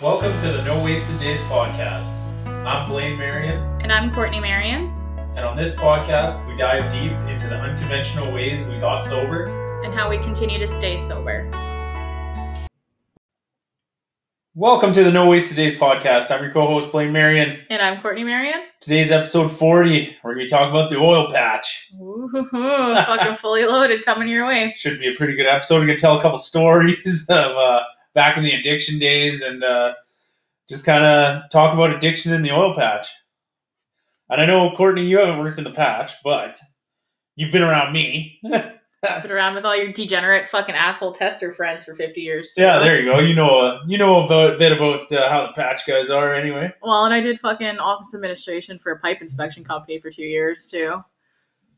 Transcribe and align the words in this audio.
Welcome 0.00 0.32
to 0.40 0.48
the 0.52 0.62
No 0.64 0.82
Wasted 0.82 1.18
Days 1.20 1.38
podcast. 1.42 2.10
I'm 2.66 2.88
Blaine 2.88 3.16
Marion, 3.18 3.58
And 3.80 3.92
I'm 3.92 4.12
Courtney 4.12 4.40
Marion. 4.40 4.86
and 5.36 5.40
on 5.40 5.56
this 5.56 5.74
podcast, 5.76 6.46
we 6.48 6.56
dive 6.56 6.90
deep 6.92 7.12
into 7.30 7.46
the 7.48 7.56
unconventional 7.56 8.32
ways 8.32 8.66
we 8.66 8.78
got 8.78 9.00
sober. 9.02 9.46
and 9.84 9.92
how 9.94 10.08
we 10.10 10.18
continue 10.18 10.58
to 10.58 10.66
stay 10.66 10.98
sober. 10.98 11.48
Welcome 14.56 14.92
to 14.92 15.02
the 15.04 15.10
No 15.10 15.26
Wasted 15.26 15.56
Days 15.56 15.74
podcast. 15.74 16.30
I'm 16.30 16.42
your 16.42 16.52
co-host 16.52 16.90
Blaine 16.92 17.12
Marion. 17.12 17.58
And 17.70 17.82
I'm 17.82 18.00
Courtney 18.00 18.24
Marion. 18.24 18.62
Today's 18.80 19.10
episode 19.12 19.48
40. 19.50 20.16
We're 20.22 20.32
gonna 20.34 20.44
be 20.44 20.48
talking 20.48 20.70
about 20.70 20.90
the 20.90 20.96
oil 20.96 21.28
patch. 21.30 21.90
Ooh, 22.00 22.30
fucking 22.52 23.34
fully 23.36 23.64
loaded 23.64 24.04
coming 24.04 24.28
your 24.28 24.46
way. 24.46 24.72
Should 24.76 24.98
be 25.00 25.08
a 25.12 25.16
pretty 25.16 25.34
good 25.36 25.46
episode. 25.46 25.80
We're 25.80 25.86
gonna 25.86 25.98
tell 25.98 26.18
a 26.18 26.22
couple 26.22 26.38
stories 26.38 27.26
of 27.30 27.56
uh, 27.56 27.80
back 28.14 28.36
in 28.36 28.42
the 28.42 28.52
addiction 28.52 28.98
days 28.98 29.42
and 29.42 29.62
uh, 29.62 29.94
just 30.68 30.86
kind 30.86 31.04
of 31.04 31.50
talk 31.50 31.74
about 31.74 31.90
addiction 31.90 32.32
in 32.32 32.42
the 32.42 32.52
oil 32.52 32.74
patch. 32.74 33.08
And 34.30 34.40
I 34.40 34.46
know 34.46 34.70
Courtney, 34.76 35.04
you 35.04 35.18
haven't 35.18 35.38
worked 35.38 35.58
in 35.58 35.64
the 35.64 35.70
patch, 35.70 36.12
but 36.24 36.58
you've 37.36 37.52
been 37.52 37.62
around 37.62 37.92
me. 37.92 38.40
Been 39.22 39.30
around 39.30 39.54
with 39.54 39.66
all 39.66 39.76
your 39.76 39.92
degenerate 39.92 40.48
fucking 40.48 40.74
asshole 40.74 41.12
tester 41.12 41.52
friends 41.52 41.84
for 41.84 41.94
50 41.94 42.22
years. 42.22 42.54
too. 42.54 42.62
Yeah, 42.62 42.78
there 42.78 42.98
you 42.98 43.10
go. 43.10 43.18
You 43.18 43.34
know, 43.34 43.60
uh, 43.60 43.80
you 43.86 43.98
know 43.98 44.24
a 44.26 44.56
bit 44.56 44.72
about 44.72 45.12
uh, 45.12 45.28
how 45.28 45.46
the 45.46 45.52
patch 45.52 45.86
guys 45.86 46.08
are, 46.08 46.34
anyway. 46.34 46.72
Well, 46.82 47.04
and 47.04 47.12
I 47.12 47.20
did 47.20 47.38
fucking 47.38 47.78
office 47.78 48.14
administration 48.14 48.78
for 48.78 48.92
a 48.92 49.00
pipe 49.00 49.20
inspection 49.20 49.62
company 49.62 49.98
for 49.98 50.10
two 50.10 50.22
years 50.24 50.66
too. 50.66 51.04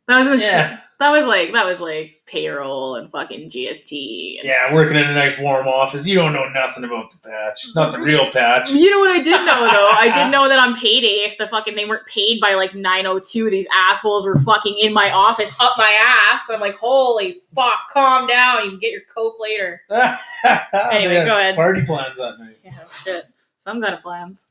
That 0.08 0.18
was 0.18 0.26
in 0.26 0.32
the 0.34 0.38
Yeah, 0.38 0.78
that 0.98 1.10
was 1.10 1.26
like 1.26 1.52
that 1.52 1.66
was 1.66 1.78
like 1.80 2.22
payroll 2.26 2.96
and 2.96 3.10
fucking 3.10 3.50
GST. 3.50 4.38
And, 4.38 4.48
yeah, 4.48 4.72
working 4.72 4.96
in 4.96 5.04
a 5.04 5.14
nice 5.14 5.38
warm 5.38 5.68
office. 5.68 6.06
You 6.06 6.14
don't 6.14 6.32
know 6.32 6.48
nothing 6.48 6.84
about 6.84 7.10
the 7.10 7.18
patch, 7.28 7.66
not 7.74 7.92
the 7.92 7.98
real 7.98 8.30
patch. 8.30 8.70
You 8.70 8.90
know 8.90 9.00
what 9.00 9.10
I 9.10 9.20
did 9.20 9.44
know 9.44 9.60
though? 9.60 9.90
I 9.92 10.10
did 10.12 10.30
know 10.32 10.48
that 10.48 10.58
on 10.58 10.74
payday, 10.76 11.24
if 11.26 11.36
the 11.38 11.46
fucking 11.46 11.74
they 11.74 11.84
weren't 11.84 12.06
paid 12.06 12.40
by 12.40 12.54
like 12.54 12.74
902, 12.74 13.50
these 13.50 13.66
assholes 13.74 14.24
were 14.24 14.40
fucking 14.40 14.78
in 14.78 14.94
my 14.94 15.10
office 15.10 15.54
up 15.60 15.72
my 15.76 15.96
ass. 16.00 16.48
I'm 16.48 16.60
like, 16.60 16.76
holy 16.76 17.42
fuck, 17.54 17.90
calm 17.92 18.26
down. 18.26 18.64
You 18.64 18.70
can 18.70 18.78
get 18.78 18.92
your 18.92 19.02
coke 19.12 19.36
later. 19.38 19.82
anyway, 19.90 21.24
go 21.26 21.36
ahead. 21.36 21.56
Party 21.56 21.84
plans 21.84 22.16
that 22.16 22.38
night. 22.38 22.58
Yeah, 22.64 22.72
shit. 23.04 23.24
Some 23.58 23.82
kind 23.82 23.94
of 23.94 24.02
plans. 24.02 24.44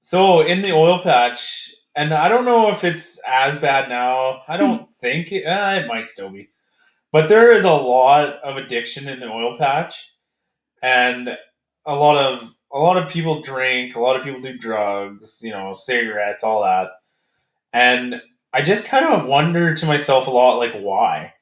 So 0.00 0.40
in 0.40 0.62
the 0.62 0.72
oil 0.72 1.00
patch, 1.02 1.72
and 1.94 2.14
I 2.14 2.28
don't 2.28 2.44
know 2.44 2.70
if 2.70 2.84
it's 2.84 3.20
as 3.28 3.56
bad 3.56 3.88
now. 3.88 4.42
I 4.48 4.56
don't 4.56 4.88
think 5.00 5.32
it, 5.32 5.44
eh, 5.44 5.80
it 5.80 5.86
might 5.86 6.08
still 6.08 6.30
be, 6.30 6.48
but 7.10 7.28
there 7.28 7.52
is 7.52 7.64
a 7.64 7.72
lot 7.72 8.40
of 8.42 8.56
addiction 8.56 9.08
in 9.08 9.20
the 9.20 9.26
oil 9.26 9.56
patch, 9.58 10.10
and 10.82 11.36
a 11.86 11.94
lot 11.94 12.16
of 12.16 12.54
a 12.72 12.78
lot 12.78 12.96
of 12.96 13.10
people 13.10 13.42
drink, 13.42 13.94
a 13.94 14.00
lot 14.00 14.16
of 14.16 14.24
people 14.24 14.40
do 14.40 14.56
drugs, 14.56 15.40
you 15.42 15.50
know, 15.50 15.72
cigarettes, 15.72 16.42
all 16.42 16.62
that, 16.62 16.88
and 17.72 18.20
I 18.52 18.62
just 18.62 18.86
kind 18.86 19.06
of 19.06 19.26
wonder 19.26 19.74
to 19.74 19.86
myself 19.86 20.26
a 20.26 20.30
lot, 20.30 20.58
like 20.58 20.74
why, 20.74 21.34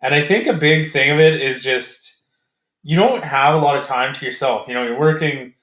and 0.00 0.14
I 0.14 0.22
think 0.22 0.46
a 0.46 0.52
big 0.54 0.90
thing 0.90 1.10
of 1.10 1.18
it 1.18 1.40
is 1.40 1.62
just 1.62 2.16
you 2.82 2.96
don't 2.96 3.24
have 3.24 3.54
a 3.54 3.58
lot 3.58 3.76
of 3.76 3.84
time 3.84 4.14
to 4.14 4.24
yourself. 4.24 4.68
You 4.68 4.74
know, 4.74 4.84
you're 4.84 4.98
working 4.98 5.54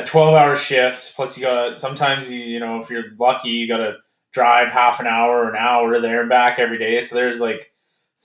a 0.00 0.06
12 0.06 0.34
hour 0.34 0.56
shift 0.56 1.12
plus 1.14 1.36
you 1.36 1.44
gotta 1.44 1.76
sometimes 1.76 2.30
you 2.30 2.40
you 2.40 2.58
know 2.58 2.78
if 2.78 2.88
you're 2.90 3.14
lucky 3.18 3.50
you 3.50 3.68
gotta 3.68 3.94
drive 4.32 4.70
half 4.70 5.00
an 5.00 5.06
hour 5.06 5.44
or 5.44 5.50
an 5.50 5.56
hour 5.56 6.00
there 6.00 6.20
and 6.20 6.30
back 6.30 6.58
every 6.58 6.78
day. 6.78 7.00
So 7.00 7.16
there's 7.16 7.40
like 7.40 7.72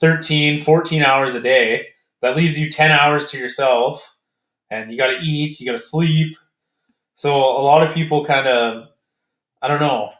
13 0.00 0.60
14 0.60 1.02
hours 1.02 1.34
a 1.34 1.40
day. 1.40 1.86
That 2.22 2.36
leaves 2.36 2.58
you 2.58 2.70
10 2.70 2.90
hours 2.90 3.30
to 3.30 3.38
yourself 3.38 4.14
and 4.70 4.90
you 4.90 4.96
gotta 4.96 5.18
eat 5.20 5.60
you 5.60 5.66
gotta 5.66 5.78
sleep. 5.78 6.36
So 7.14 7.34
a 7.34 7.62
lot 7.62 7.86
of 7.86 7.94
people 7.94 8.24
kind 8.24 8.46
of 8.48 8.88
i 9.62 9.68
don't 9.68 9.80
know. 9.80 10.12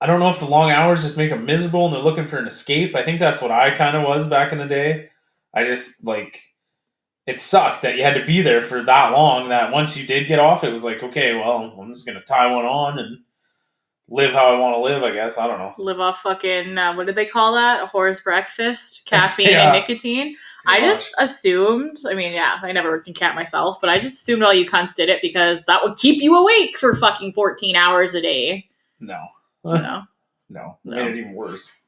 I 0.00 0.06
don't 0.06 0.18
know 0.18 0.30
if 0.30 0.40
the 0.40 0.46
long 0.46 0.72
hours 0.72 1.02
just 1.02 1.16
make 1.16 1.30
them 1.30 1.46
miserable 1.46 1.84
and 1.84 1.94
they're 1.94 2.02
looking 2.02 2.26
for 2.26 2.38
an 2.38 2.46
escape. 2.46 2.96
I 2.96 3.04
think 3.04 3.20
that's 3.20 3.40
what 3.40 3.52
i 3.52 3.70
kind 3.70 3.96
of 3.96 4.02
was 4.02 4.26
back 4.26 4.50
in 4.50 4.58
the 4.58 4.66
day. 4.66 5.10
I 5.54 5.62
just 5.62 6.04
like 6.06 6.40
it 7.26 7.40
sucked 7.40 7.82
that 7.82 7.96
you 7.96 8.02
had 8.02 8.14
to 8.14 8.24
be 8.24 8.42
there 8.42 8.60
for 8.60 8.82
that 8.82 9.12
long 9.12 9.48
that 9.48 9.70
once 9.72 9.96
you 9.96 10.06
did 10.06 10.26
get 10.28 10.38
off 10.40 10.64
it 10.64 10.70
was 10.72 10.82
like 10.84 11.02
okay 11.02 11.34
well 11.34 11.72
i'm 11.80 11.92
just 11.92 12.04
gonna 12.06 12.20
tie 12.22 12.46
one 12.52 12.64
on 12.64 12.98
and 12.98 13.18
live 14.08 14.32
how 14.34 14.52
i 14.54 14.58
want 14.58 14.74
to 14.74 14.80
live 14.80 15.02
i 15.04 15.10
guess 15.12 15.38
i 15.38 15.46
don't 15.46 15.58
know 15.58 15.72
Live 15.78 16.00
off 16.00 16.20
fucking, 16.22 16.76
uh, 16.76 16.94
what 16.94 17.06
did 17.06 17.14
they 17.14 17.24
call 17.26 17.54
that? 17.54 17.82
A 17.82 17.86
horse 17.86 18.20
breakfast, 18.20 19.06
caffeine 19.06 19.50
Yeah. 19.50 19.72
and 19.72 19.80
nicotine. 19.80 20.36
I 20.66 20.80
just 20.80 21.12
assumed, 21.18 21.96
I 22.08 22.14
mean, 22.14 22.32
yeah, 22.32 22.58
I 22.62 22.70
never 22.72 22.90
worked 22.90 23.08
in 23.08 23.14
cat 23.14 23.34
myself, 23.34 23.78
but 23.80 23.88
I 23.90 23.98
just 23.98 24.20
assumed 24.22 24.42
all 24.42 24.52
you 24.54 24.68
cunts 24.68 24.94
did 24.94 25.08
it 25.08 25.20
because 25.22 25.62
that 25.64 25.82
would 25.82 25.96
keep 25.96 26.20
you 26.22 26.36
awake 26.36 26.76
for 26.78 26.94
fucking 26.94 27.32
14 27.32 27.74
hours 27.74 28.14
a 28.14 28.20
day. 28.20 28.68
no 29.00 29.26
know? 29.64 30.02
no, 30.50 30.78
No. 30.84 30.96
made 31.04 31.06
it 31.06 31.16
even 31.18 31.32
worse 31.34 31.80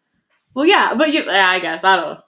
Well, 0.55 0.65
yeah, 0.67 0.95
but 0.97 1.13
you, 1.13 1.25
yeah, 1.25 1.51
I 1.51 1.59
guess 1.61 1.85
I 1.85 1.97
don't 1.97 2.15
know. 2.15 2.21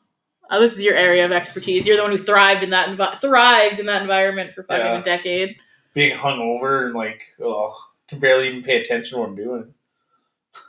Uh, 0.50 0.58
this 0.60 0.72
is 0.76 0.82
your 0.82 0.94
area 0.94 1.24
of 1.24 1.32
expertise. 1.32 1.86
You're 1.86 1.96
the 1.96 2.02
one 2.02 2.12
who 2.12 2.18
thrived 2.18 2.62
in 2.62 2.70
that 2.70 2.88
envi- 2.88 3.20
thrived 3.20 3.80
in 3.80 3.86
that 3.86 4.02
environment 4.02 4.52
for 4.52 4.62
fucking 4.62 4.84
Yeah. 4.84 4.98
a 4.98 5.02
decade. 5.02 5.56
being 5.94 6.16
hungover 6.16 6.86
and 6.86 6.94
like 6.94 7.22
oh 7.40 7.74
can 8.08 8.18
barely 8.20 8.48
even 8.48 8.62
pay 8.62 8.80
attention 8.80 9.16
to 9.16 9.20
what 9.20 9.28
i'm 9.30 9.34
doing 9.34 9.72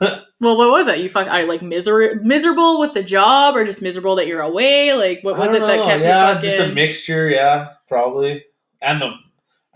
Well, 0.40 0.56
what 0.56 0.70
was 0.70 0.86
that? 0.86 1.00
You 1.00 1.08
fuck, 1.08 1.28
I 1.28 1.42
like 1.42 1.62
miser- 1.62 2.20
miserable 2.22 2.78
with 2.78 2.92
the 2.94 3.02
job, 3.02 3.56
or 3.56 3.64
just 3.64 3.82
miserable 3.82 4.16
that 4.16 4.26
you're 4.26 4.40
away? 4.42 4.92
Like, 4.92 5.20
what 5.22 5.36
was 5.36 5.52
it 5.52 5.60
that 5.60 5.84
kept 5.84 6.02
yeah 6.02 6.28
you 6.28 6.34
fucking? 6.34 6.50
just 6.50 6.60
a 6.60 6.72
mixture 6.72 7.28
yeah 7.28 7.68
probably 7.88 8.44
and 8.82 9.00
the 9.00 9.10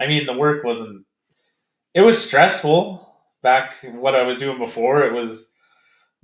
i 0.00 0.06
mean 0.06 0.26
the 0.26 0.32
work 0.34 0.64
wasn't 0.64 1.04
it 1.94 2.00
was 2.02 2.22
stressful 2.22 3.08
back 3.42 3.74
what 3.94 4.14
i 4.14 4.22
was 4.22 4.36
doing 4.36 4.58
before 4.58 5.02
it 5.04 5.12
was 5.12 5.52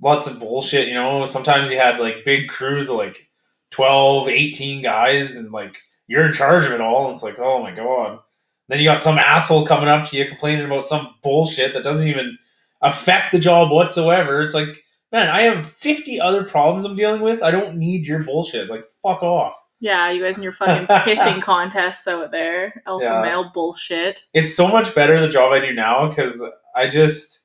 lots 0.01 0.27
of 0.27 0.39
bullshit 0.39 0.87
you 0.87 0.93
know 0.93 1.25
sometimes 1.25 1.71
you 1.71 1.77
had 1.77 1.99
like 1.99 2.23
big 2.23 2.47
crews 2.47 2.89
of 2.89 2.95
like 2.95 3.28
12 3.71 4.27
18 4.27 4.81
guys 4.81 5.35
and 5.35 5.51
like 5.51 5.77
you're 6.07 6.25
in 6.25 6.33
charge 6.33 6.65
of 6.65 6.71
it 6.71 6.81
all 6.81 7.05
and 7.05 7.13
it's 7.13 7.23
like 7.23 7.39
oh 7.39 7.61
my 7.61 7.71
god. 7.73 8.19
Then 8.67 8.77
you 8.79 8.85
got 8.85 8.99
some 8.99 9.17
asshole 9.17 9.65
coming 9.65 9.89
up 9.89 10.07
to 10.09 10.17
you 10.17 10.27
complaining 10.27 10.65
about 10.65 10.83
some 10.83 11.15
bullshit 11.23 11.73
that 11.73 11.83
doesn't 11.83 12.07
even 12.07 12.37
affect 12.81 13.31
the 13.31 13.39
job 13.39 13.71
whatsoever. 13.71 14.41
It's 14.41 14.53
like 14.55 14.83
man 15.11 15.27
i 15.27 15.41
have 15.41 15.65
50 15.65 16.19
other 16.21 16.43
problems 16.43 16.85
i'm 16.85 16.95
dealing 16.95 17.21
with. 17.21 17.41
I 17.43 17.51
don't 17.51 17.75
need 17.77 18.05
your 18.05 18.23
bullshit. 18.23 18.69
Like 18.69 18.85
fuck 19.03 19.23
off. 19.23 19.55
Yeah, 19.81 20.11
you 20.11 20.21
guys 20.21 20.35
and 20.35 20.43
your 20.43 20.51
fucking 20.53 20.87
pissing 21.05 21.41
contests 21.41 22.05
out 22.05 22.31
there, 22.31 22.83
alpha 22.85 23.05
Yeah. 23.05 23.21
male 23.21 23.49
bullshit. 23.53 24.25
it's 24.33 24.53
so 24.53 24.67
much 24.67 24.93
better 24.93 25.19
the 25.21 25.27
job 25.29 25.51
I 25.53 25.59
do 25.59 25.73
now 25.73 26.09
because 26.09 26.43
I 26.75 26.87
just 26.87 27.39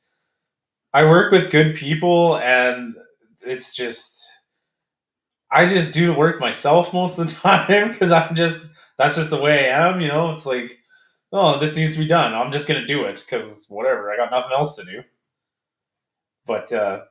I 0.93 1.05
work 1.05 1.33
with 1.33 1.51
good 1.51 1.75
people 1.75 2.37
and 2.39 2.95
it's 3.47 3.75
just 3.75 4.14
I 5.55 5.67
just 5.69 5.93
do 5.93 6.07
the 6.09 6.15
work 6.15 6.41
myself 6.41 6.93
most 6.93 7.19
of 7.19 7.29
the 7.29 7.35
time 7.41 7.93
because 7.93 8.13
I'm 8.13 8.35
just 8.35 8.73
that's 8.99 9.17
just 9.17 9.31
the 9.31 9.41
way 9.41 9.71
I 9.71 9.89
am, 9.89 10.01
you 10.01 10.09
know. 10.09 10.33
It's 10.33 10.47
like, 10.47 10.79
oh, 11.33 11.59
this 11.59 11.77
needs 11.77 11.93
to 11.93 11.99
be 11.99 12.07
done. 12.07 12.35
I'm 12.35 12.53
just 12.53 12.69
gonna 12.69 12.87
do 12.87 13.05
it 13.05 13.25
because 13.25 13.67
whatever. 13.69 14.13
I 14.13 14.17
got 14.17 14.31
nothing 14.31 14.53
else 14.53 14.75
to 14.77 14.85
do. 14.85 15.03
But 16.47 16.73
uh, 16.73 17.03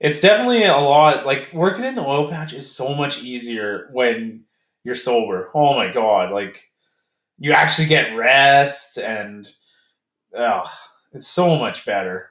it's 0.00 0.20
definitely 0.20 0.64
a 0.64 0.76
lot. 0.76 1.26
Like 1.26 1.52
working 1.52 1.84
in 1.84 1.94
the 1.94 2.06
oil 2.06 2.28
patch 2.28 2.52
is 2.52 2.70
so 2.70 2.94
much 2.94 3.22
easier 3.22 3.90
when 3.92 4.44
you're 4.84 4.94
sober. 4.94 5.50
Oh 5.54 5.74
my 5.74 5.92
god! 5.92 6.32
Like 6.32 6.62
you 7.38 7.52
actually 7.52 7.88
get 7.88 8.16
rest 8.16 8.98
and 8.98 9.48
oh, 10.34 10.70
it's 11.12 11.28
so 11.28 11.58
much 11.58 11.86
better. 11.86 12.30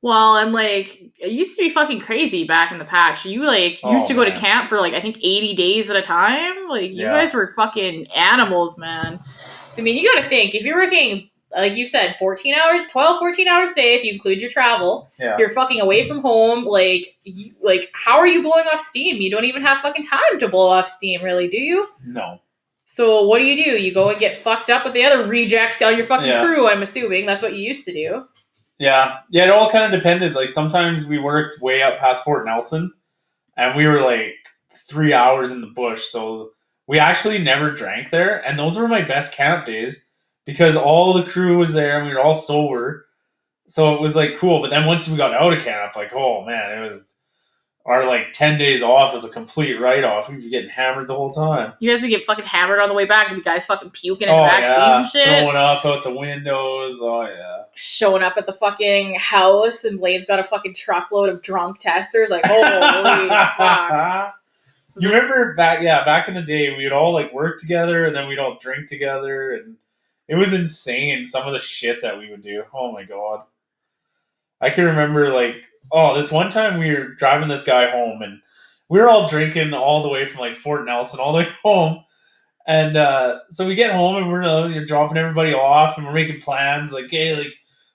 Well, 0.00 0.34
I'm 0.34 0.52
like 0.52 1.02
it 1.18 1.32
used 1.32 1.56
to 1.56 1.62
be 1.62 1.70
fucking 1.70 2.00
crazy 2.00 2.44
back 2.44 2.70
in 2.70 2.78
the 2.78 2.84
patch. 2.84 3.24
You 3.26 3.44
like 3.44 3.80
Oh, 3.82 3.92
used 3.92 4.06
to 4.08 4.14
oh, 4.14 4.16
go 4.16 4.24
to 4.24 4.32
camp 4.32 4.68
for 4.68 4.78
like 4.80 4.94
I 4.94 5.00
think 5.00 5.18
80 5.18 5.54
days 5.56 5.90
at 5.90 5.96
a 5.96 6.02
time. 6.02 6.68
Like 6.68 6.90
you 6.90 7.04
Yeah. 7.04 7.12
guys 7.12 7.34
were 7.34 7.52
fucking 7.56 8.06
animals, 8.12 8.78
man. 8.78 9.18
So 9.18 9.82
I 9.82 9.84
mean, 9.84 9.96
you 9.96 10.12
got 10.14 10.22
to 10.22 10.28
think 10.28 10.54
if 10.54 10.64
you're 10.64 10.76
working 10.76 11.28
like 11.56 11.76
you 11.76 11.86
said 11.86 12.14
14 12.18 12.54
hours, 12.54 12.82
12 12.90 13.18
14 13.18 13.48
hours 13.48 13.72
a 13.72 13.74
day 13.74 13.94
if 13.94 14.04
you 14.04 14.12
include 14.12 14.40
your 14.40 14.50
travel. 14.50 15.08
Yeah. 15.18 15.36
You're 15.38 15.50
fucking 15.50 15.80
away 15.80 16.02
mm-hmm. 16.02 16.08
from 16.08 16.20
home 16.20 16.64
like 16.64 17.16
you, 17.24 17.54
like 17.62 17.90
how 17.94 18.18
are 18.18 18.26
you 18.26 18.42
blowing 18.42 18.66
off 18.72 18.80
steam? 18.80 19.16
You 19.20 19.30
don't 19.30 19.46
even 19.46 19.62
have 19.62 19.78
fucking 19.78 20.04
time 20.04 20.38
to 20.38 20.48
blow 20.48 20.68
off 20.68 20.88
steam, 20.88 21.22
really, 21.24 21.48
do 21.48 21.58
you? 21.58 21.88
No. 22.04 22.38
So 22.84 23.26
what 23.26 23.38
do 23.38 23.44
you 23.44 23.62
do? 23.64 23.82
You 23.82 23.92
go 23.92 24.10
and 24.10 24.18
get 24.18 24.36
fucked 24.36 24.70
up 24.70 24.84
with 24.84 24.94
the 24.94 25.04
other 25.04 25.26
rejects 25.26 25.82
on 25.82 25.96
your 25.96 26.06
fucking 26.06 26.28
Yeah. 26.28 26.44
crew, 26.44 26.68
I'm 26.68 26.82
assuming. 26.82 27.26
That's 27.26 27.42
what 27.42 27.54
you 27.54 27.66
used 27.66 27.84
to 27.86 27.92
do. 27.92 28.26
Yeah. 28.78 29.18
Yeah, 29.30 29.44
it 29.44 29.50
all 29.50 29.70
kind 29.70 29.92
of 29.92 29.98
depended. 29.98 30.34
Like 30.34 30.50
sometimes 30.50 31.06
we 31.06 31.18
worked 31.18 31.60
way 31.60 31.82
up 31.82 31.98
past 31.98 32.24
Fort 32.24 32.46
Nelson 32.46 32.92
and 33.56 33.76
we 33.76 33.86
were 33.86 34.02
like 34.02 34.34
three 34.70 35.12
hours 35.12 35.50
in 35.50 35.60
the 35.60 35.66
bush. 35.66 36.04
So 36.04 36.50
we 36.86 36.98
actually 36.98 37.38
never 37.38 37.70
drank 37.72 38.10
there. 38.10 38.44
And 38.46 38.58
those 38.58 38.78
were 38.78 38.88
my 38.88 39.02
best 39.02 39.32
camp 39.32 39.66
days 39.66 40.04
because 40.46 40.76
all 40.76 41.12
the 41.12 41.24
crew 41.30 41.58
was 41.58 41.72
there 41.72 41.98
and 41.98 42.06
we 42.06 42.14
were 42.14 42.20
all 42.20 42.34
sober. 42.34 43.06
So 43.66 43.94
it 43.94 44.00
was 44.00 44.16
like 44.16 44.36
cool. 44.38 44.62
But 44.62 44.70
then 44.70 44.86
once 44.86 45.08
we 45.08 45.16
got 45.16 45.34
out 45.34 45.52
of 45.52 45.62
camp, 45.62 45.96
like, 45.96 46.12
oh 46.14 46.44
man, 46.46 46.78
it 46.78 46.80
was 46.80 47.16
our 47.88 48.06
like 48.06 48.32
ten 48.32 48.58
days 48.58 48.82
off 48.82 49.12
was 49.12 49.24
a 49.24 49.28
complete 49.30 49.74
write 49.80 50.04
off. 50.04 50.28
We'd 50.28 50.40
be 50.42 50.50
getting 50.50 50.68
hammered 50.68 51.06
the 51.06 51.14
whole 51.14 51.30
time. 51.30 51.72
You 51.80 51.90
guys 51.90 52.02
would 52.02 52.08
get 52.08 52.24
fucking 52.26 52.44
hammered 52.44 52.80
on 52.80 52.88
the 52.88 52.94
way 52.94 53.06
back. 53.06 53.28
and 53.28 53.38
You 53.38 53.42
guys 53.42 53.64
fucking 53.66 53.90
puking 53.90 54.28
in 54.28 54.34
oh 54.34 54.42
the 54.42 54.48
back 54.48 54.64
yeah, 54.66 54.98
and 54.98 55.06
shit. 55.06 55.24
throwing 55.24 55.56
up 55.56 55.84
out 55.84 56.04
the 56.04 56.14
windows. 56.14 56.98
Oh 57.00 57.22
yeah. 57.22 57.62
Showing 57.74 58.22
up 58.22 58.36
at 58.36 58.46
the 58.46 58.52
fucking 58.52 59.14
house 59.18 59.84
and 59.84 59.98
Blaine's 59.98 60.26
got 60.26 60.38
a 60.38 60.42
fucking 60.44 60.74
truckload 60.74 61.30
of 61.30 61.42
drunk 61.42 61.78
testers. 61.78 62.30
Like, 62.30 62.44
holy 62.46 63.28
fuck. 63.56 64.34
You 65.00 65.10
remember 65.10 65.54
back, 65.54 65.78
yeah, 65.80 66.04
back 66.04 66.26
in 66.26 66.34
the 66.34 66.42
day, 66.42 66.74
we 66.76 66.82
would 66.82 66.92
all 66.92 67.12
like 67.14 67.32
work 67.32 67.60
together 67.60 68.04
and 68.06 68.16
then 68.16 68.26
we'd 68.26 68.40
all 68.40 68.58
drink 68.60 68.88
together, 68.88 69.52
and 69.52 69.76
it 70.26 70.34
was 70.34 70.52
insane. 70.52 71.24
Some 71.24 71.46
of 71.46 71.52
the 71.52 71.60
shit 71.60 72.02
that 72.02 72.18
we 72.18 72.28
would 72.30 72.42
do. 72.42 72.64
Oh 72.74 72.90
my 72.90 73.04
god, 73.04 73.42
I 74.60 74.70
can 74.70 74.84
remember 74.84 75.32
like, 75.32 75.64
oh, 75.92 76.14
this 76.14 76.32
one 76.32 76.50
time 76.50 76.78
we 76.78 76.90
were 76.90 77.14
driving 77.14 77.48
this 77.48 77.62
guy 77.62 77.90
home, 77.90 78.22
and 78.22 78.40
we 78.88 78.98
were 78.98 79.08
all 79.08 79.28
drinking 79.28 79.74
all 79.74 80.02
the 80.02 80.08
way 80.08 80.26
from 80.26 80.40
like 80.40 80.56
Fort 80.56 80.84
Nelson 80.84 81.20
all 81.20 81.32
the 81.32 81.38
way 81.38 81.48
home, 81.62 82.04
and 82.66 82.96
uh, 82.96 83.40
so 83.50 83.66
we 83.66 83.74
get 83.74 83.92
home 83.92 84.16
and 84.16 84.28
we're 84.28 84.44
uh, 84.44 84.84
dropping 84.86 85.18
everybody 85.18 85.52
off, 85.52 85.96
and 85.96 86.06
we're 86.06 86.12
making 86.12 86.40
plans 86.40 86.92
like, 86.92 87.10
hey, 87.10 87.36
like. 87.36 87.54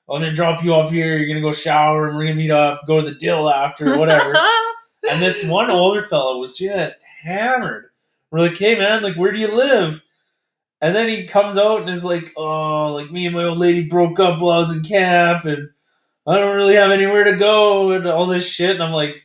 I'm 0.09 0.19
gonna 0.19 0.33
drop 0.33 0.61
you 0.61 0.73
off 0.73 0.91
here. 0.91 1.15
You're 1.17 1.29
gonna 1.29 1.39
go 1.39 1.53
shower, 1.53 2.09
and 2.09 2.17
we're 2.17 2.25
gonna 2.25 2.35
meet 2.35 2.51
up, 2.51 2.85
go 2.85 2.99
to 2.99 3.09
the 3.09 3.15
dill 3.15 3.49
after, 3.49 3.97
whatever. 3.97 4.37
And 5.09 5.21
this 5.21 5.43
one 5.45 5.69
older 5.69 6.01
fellow 6.01 6.37
was 6.37 6.53
just 6.53 7.03
hammered. 7.21 7.89
We're 8.31 8.39
like, 8.39 8.57
hey 8.57 8.75
man, 8.75 9.03
like 9.03 9.15
where 9.15 9.31
do 9.31 9.39
you 9.39 9.49
live? 9.49 10.01
And 10.81 10.95
then 10.95 11.07
he 11.07 11.27
comes 11.27 11.57
out 11.57 11.81
and 11.81 11.89
is 11.89 12.03
like, 12.03 12.31
oh, 12.35 12.93
like 12.93 13.11
me 13.11 13.25
and 13.25 13.35
my 13.35 13.43
old 13.43 13.57
lady 13.57 13.87
broke 13.87 14.19
up 14.19 14.41
while 14.41 14.51
I 14.51 14.57
was 14.59 14.71
in 14.71 14.83
camp 14.83 15.45
and 15.45 15.69
I 16.25 16.37
don't 16.37 16.55
really 16.55 16.75
have 16.75 16.91
anywhere 16.91 17.25
to 17.25 17.35
go 17.35 17.91
and 17.91 18.07
all 18.07 18.27
this 18.27 18.47
shit. 18.47 18.71
And 18.71 18.81
I'm 18.83 18.93
like, 18.93 19.15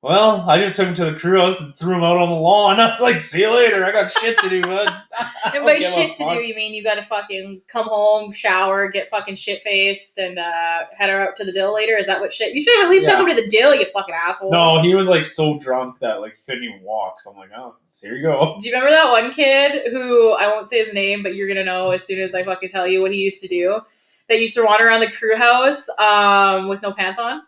well, 0.00 0.44
I 0.48 0.58
just 0.60 0.76
took 0.76 0.88
him 0.88 0.94
to 0.96 1.06
the 1.06 1.18
crew 1.18 1.40
house 1.40 1.60
and 1.62 1.74
threw 1.74 1.94
him 1.96 2.04
out 2.04 2.18
on 2.18 2.28
the 2.28 2.34
lawn. 2.34 2.78
I 2.80 2.90
was 2.90 3.00
like, 3.00 3.20
see 3.20 3.40
you 3.40 3.50
later. 3.50 3.84
I 3.86 3.90
got 3.90 4.10
shit 4.10 4.38
to 4.40 4.48
do, 4.50 4.60
bud. 4.62 4.88
And 5.54 5.64
by 5.64 5.78
shit 5.78 6.14
to 6.16 6.24
do, 6.24 6.40
you 6.40 6.54
mean 6.54 6.74
you 6.74 6.82
gotta 6.82 7.02
fucking 7.02 7.62
come 7.68 7.86
home, 7.86 8.32
shower, 8.32 8.88
get 8.90 9.08
fucking 9.08 9.36
shit 9.36 9.62
faced, 9.62 10.18
and 10.18 10.38
uh, 10.38 10.78
head 10.96 11.08
her 11.10 11.28
out 11.28 11.36
to 11.36 11.44
the 11.44 11.52
dill 11.52 11.72
later? 11.72 11.94
Is 11.96 12.06
that 12.06 12.20
what 12.20 12.32
shit? 12.32 12.52
You 12.54 12.60
should 12.62 12.74
have 12.76 12.84
at 12.86 12.90
least 12.90 13.04
Yeah. 13.04 13.18
took 13.18 13.28
him 13.28 13.36
to 13.36 13.42
the 13.42 13.48
dill, 13.48 13.74
you 13.74 13.86
fucking 13.92 14.14
asshole. 14.14 14.50
No, 14.50 14.82
he 14.82 14.94
was 14.94 15.08
like 15.08 15.24
so 15.26 15.58
drunk 15.58 16.00
that 16.00 16.20
like 16.20 16.34
he 16.36 16.42
couldn't 16.44 16.64
even 16.64 16.82
walk. 16.82 17.20
So 17.20 17.30
I'm 17.30 17.36
like, 17.36 17.50
oh, 17.56 17.76
here 18.02 18.14
you 18.16 18.22
go. 18.22 18.56
Do 18.58 18.66
you 18.68 18.74
remember 18.74 18.90
that 18.90 19.10
one 19.10 19.30
kid 19.30 19.92
who 19.92 20.32
I 20.32 20.48
won't 20.48 20.66
say 20.66 20.78
his 20.78 20.92
name, 20.92 21.22
but 21.22 21.34
you're 21.34 21.48
gonna 21.48 21.64
know 21.64 21.90
as 21.90 22.04
soon 22.04 22.18
as 22.20 22.34
I 22.34 22.42
fucking 22.42 22.68
tell 22.70 22.88
you 22.88 23.00
what 23.00 23.12
he 23.12 23.18
used 23.18 23.40
to 23.42 23.48
do? 23.48 23.80
That 24.28 24.40
used 24.40 24.54
to 24.56 24.64
wander 24.64 24.86
around 24.86 25.00
the 25.00 25.10
crew 25.10 25.36
house 25.36 25.88
um, 25.98 26.68
with 26.68 26.80
no 26.82 26.92
pants 26.92 27.18
on. 27.18 27.42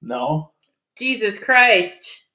No. 0.00 0.50
Jesus 0.96 1.42
Christ! 1.42 2.26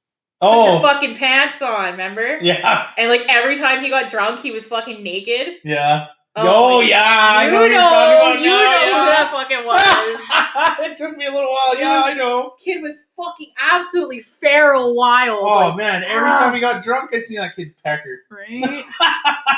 Oh. 0.42 0.52
Put 0.52 0.66
your 0.66 0.80
Oh, 0.80 0.82
fucking 0.82 1.16
pants 1.16 1.62
on, 1.62 1.92
remember? 1.92 2.38
yeah, 2.42 2.92
And 2.98 3.10
like 3.10 3.24
every 3.30 3.56
time 3.58 3.82
he 3.82 3.90
got 3.90 4.12
drunk, 4.12 4.40
he 4.42 4.52
was 4.52 4.68
fucking 4.68 5.02
naked. 5.04 5.56
yeah. 5.64 6.08
Oh 6.36 6.78
Oh, 6.78 6.80
yeah, 6.82 7.02
I 7.06 7.46
you 7.46 7.52
know 7.52 7.60
you're 7.64 7.74
know, 7.76 7.90
talking 7.90 8.18
about 8.18 8.42
you 8.42 8.50
now, 8.50 8.56
know 8.58 9.06
who 9.06 9.12
that 9.12 9.32
fucking 9.32 9.66
was. 9.68 10.90
it 10.92 10.98
took 10.98 11.16
me 11.16 11.28
a 11.28 11.32
little 11.32 11.52
while. 11.52 11.74
It 11.74 11.80
Yeah, 11.80 12.02
was- 12.02 12.12
I 12.12 12.14
know. 12.16 12.54
Kid 12.58 12.82
was 12.82 13.02
fucking 13.16 13.52
absolutely 13.62 14.20
feral 14.20 14.96
wild. 14.96 15.40
Oh 15.44 15.68
like, 15.70 15.78
man, 15.78 16.04
every 16.04 16.30
ah. 16.30 16.40
time 16.40 16.54
he 16.56 16.60
got 16.60 16.82
drunk, 16.84 17.12
I 17.14 17.20
see 17.20 17.38
that 17.38 17.56
kid's 17.56 17.74
pecker. 17.84 18.22
right? 18.32 18.84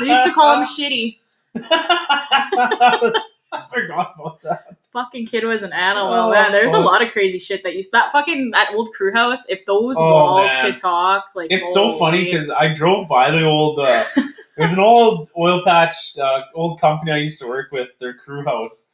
They 0.02 0.08
used 0.10 0.26
to 0.26 0.34
call 0.34 0.58
him 0.58 0.66
shitty. 0.78 1.18
I 3.66 3.68
forgot 3.74 4.16
about 4.20 4.42
that. 4.44 4.78
Fucking 4.92 5.26
kid 5.26 5.44
was 5.44 5.64
an 5.64 5.74
animal, 5.74 6.14
Oh, 6.14 6.32
man. 6.32 6.52
There's 6.52 6.72
a 6.72 6.80
lot 6.80 7.02
of 7.02 7.12
crazy 7.12 7.38
shit 7.40 7.64
that 7.64 7.76
used 7.76 7.92
that 7.92 8.12
fucking 8.12 8.52
that 8.52 8.70
old 8.74 8.94
crew 8.94 9.14
house. 9.14 9.44
If 9.50 9.66
those 9.66 9.98
Oh, 9.98 10.04
walls 10.10 10.48
man. 10.48 10.66
could 10.72 10.78
talk, 10.82 11.26
like 11.36 11.52
It's 11.52 11.74
so 11.74 11.98
funny 11.98 12.24
because 12.26 12.50
I 12.50 12.74
drove 12.74 13.08
by 13.10 13.32
the 13.32 13.44
old. 13.44 13.80
Uh, 13.80 14.06
was 14.58 14.72
an 14.72 14.80
old 14.80 15.30
oil 15.38 15.62
patch, 15.64 16.18
uh, 16.18 16.42
old 16.54 16.80
company 16.80 17.12
I 17.12 17.18
used 17.18 17.42
to 17.42 17.48
work 17.48 17.72
with. 17.72 17.90
Their 18.00 18.14
crew 18.14 18.44
house, 18.46 18.90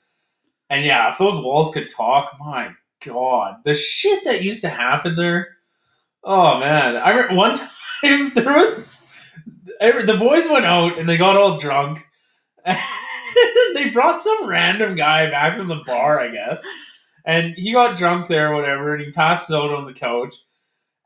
and 0.71 0.83
yeah, 0.83 1.11
if 1.11 1.19
those 1.19 1.37
walls 1.37 1.71
could 1.71 1.87
talk, 1.87 2.31
my 2.39 2.71
god, 3.05 3.57
the 3.63 3.75
shit 3.75 4.23
that 4.23 4.41
used 4.41 4.61
to 4.61 4.69
happen 4.69 5.15
there. 5.15 5.49
Oh 6.23 6.59
man, 6.59 6.95
I 6.97 7.09
remember 7.09 7.35
one 7.35 7.55
time 8.01 8.31
there 8.33 8.57
was 8.57 8.95
the 9.79 10.17
boys 10.19 10.49
went 10.49 10.65
out 10.65 10.97
and 10.97 11.07
they 11.07 11.17
got 11.17 11.37
all 11.37 11.57
drunk. 11.59 12.05
they 13.73 13.89
brought 13.89 14.21
some 14.21 14.47
random 14.47 14.95
guy 14.95 15.29
back 15.29 15.57
from 15.57 15.67
the 15.67 15.81
bar, 15.85 16.19
I 16.19 16.29
guess, 16.31 16.63
and 17.25 17.53
he 17.55 17.71
got 17.73 17.97
drunk 17.97 18.27
there 18.27 18.51
or 18.51 18.55
whatever, 18.55 18.93
and 18.93 19.03
he 19.03 19.11
passed 19.11 19.51
out 19.51 19.73
on 19.73 19.85
the 19.85 19.93
couch. 19.93 20.35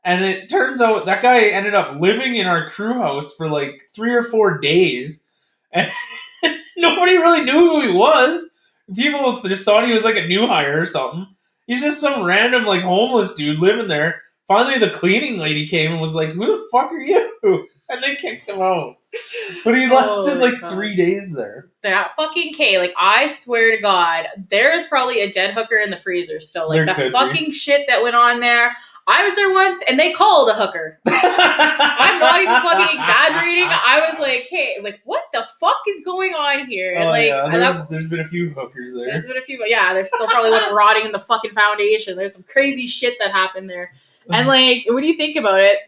And 0.04 0.24
it 0.24 0.48
turns 0.48 0.80
out 0.80 1.06
that 1.06 1.22
guy 1.22 1.46
ended 1.46 1.74
up 1.74 2.00
living 2.00 2.36
in 2.36 2.46
our 2.46 2.68
crew 2.68 2.94
house 2.94 3.34
for 3.34 3.50
like 3.50 3.82
three 3.94 4.14
or 4.14 4.22
four 4.22 4.58
days, 4.58 5.26
and 5.72 5.90
nobody 6.76 7.16
really 7.16 7.44
knew 7.44 7.52
who 7.52 7.82
he 7.82 7.92
was. 7.92 8.48
People 8.94 9.40
just 9.42 9.64
thought 9.64 9.86
he 9.86 9.92
was 9.92 10.04
like 10.04 10.16
a 10.16 10.26
new 10.26 10.46
hire 10.46 10.80
or 10.80 10.86
something. 10.86 11.26
He's 11.66 11.82
just 11.82 12.00
some 12.00 12.24
random 12.24 12.64
like 12.64 12.82
homeless 12.82 13.34
dude 13.34 13.58
living 13.58 13.88
there. 13.88 14.22
Finally, 14.46 14.78
the 14.78 14.90
cleaning 14.90 15.38
lady 15.38 15.66
came 15.66 15.90
and 15.90 16.00
was 16.00 16.14
like, 16.14 16.30
"Who 16.30 16.46
the 16.46 16.68
fuck 16.70 16.92
are 16.92 17.00
you?" 17.00 17.66
And 17.88 18.02
they 18.02 18.16
kicked 18.16 18.48
him 18.48 18.60
out. 18.60 18.96
But 19.64 19.78
he 19.78 19.86
lasted 19.86 20.34
Holy 20.34 20.50
like 20.50 20.58
fuck. 20.60 20.72
three 20.72 20.96
days 20.96 21.32
there. 21.32 21.70
that 21.82 22.12
fucking 22.16 22.52
K. 22.54 22.78
Like 22.78 22.92
I 22.98 23.28
swear 23.28 23.74
to 23.76 23.80
God, 23.80 24.26
there 24.50 24.74
is 24.74 24.84
probably 24.86 25.20
a 25.20 25.30
dead 25.30 25.54
hooker 25.54 25.76
in 25.76 25.90
the 25.90 25.96
freezer 25.96 26.40
still. 26.40 26.68
Like 26.68 26.76
There 26.78 26.86
the 26.86 26.94
could 26.94 27.08
be. 27.08 27.12
fucking 27.12 27.52
shit 27.52 27.86
that 27.86 28.02
went 28.02 28.16
on 28.16 28.40
there. 28.40 28.76
I 29.08 29.24
was 29.24 29.36
there 29.36 29.52
once 29.52 29.82
and 29.88 29.98
they 30.00 30.12
called 30.12 30.48
a 30.48 30.54
hooker. 30.54 30.98
I'm 31.06 32.18
not 32.18 32.42
even 32.42 32.54
fucking 32.60 32.96
exaggerating. 32.98 33.68
I 33.70 34.04
was 34.10 34.18
like, 34.18 34.48
hey, 34.50 34.78
like 34.82 35.00
what 35.04 35.22
the 35.32 35.46
fuck 35.60 35.76
is 35.88 36.02
going 36.04 36.32
on 36.32 36.66
here? 36.66 36.94
And 36.96 37.04
Oh, 37.04 37.10
like 37.12 37.26
yeah. 37.28 37.44
and 37.44 37.54
there's, 37.62 37.74
that- 37.76 37.88
there's 37.88 38.08
been 38.08 38.20
a 38.20 38.26
few 38.26 38.50
hookers 38.50 38.94
there. 38.96 39.06
there's 39.06 39.24
been 39.26 39.36
a 39.38 39.42
few, 39.42 39.62
yeah. 39.66 39.94
There's 39.94 40.08
still 40.08 40.26
probably 40.26 40.50
one 40.50 40.74
rotting 40.74 41.06
in 41.06 41.12
the 41.12 41.20
fucking 41.20 41.52
foundation. 41.52 42.16
There's 42.16 42.34
some 42.34 42.42
crazy 42.42 42.86
shit 42.88 43.14
that 43.20 43.30
happened 43.30 43.70
there. 43.70 43.92
And 44.28 44.40
uh-huh. 44.40 44.48
like, 44.48 44.84
what 44.88 45.00
do 45.02 45.06
you 45.06 45.16
think 45.16 45.36
about 45.36 45.60
it, 45.60 45.78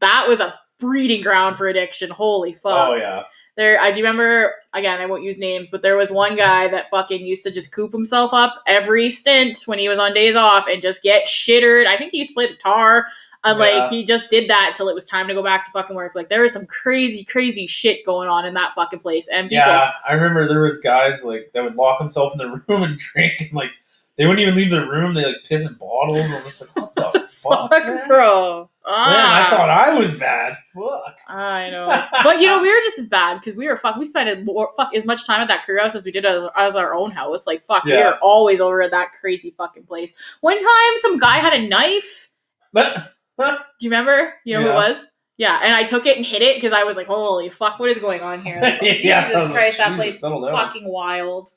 that 0.00 0.26
was 0.28 0.40
a 0.40 0.58
breeding 0.78 1.22
ground 1.22 1.56
for 1.56 1.66
addiction. 1.68 2.10
Holy 2.10 2.54
oh, 2.54 2.58
fuck. 2.58 2.88
oh 2.90 2.96
yeah. 2.96 3.22
There, 3.56 3.80
I 3.80 3.90
do 3.90 4.00
remember. 4.00 4.54
Again, 4.74 5.00
I 5.00 5.06
won't 5.06 5.22
use 5.22 5.38
names, 5.38 5.70
but 5.70 5.80
there 5.80 5.96
was 5.96 6.10
one 6.12 6.36
guy 6.36 6.68
that 6.68 6.90
fucking 6.90 7.24
used 7.24 7.42
to 7.44 7.50
just 7.50 7.72
coop 7.72 7.90
himself 7.90 8.34
up 8.34 8.62
every 8.66 9.08
stint 9.08 9.62
when 9.64 9.78
he 9.78 9.88
was 9.88 9.98
on 9.98 10.12
days 10.12 10.36
off 10.36 10.66
and 10.68 10.82
just 10.82 11.02
get 11.02 11.26
shittered. 11.26 11.86
I 11.86 11.96
think 11.96 12.12
he 12.12 12.18
used 12.18 12.30
to 12.30 12.34
play 12.34 12.46
the 12.48 12.52
guitar. 12.52 13.06
And 13.44 13.58
Yeah. 13.58 13.64
like 13.64 13.90
he 13.90 14.04
just 14.04 14.28
did 14.28 14.50
that 14.50 14.74
till 14.74 14.88
it 14.90 14.94
was 14.94 15.08
time 15.08 15.26
to 15.28 15.34
go 15.34 15.42
back 15.42 15.64
to 15.64 15.70
fucking 15.70 15.96
work. 15.96 16.12
Like 16.14 16.28
there 16.28 16.42
was 16.42 16.52
some 16.52 16.66
crazy, 16.66 17.24
crazy 17.24 17.66
shit 17.66 18.04
going 18.04 18.28
on 18.28 18.44
in 18.44 18.52
that 18.54 18.74
fucking 18.74 18.98
place. 18.98 19.26
And 19.32 19.48
people, 19.48 19.64
Yeah, 19.66 19.92
I 20.06 20.12
remember 20.12 20.46
there 20.46 20.60
was 20.60 20.76
guys 20.78 21.24
like 21.24 21.50
that 21.54 21.62
would 21.64 21.76
lock 21.76 21.98
himself 21.98 22.32
in 22.32 22.38
the 22.38 22.62
room 22.68 22.82
and 22.82 22.98
drink, 22.98 23.40
and 23.40 23.52
like 23.52 23.70
they 24.16 24.26
wouldn't 24.26 24.40
even 24.46 24.54
leave 24.56 24.70
their 24.70 24.88
room. 24.88 25.14
They 25.14 25.24
like 25.24 25.44
piss 25.44 25.64
in 25.64 25.74
bottles. 25.74 26.20
I'm 26.20 26.42
just 26.42 26.60
like, 26.62 26.94
what 26.96 27.12
the 27.12 27.20
fuck, 27.30 27.70
fuck, 27.70 27.86
man? 27.86 28.08
bro. 28.08 28.70
Man, 28.86 28.94
I 28.94 29.46
Ah. 29.46 29.50
thought 29.50 29.68
I 29.68 29.94
was 29.98 30.12
bad. 30.14 30.56
Fuck. 30.72 31.16
I 31.28 31.70
know, 31.70 31.86
but 32.22 32.40
you 32.40 32.46
know 32.46 32.62
we 32.62 32.68
were 32.72 32.80
just 32.82 32.98
as 33.00 33.08
bad 33.08 33.40
because 33.40 33.56
we 33.56 33.66
were 33.66 33.76
fuck. 33.76 33.96
We 33.96 34.04
spent 34.04 34.44
more, 34.44 34.70
fuck 34.76 34.94
as 34.94 35.04
much 35.04 35.26
time 35.26 35.40
at 35.40 35.48
that 35.48 35.64
crew 35.64 35.78
house 35.80 35.94
as 35.94 36.04
we 36.04 36.12
did 36.12 36.24
as, 36.24 36.48
as 36.56 36.76
our 36.76 36.94
own 36.94 37.10
house. 37.10 37.46
Like 37.46 37.64
fuck, 37.64 37.84
we 37.84 37.92
were 37.92 38.16
always 38.22 38.60
over 38.60 38.82
at 38.82 38.90
that 38.92 39.12
crazy 39.20 39.50
fucking 39.56 39.84
place. 39.84 40.14
One 40.40 40.56
time, 40.58 40.92
some 41.00 41.18
guy 41.18 41.36
had 41.38 41.52
a 41.52 41.66
knife. 41.66 42.30
But 42.72 43.12
Do 43.38 43.54
you 43.80 43.90
remember? 43.90 44.32
You 44.44 44.54
know 44.54 44.62
who 44.62 44.70
it 44.70 44.74
was? 44.74 45.04
Yeah, 45.36 45.60
and 45.62 45.74
I 45.74 45.84
took 45.84 46.06
it 46.06 46.16
and 46.16 46.24
hit 46.24 46.40
it 46.40 46.54
because 46.56 46.72
I 46.72 46.84
was 46.84 46.96
like, 46.96 47.08
"Holy 47.08 47.50
fuck, 47.50 47.78
what 47.78 47.90
is 47.90 47.98
going 47.98 48.22
on 48.22 48.40
here?" 48.40 48.58
Like, 48.62 48.80
Yeah, 48.82 49.16
I 49.18 49.20
was 49.20 49.28
Jesus 49.28 49.52
Christ, 49.52 49.78
that 49.78 49.88
Jesus, 49.98 50.20
place 50.20 50.22
was 50.22 50.52
fucking 50.54 50.90
wild. 50.90 51.50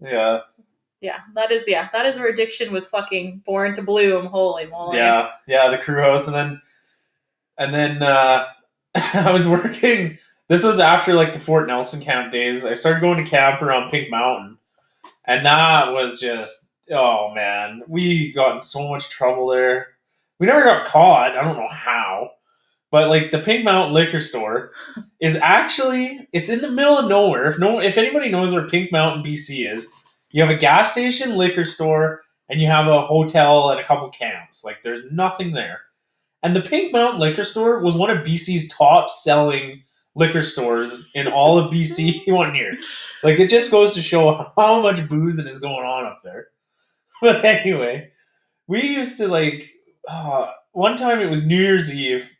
yeah, 0.00 0.40
Yeah, 1.00 1.20
that 1.34 1.52
is 1.52 1.64
yeah, 1.68 1.88
that 1.92 2.06
is 2.06 2.18
where 2.18 2.28
addiction 2.28 2.72
was 2.72 2.88
fucking 2.88 3.42
born 3.46 3.72
to 3.74 3.82
bloom. 3.82 4.26
Holy 4.26 4.66
moly! 4.66 4.98
yeah, 4.98 5.30
yeah. 5.46 5.70
The 5.70 5.78
crew 5.78 6.02
house, 6.02 6.26
and 6.26 6.34
then 6.34 6.60
and 7.56 7.72
then 7.72 8.02
uh, 8.02 8.46
I 8.94 9.30
was 9.30 9.48
working. 9.48 10.18
This 10.48 10.64
was 10.64 10.80
after 10.80 11.14
like 11.14 11.32
the 11.32 11.40
Fort 11.40 11.68
Nelson 11.68 12.00
camp 12.00 12.32
days. 12.32 12.64
I 12.64 12.72
started 12.72 13.00
going 13.00 13.22
to 13.22 13.30
camp 13.30 13.62
around 13.62 13.90
Pink 13.90 14.10
Mountain, 14.10 14.58
and 15.24 15.46
that 15.46 15.92
was 15.92 16.20
just 16.20 16.68
oh 16.90 17.32
man, 17.34 17.82
we 17.86 18.32
got 18.32 18.56
in 18.56 18.62
so 18.62 18.88
much 18.88 19.08
trouble 19.08 19.48
there. 19.48 19.88
We 20.38 20.46
never 20.46 20.64
got 20.64 20.86
caught. 20.86 21.36
I 21.36 21.42
don't 21.42 21.56
know 21.56 21.68
how, 21.68 22.30
but 22.90 23.08
like 23.08 23.30
the 23.30 23.40
Pink 23.40 23.64
Mountain 23.64 23.94
liquor 23.94 24.20
store 24.20 24.72
is 25.20 25.36
actually 25.36 26.26
it's 26.32 26.48
in 26.48 26.60
the 26.60 26.70
middle 26.70 26.98
of 26.98 27.08
nowhere. 27.08 27.50
If 27.50 27.58
no, 27.58 27.80
if 27.80 27.98
anybody 27.98 28.30
knows 28.30 28.52
where 28.52 28.66
Pink 28.66 28.90
Mountain, 28.90 29.22
BC 29.22 29.72
is, 29.72 29.86
you 30.30 30.42
have 30.42 30.50
a 30.50 30.58
gas 30.58 30.92
station, 30.92 31.36
liquor 31.36 31.64
store, 31.64 32.22
and 32.48 32.60
you 32.60 32.66
have 32.66 32.86
a 32.86 33.02
hotel 33.02 33.70
and 33.70 33.80
a 33.80 33.84
couple 33.84 34.08
camps. 34.10 34.64
Like 34.64 34.82
there's 34.82 35.10
nothing 35.10 35.52
there. 35.52 35.80
And 36.42 36.54
the 36.54 36.62
Pink 36.62 36.92
Mountain 36.92 37.20
liquor 37.20 37.44
store 37.44 37.80
was 37.80 37.96
one 37.96 38.10
of 38.10 38.26
BC's 38.26 38.68
top 38.68 39.10
selling 39.10 39.82
liquor 40.14 40.42
stores 40.42 41.10
in 41.14 41.28
all 41.28 41.58
of 41.58 41.72
BC 41.72 42.22
one 42.32 42.54
year. 42.54 42.74
Like 43.22 43.38
it 43.38 43.48
just 43.48 43.70
goes 43.70 43.94
to 43.94 44.02
show 44.02 44.50
how 44.56 44.82
much 44.82 45.08
boozing 45.08 45.46
is 45.46 45.58
going 45.58 45.86
on 45.86 46.06
up 46.06 46.20
there. 46.24 46.48
But 47.20 47.44
anyway, 47.44 48.12
we 48.68 48.82
used 48.82 49.16
to 49.16 49.26
like 49.26 49.68
uh, 50.06 50.52
one 50.72 50.94
time 50.94 51.18
it 51.20 51.28
was 51.28 51.44
New 51.44 51.60
Year's 51.60 51.92
Eve, 51.92 52.30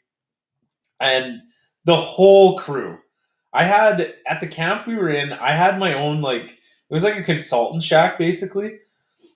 and 1.00 1.40
the 1.85 1.97
whole 1.97 2.59
crew. 2.59 2.99
I 3.52 3.64
had 3.64 4.14
at 4.28 4.38
the 4.38 4.47
camp 4.47 4.87
we 4.87 4.95
were 4.95 5.09
in. 5.09 5.33
I 5.33 5.52
had 5.52 5.80
my 5.80 5.95
own 5.95 6.21
like 6.21 6.57
it 6.90 6.95
was 6.95 7.04
like 7.04 7.16
a 7.16 7.23
consultant 7.23 7.83
shack 7.83 8.18
basically. 8.18 8.78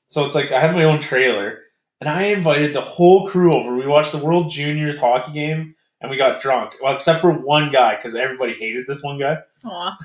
So 0.06 0.24
it's 0.24 0.34
like 0.34 0.52
I 0.52 0.60
had 0.60 0.74
my 0.74 0.84
own 0.84 1.00
trailer, 1.00 1.60
and 2.00 2.08
I 2.08 2.24
invited 2.24 2.74
the 2.74 2.80
whole 2.80 3.28
crew 3.28 3.54
over. 3.54 3.74
We 3.74 3.86
watched 3.86 4.12
the 4.12 4.18
World 4.18 4.50
Juniors 4.50 4.98
hockey 4.98 5.32
game, 5.32 5.74
and 6.00 6.10
we 6.10 6.16
got 6.16 6.40
drunk. 6.40 6.74
Well, 6.82 6.94
except 6.94 7.20
for 7.20 7.32
one 7.32 7.70
guy 7.72 7.96
because 7.96 8.14
everybody 8.14 8.54
hated 8.54 8.86
this 8.86 9.02
one 9.02 9.18
guy. 9.18 9.38
Aw. 9.64 9.98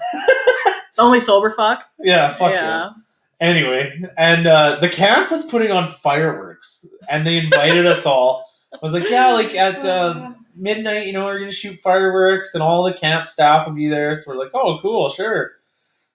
only 0.97 1.19
sober 1.19 1.51
fuck. 1.51 1.83
Yeah, 1.99 2.29
fuck 2.31 2.51
yeah. 2.51 2.91
Anyway, 3.39 4.01
and 4.17 4.47
uh, 4.47 4.79
the 4.79 4.89
camp 4.89 5.29
was 5.29 5.43
putting 5.45 5.71
on 5.71 5.91
fireworks, 5.91 6.85
and 7.09 7.25
they 7.25 7.37
invited 7.37 7.85
us 7.85 8.05
all. 8.05 8.45
I 8.73 8.79
was 8.81 8.93
like, 8.93 9.09
yeah, 9.09 9.33
like 9.33 9.53
at 9.55 9.85
uh, 9.85 10.33
midnight, 10.55 11.05
you 11.05 11.13
know, 11.13 11.25
we're 11.25 11.39
gonna 11.39 11.51
shoot 11.51 11.79
fireworks, 11.81 12.53
and 12.53 12.63
all 12.63 12.83
the 12.83 12.93
camp 12.93 13.29
staff 13.29 13.67
will 13.67 13.75
be 13.75 13.89
there. 13.89 14.15
So 14.15 14.23
we're 14.27 14.37
like, 14.37 14.51
oh, 14.53 14.79
cool, 14.81 15.09
sure. 15.09 15.51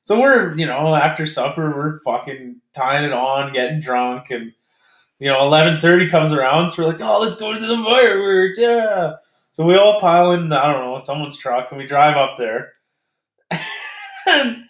So 0.02 0.20
we're, 0.20 0.54
you 0.56 0.66
know, 0.66 0.94
after 0.94 1.26
supper, 1.26 1.70
we're 1.74 2.00
fucking 2.00 2.60
tying 2.72 3.04
it 3.04 3.12
on, 3.12 3.52
getting 3.52 3.80
drunk, 3.80 4.30
and 4.30 4.52
you 5.18 5.28
know, 5.28 5.42
eleven 5.44 5.78
thirty 5.78 6.08
comes 6.08 6.32
around, 6.32 6.70
so 6.70 6.82
we're 6.82 6.92
like, 6.92 7.00
oh, 7.00 7.20
let's 7.20 7.36
go 7.36 7.54
to 7.54 7.60
the 7.60 7.76
fireworks, 7.76 8.58
yeah. 8.58 9.14
So 9.52 9.64
we 9.64 9.76
all 9.76 10.00
pile 10.00 10.32
in, 10.32 10.52
I 10.52 10.72
don't 10.72 10.84
know, 10.84 10.98
someone's 10.98 11.36
truck, 11.36 11.68
and 11.70 11.78
we 11.78 11.86
drive 11.86 12.16
up 12.16 12.36
there. 12.36 12.72
and 14.26 14.64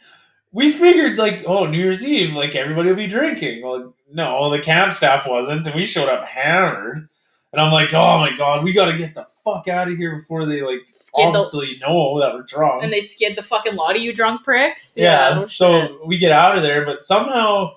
we 0.53 0.71
figured 0.71 1.19
like, 1.19 1.45
oh, 1.47 1.67
New 1.67 1.79
Year's 1.79 2.05
Eve, 2.05 2.35
like 2.35 2.55
everybody 2.55 2.91
will 2.91 2.97
be 2.97 3.07
drinking. 3.07 3.63
Well, 3.63 3.95
no, 4.13 4.51
the 4.51 4.59
camp 4.59 4.93
staff 4.93 5.27
wasn't, 5.27 5.67
and 5.67 5.75
we 5.75 5.87
showed 5.87 6.11
up 6.11 6.27
hammered. 6.27 7.09
And 7.53 7.61
I'm 7.61 7.73
like, 7.73 7.95
oh 7.95 8.19
my 8.19 8.37
god, 8.37 8.65
we 8.65 8.73
gotta 8.75 8.99
get 8.99 9.15
the 9.15 9.27
fuck 9.45 9.69
out 9.69 9.91
of 9.91 9.97
here 9.97 10.17
before 10.19 10.47
they 10.47 10.63
like 10.63 10.81
Skid 10.93 11.35
the- 11.35 11.39
obviously 11.39 11.79
know 11.81 12.21
that 12.21 12.35
we're 12.35 12.43
drunk. 12.43 12.83
And 12.85 12.93
they 12.93 13.01
skid 13.01 13.37
the 13.37 13.43
fucking 13.43 13.75
lot 13.75 13.97
of 13.97 14.03
you 14.03 14.15
drunk 14.15 14.45
pricks. 14.45 14.93
yeah, 14.97 15.35
no 15.35 15.47
so 15.47 15.81
shit. 15.89 16.07
we 16.07 16.19
get 16.19 16.33
out 16.33 16.57
of 16.57 16.63
there, 16.63 16.85
but 16.85 17.01
somehow 17.01 17.73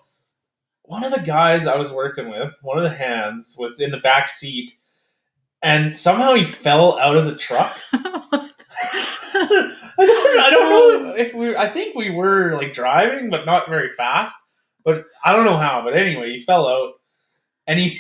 one 0.83 1.03
of 1.03 1.11
the 1.11 1.19
guys 1.21 1.65
I 1.65 1.75
was 1.75 1.91
working 1.91 2.29
with, 2.29 2.57
one 2.61 2.77
of 2.77 2.83
the 2.83 2.95
hands, 2.95 3.55
was 3.57 3.79
in 3.79 3.89
the 3.91 3.97
back 3.97 4.29
seat, 4.29 4.75
and 5.63 5.97
somehow 5.97 6.35
he 6.35 6.43
fell 6.45 6.99
out 6.99 7.17
of 7.17 7.25
the 7.25 7.35
truck. 7.35 7.77
I 7.93 8.49
don't, 9.97 10.39
I 10.39 10.49
don't 10.51 10.69
know 10.69 11.09
um, 11.11 11.17
if 11.17 11.33
we. 11.33 11.55
I 11.55 11.67
think 11.69 11.95
we 11.95 12.11
were 12.11 12.55
like 12.55 12.73
driving, 12.73 13.29
but 13.29 13.45
not 13.45 13.67
very 13.69 13.89
fast. 13.89 14.35
But 14.83 15.05
I 15.23 15.33
don't 15.35 15.45
know 15.45 15.57
how. 15.57 15.81
But 15.83 15.97
anyway, 15.97 16.31
he 16.33 16.39
fell 16.41 16.67
out, 16.67 16.93
and 17.65 17.79
he 17.79 17.99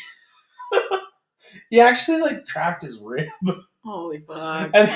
he 1.69 1.79
actually 1.79 2.21
like 2.21 2.45
cracked 2.45 2.83
his 2.83 2.99
rib, 2.99 3.27
Holy 3.83 4.19
fuck. 4.27 4.71
and 4.73 4.89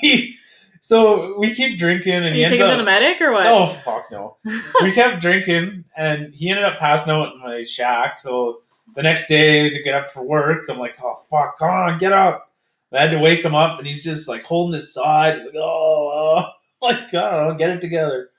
he. 0.00 0.36
So 0.82 1.38
we 1.38 1.54
keep 1.54 1.78
drinking, 1.78 2.14
and 2.14 2.24
Did 2.24 2.34
he 2.34 2.40
you 2.40 2.46
ends 2.46 2.52
take 2.58 2.60
him 2.60 2.66
up. 2.68 2.72
to 2.72 2.78
the 2.78 2.84
medic 2.84 3.20
or 3.20 3.32
what? 3.32 3.46
Oh 3.46 3.66
fuck 3.66 4.06
no! 4.10 4.36
we 4.82 4.92
kept 4.92 5.20
drinking, 5.20 5.84
and 5.96 6.32
he 6.34 6.48
ended 6.48 6.64
up 6.64 6.78
passing 6.78 7.12
out 7.12 7.34
in 7.34 7.40
my 7.40 7.62
shack. 7.62 8.18
So 8.18 8.60
the 8.94 9.02
next 9.02 9.28
day 9.28 9.68
to 9.68 9.82
get 9.82 9.94
up 9.94 10.10
for 10.10 10.22
work, 10.22 10.64
I'm 10.70 10.78
like, 10.78 10.96
"Oh 11.02 11.16
fuck, 11.30 11.58
come 11.58 11.68
on, 11.68 11.98
get 11.98 12.12
up!" 12.12 12.50
And 12.90 12.98
I 12.98 13.02
had 13.02 13.10
to 13.10 13.18
wake 13.18 13.44
him 13.44 13.54
up, 13.54 13.78
and 13.78 13.86
he's 13.86 14.02
just 14.02 14.26
like 14.26 14.42
holding 14.44 14.72
his 14.72 14.92
side. 14.94 15.34
He's 15.34 15.44
like, 15.44 15.54
"Oh, 15.58 16.38
uh, 16.38 16.50
like 16.86 17.12
I 17.12 17.30
don't 17.30 17.48
know, 17.48 17.54
get 17.56 17.70
it 17.70 17.80
together." 17.82 18.30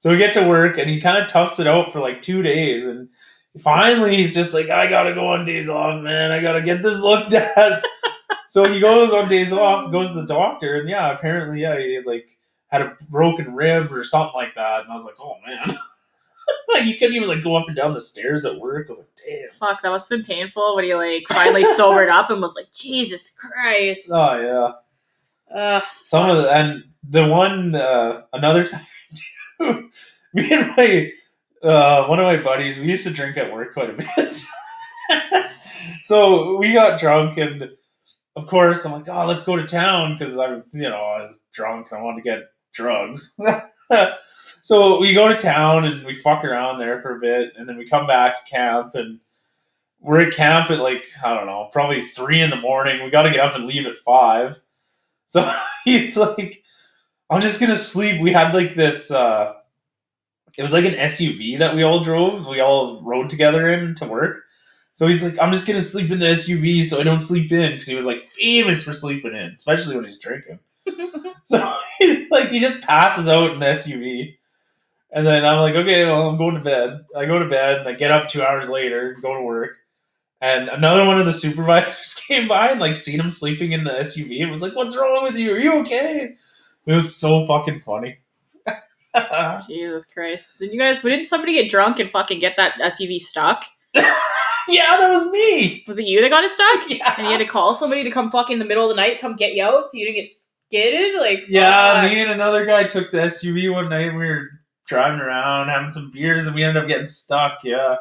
So 0.00 0.10
we 0.10 0.16
get 0.18 0.32
to 0.32 0.48
work, 0.48 0.78
and 0.78 0.90
he 0.90 1.00
kind 1.00 1.22
of 1.22 1.28
toughs 1.28 1.60
it 1.60 1.68
out 1.68 1.92
for 1.92 2.00
like 2.00 2.22
two 2.22 2.42
days, 2.42 2.86
and 2.86 3.08
finally 3.60 4.16
he's 4.16 4.34
just 4.34 4.54
like, 4.54 4.68
"I 4.68 4.88
gotta 4.88 5.14
go 5.14 5.28
on 5.28 5.44
days 5.44 5.68
off, 5.68 6.02
man. 6.02 6.30
I 6.30 6.40
gotta 6.40 6.62
get 6.62 6.82
this 6.82 7.00
looked 7.00 7.32
at." 7.32 7.84
so 8.48 8.70
he 8.70 8.80
goes 8.80 9.12
on 9.12 9.28
days 9.28 9.52
off, 9.52 9.92
goes 9.92 10.12
to 10.12 10.20
the 10.20 10.26
doctor, 10.26 10.76
and 10.76 10.88
yeah, 10.88 11.12
apparently, 11.12 11.62
yeah, 11.62 11.78
he 11.78 12.00
like 12.04 12.28
had 12.68 12.82
a 12.82 12.96
broken 13.10 13.54
rib 13.54 13.92
or 13.92 14.04
something 14.04 14.34
like 14.34 14.54
that. 14.54 14.82
And 14.82 14.92
I 14.92 14.94
was 14.94 15.04
like, 15.04 15.16
oh 15.20 15.36
man. 15.46 15.76
like 16.68 16.84
you 16.84 16.96
couldn't 16.96 17.14
even 17.14 17.28
like 17.28 17.42
go 17.42 17.56
up 17.56 17.66
and 17.66 17.76
down 17.76 17.92
the 17.92 18.00
stairs 18.00 18.44
at 18.44 18.58
work. 18.58 18.86
I 18.88 18.90
was 18.90 18.98
like, 19.00 19.08
damn. 19.26 19.48
Fuck, 19.58 19.82
that 19.82 19.88
must 19.88 20.08
have 20.10 20.18
been 20.18 20.26
painful 20.26 20.76
when 20.76 20.84
he 20.84 20.94
like 20.94 21.24
finally 21.28 21.64
sobered 21.76 22.08
up 22.08 22.30
and 22.30 22.40
was 22.40 22.54
like, 22.54 22.70
Jesus 22.72 23.30
Christ. 23.30 24.10
Oh 24.12 24.40
yeah. 25.50 25.56
Ugh. 25.56 25.84
Some 26.04 26.30
of 26.30 26.42
the 26.42 26.50
and 26.50 26.84
the 27.08 27.26
one 27.26 27.74
uh 27.74 28.22
another 28.32 28.64
time 28.64 28.82
too, 29.58 29.88
me 30.34 30.52
and 30.52 30.76
my 30.76 31.10
uh 31.62 32.06
one 32.06 32.18
of 32.18 32.24
my 32.24 32.36
buddies, 32.42 32.78
we 32.78 32.86
used 32.86 33.04
to 33.04 33.12
drink 33.12 33.36
at 33.36 33.52
work 33.52 33.74
quite 33.74 33.90
a 33.90 33.92
bit. 33.94 34.44
so 36.02 36.56
we 36.56 36.72
got 36.72 37.00
drunk 37.00 37.38
and 37.38 37.70
of 38.36 38.46
course 38.46 38.84
I'm 38.84 38.92
like, 38.92 39.08
oh 39.08 39.26
let's 39.26 39.42
go 39.42 39.56
to 39.56 39.66
town 39.66 40.16
because 40.18 40.38
I'm 40.38 40.64
you 40.72 40.88
know, 40.88 40.96
I 40.96 41.20
was 41.20 41.44
drunk 41.52 41.88
and 41.90 42.00
I 42.00 42.02
wanted 42.02 42.22
to 42.22 42.30
get 42.30 42.38
drugs. 42.72 43.34
so 44.62 44.98
we 45.00 45.14
go 45.14 45.28
to 45.28 45.36
town 45.36 45.84
and 45.84 46.04
we 46.06 46.14
fuck 46.14 46.44
around 46.44 46.78
there 46.78 47.00
for 47.00 47.16
a 47.16 47.20
bit 47.20 47.52
and 47.56 47.68
then 47.68 47.76
we 47.76 47.88
come 47.88 48.06
back 48.06 48.36
to 48.36 48.50
camp 48.50 48.94
and 48.94 49.20
we're 50.00 50.20
at 50.20 50.32
camp 50.34 50.70
at 50.70 50.78
like 50.78 51.06
I 51.24 51.34
don't 51.34 51.46
know, 51.46 51.68
probably 51.72 52.02
three 52.02 52.40
in 52.40 52.50
the 52.50 52.56
morning. 52.56 53.02
We 53.04 53.10
got 53.10 53.22
to 53.22 53.30
get 53.30 53.40
up 53.40 53.54
and 53.56 53.66
leave 53.66 53.86
at 53.86 53.98
five. 53.98 54.60
So 55.26 55.50
he's 55.84 56.16
like, 56.16 56.62
"I'm 57.30 57.40
just 57.40 57.60
gonna 57.60 57.76
sleep." 57.76 58.20
We 58.20 58.32
had 58.32 58.54
like 58.54 58.74
this. 58.74 59.10
uh 59.10 59.54
It 60.56 60.62
was 60.62 60.72
like 60.72 60.84
an 60.84 60.94
SUV 60.94 61.58
that 61.58 61.74
we 61.74 61.82
all 61.82 62.00
drove. 62.00 62.46
We 62.48 62.60
all 62.60 63.02
rode 63.02 63.30
together 63.30 63.72
in 63.72 63.94
to 63.96 64.06
work. 64.06 64.44
So 64.94 65.06
he's 65.06 65.22
like, 65.22 65.38
"I'm 65.40 65.52
just 65.52 65.66
gonna 65.66 65.80
sleep 65.80 66.10
in 66.10 66.18
the 66.18 66.26
SUV 66.26 66.82
so 66.82 67.00
I 67.00 67.04
don't 67.04 67.20
sleep 67.20 67.52
in," 67.52 67.72
because 67.72 67.86
he 67.86 67.94
was 67.94 68.06
like 68.06 68.20
famous 68.22 68.82
for 68.82 68.92
sleeping 68.92 69.34
in, 69.34 69.52
especially 69.56 69.96
when 69.96 70.04
he's 70.04 70.18
drinking. 70.18 70.58
So 71.46 71.74
he's 71.98 72.30
like, 72.30 72.50
he 72.50 72.58
just 72.58 72.82
passes 72.82 73.28
out 73.28 73.52
in 73.52 73.60
the 73.60 73.66
SUV. 73.66 74.36
And 75.10 75.26
then 75.26 75.44
I'm 75.44 75.60
like, 75.60 75.74
okay, 75.74 76.04
well, 76.04 76.28
I'm 76.28 76.36
going 76.38 76.54
to 76.54 76.60
bed. 76.60 77.06
I 77.16 77.24
go 77.24 77.38
to 77.38 77.48
bed 77.48 77.78
and 77.78 77.88
I 77.88 77.92
get 77.92 78.10
up 78.10 78.28
two 78.28 78.42
hours 78.42 78.68
later, 78.68 79.16
go 79.22 79.34
to 79.34 79.42
work. 79.42 79.78
And 80.40 80.68
another 80.68 81.04
one 81.06 81.18
of 81.18 81.26
the 81.26 81.32
supervisors 81.32 82.14
came 82.28 82.46
by 82.46 82.68
and 82.68 82.80
like 82.80 82.96
seen 82.96 83.18
him 83.20 83.30
sleeping 83.30 83.72
in 83.72 83.84
the 83.84 83.90
SUV 83.90 84.42
and 84.42 84.50
was 84.50 84.62
like, 84.62 84.76
What's 84.76 84.96
wrong 84.96 85.24
with 85.24 85.36
you? 85.36 85.52
Are 85.52 85.58
you 85.58 85.80
okay? 85.80 86.36
It 86.86 86.92
was 86.92 87.16
so 87.16 87.46
fucking 87.46 87.80
funny. 87.80 88.18
Jesus 89.68 90.04
Christ. 90.04 90.58
Did 90.58 90.72
you 90.72 90.78
guys, 90.78 91.00
didn't 91.02 91.26
somebody 91.26 91.54
get 91.54 91.70
drunk 91.70 91.98
and 91.98 92.10
fucking 92.10 92.40
get 92.40 92.56
that 92.56 92.78
SUV 92.80 93.18
stuck? 93.18 93.64
Yeah, 94.70 94.98
that 94.98 95.10
was 95.10 95.24
me. 95.32 95.82
Was 95.88 95.98
it 95.98 96.04
you 96.04 96.20
that 96.20 96.28
got 96.28 96.44
it 96.44 96.50
stuck? 96.52 96.84
Yeah. 96.90 97.14
And 97.16 97.26
you 97.26 97.32
had 97.32 97.38
to 97.38 97.46
call 97.46 97.74
somebody 97.74 98.04
to 98.04 98.10
come 98.10 98.30
fucking 98.30 98.52
in 98.52 98.58
the 98.58 98.66
middle 98.66 98.84
of 98.84 98.90
the 98.94 99.00
night, 99.00 99.18
come 99.18 99.34
get 99.34 99.54
you 99.54 99.64
out 99.64 99.84
so 99.86 99.92
you 99.94 100.04
didn't 100.04 100.16
get 100.22 100.30
skidded? 100.30 101.18
Like, 101.18 101.48
Yeah, 101.48 102.06
me 102.06 102.20
and 102.20 102.30
another 102.32 102.66
guy 102.66 102.84
took 102.84 103.10
the 103.10 103.16
SUV 103.16 103.72
one 103.72 103.88
night. 103.88 104.08
and 104.08 104.18
We 104.18 104.26
were 104.26 104.48
driving 104.86 105.20
around 105.20 105.68
having 105.68 105.90
some 105.90 106.10
beers, 106.10 106.46
and 106.46 106.54
we 106.54 106.64
ended 106.64 106.82
up 106.82 106.86
getting 106.86 107.06
stuck. 107.06 107.60
Yeah, 107.64 107.96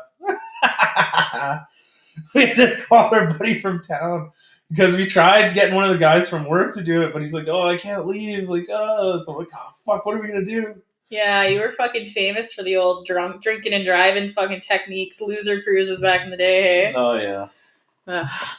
we 2.35 2.45
had 2.47 2.57
to 2.57 2.81
call 2.85 3.13
our 3.15 3.33
buddy 3.33 3.61
from 3.61 3.81
town 3.81 4.31
because 4.69 4.95
we 4.97 5.05
tried 5.05 5.53
getting 5.53 5.73
one 5.75 5.85
of 5.85 5.91
the 5.91 5.97
guys 5.97 6.27
from 6.27 6.45
work 6.45 6.73
to 6.73 6.83
do 6.83 7.01
it, 7.03 7.13
but 7.13 7.21
he's 7.21 7.33
like, 7.33 7.47
"Oh, 7.47 7.67
I 7.67 7.77
can't 7.77 8.05
leave." 8.07 8.49
Like, 8.49 8.67
oh, 8.69 9.21
so 9.23 9.31
I'm 9.33 9.37
like, 9.39 9.47
"Oh, 9.55 9.69
fuck, 9.85 10.05
what 10.05 10.15
are 10.15 10.21
we 10.21 10.27
gonna 10.27 10.43
do?" 10.45 10.75
Yeah, 11.09 11.47
you 11.47 11.59
were 11.61 11.71
fucking 11.71 12.07
famous 12.07 12.51
for 12.53 12.63
the 12.63 12.75
old 12.75 13.05
drunk 13.07 13.41
drinking 13.41 13.73
and 13.73 13.85
driving 13.85 14.29
fucking 14.29 14.61
techniques, 14.61 15.21
loser 15.21 15.61
cruises 15.61 16.01
back 16.01 16.21
in 16.21 16.29
the 16.31 16.37
day. 16.37 16.61
Hey? 16.61 16.93
Oh 16.95 17.13
yeah, 17.13 17.47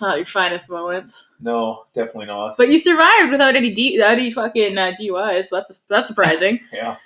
not 0.01 0.17
your 0.17 0.25
finest 0.25 0.71
moments. 0.71 1.25
no, 1.41 1.85
definitely 1.95 2.27
not. 2.27 2.55
But 2.57 2.69
you 2.71 2.79
survived 2.79 3.31
without 3.31 3.55
any 3.57 3.73
D- 3.75 4.01
any 4.03 4.31
fucking 4.31 4.79
uh, 4.79 4.93
DUIs. 4.99 5.45
So 5.45 5.57
that's 5.57 5.79
that's 5.91 6.09
surprising. 6.09 6.61
yeah, 6.73 6.97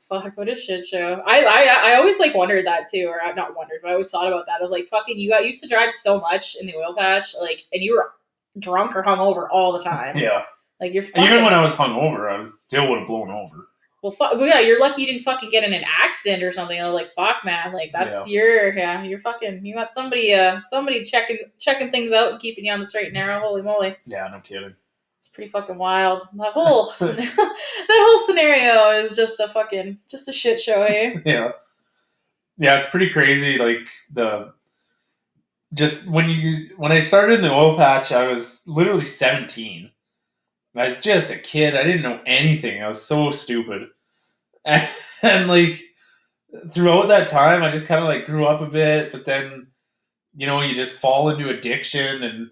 Fuck, 0.00 0.36
what 0.36 0.48
a 0.48 0.56
shit 0.56 0.84
show. 0.84 1.22
I, 1.26 1.44
I 1.44 1.92
I 1.92 1.94
always 1.96 2.18
like 2.18 2.34
wondered 2.34 2.66
that 2.66 2.88
too, 2.92 3.06
or 3.08 3.22
I've 3.22 3.36
not 3.36 3.54
wondered, 3.56 3.78
but 3.82 3.88
I 3.88 3.92
always 3.92 4.10
thought 4.10 4.26
about 4.26 4.46
that. 4.46 4.58
I 4.58 4.62
was 4.62 4.70
like, 4.70 4.88
fucking, 4.88 5.18
you 5.18 5.30
got 5.30 5.44
used 5.46 5.62
to 5.62 5.68
drive 5.68 5.92
so 5.92 6.18
much 6.20 6.56
in 6.60 6.66
the 6.66 6.74
oil 6.76 6.94
patch, 6.96 7.34
like, 7.40 7.64
and 7.72 7.82
you 7.82 7.94
were 7.94 8.10
drunk 8.58 8.96
or 8.96 9.02
hungover 9.04 9.46
all 9.50 9.72
the 9.72 9.80
time. 9.80 10.16
yeah. 10.16 10.42
Like 10.80 10.94
you're 10.94 11.02
fucking. 11.02 11.24
even 11.24 11.44
when 11.44 11.54
I 11.54 11.60
was 11.60 11.74
hungover, 11.74 12.32
I 12.32 12.38
was 12.38 12.60
still 12.60 12.88
would 12.88 13.00
have 13.00 13.06
blown 13.06 13.30
over. 13.30 13.68
well, 14.02 14.12
fuck, 14.12 14.34
well, 14.34 14.46
yeah, 14.46 14.60
you're 14.60 14.80
lucky 14.80 15.02
you 15.02 15.08
didn't 15.08 15.22
fucking 15.22 15.50
get 15.50 15.62
in 15.62 15.72
an 15.74 15.84
accident 15.86 16.42
or 16.42 16.52
something. 16.52 16.80
I 16.80 16.86
was 16.86 16.94
like, 16.94 17.12
fuck, 17.12 17.44
man, 17.44 17.72
like 17.72 17.92
that's 17.92 18.26
your 18.28 18.72
yeah, 18.74 19.02
you're 19.02 19.20
fucking. 19.20 19.64
You 19.64 19.74
got 19.74 19.92
somebody 19.92 20.32
uh 20.34 20.60
somebody 20.60 21.04
checking 21.04 21.38
checking 21.58 21.90
things 21.90 22.12
out 22.12 22.32
and 22.32 22.40
keeping 22.40 22.64
you 22.64 22.72
on 22.72 22.80
the 22.80 22.86
straight 22.86 23.06
and 23.06 23.14
narrow. 23.14 23.40
Holy 23.40 23.62
moly. 23.62 23.96
Yeah, 24.06 24.28
no 24.32 24.40
kidding. 24.40 24.74
It's 25.18 25.28
pretty 25.28 25.50
fucking 25.50 25.76
wild. 25.76 26.22
That 26.34 26.52
whole 26.52 26.86
that 26.98 27.44
whole 27.88 28.26
scenario 28.26 29.02
is 29.04 29.14
just 29.14 29.38
a 29.38 29.48
fucking 29.48 29.98
just 30.08 30.28
a 30.28 30.32
shit 30.32 30.60
show, 30.60 30.86
hey? 30.86 31.20
yeah 31.26 31.52
yeah 32.60 32.76
it's 32.78 32.88
pretty 32.88 33.10
crazy 33.10 33.58
like 33.58 33.88
the 34.12 34.52
just 35.72 36.08
when 36.08 36.28
you 36.28 36.70
when 36.76 36.92
i 36.92 36.98
started 36.98 37.36
in 37.36 37.40
the 37.40 37.50
oil 37.50 37.76
patch 37.76 38.12
i 38.12 38.28
was 38.28 38.62
literally 38.66 39.04
17 39.04 39.90
i 40.76 40.84
was 40.84 40.98
just 40.98 41.30
a 41.30 41.38
kid 41.38 41.76
i 41.76 41.82
didn't 41.82 42.02
know 42.02 42.20
anything 42.26 42.82
i 42.82 42.88
was 42.88 43.02
so 43.02 43.30
stupid 43.30 43.88
and, 44.64 44.88
and 45.22 45.48
like 45.48 45.80
throughout 46.72 47.08
that 47.08 47.28
time 47.28 47.62
i 47.62 47.70
just 47.70 47.86
kind 47.86 48.02
of 48.02 48.08
like 48.08 48.26
grew 48.26 48.46
up 48.46 48.60
a 48.60 48.66
bit 48.66 49.12
but 49.12 49.24
then 49.24 49.66
you 50.34 50.46
know, 50.46 50.60
you 50.60 50.74
just 50.74 50.94
fall 50.94 51.28
into 51.28 51.48
addiction 51.48 52.22
and 52.22 52.50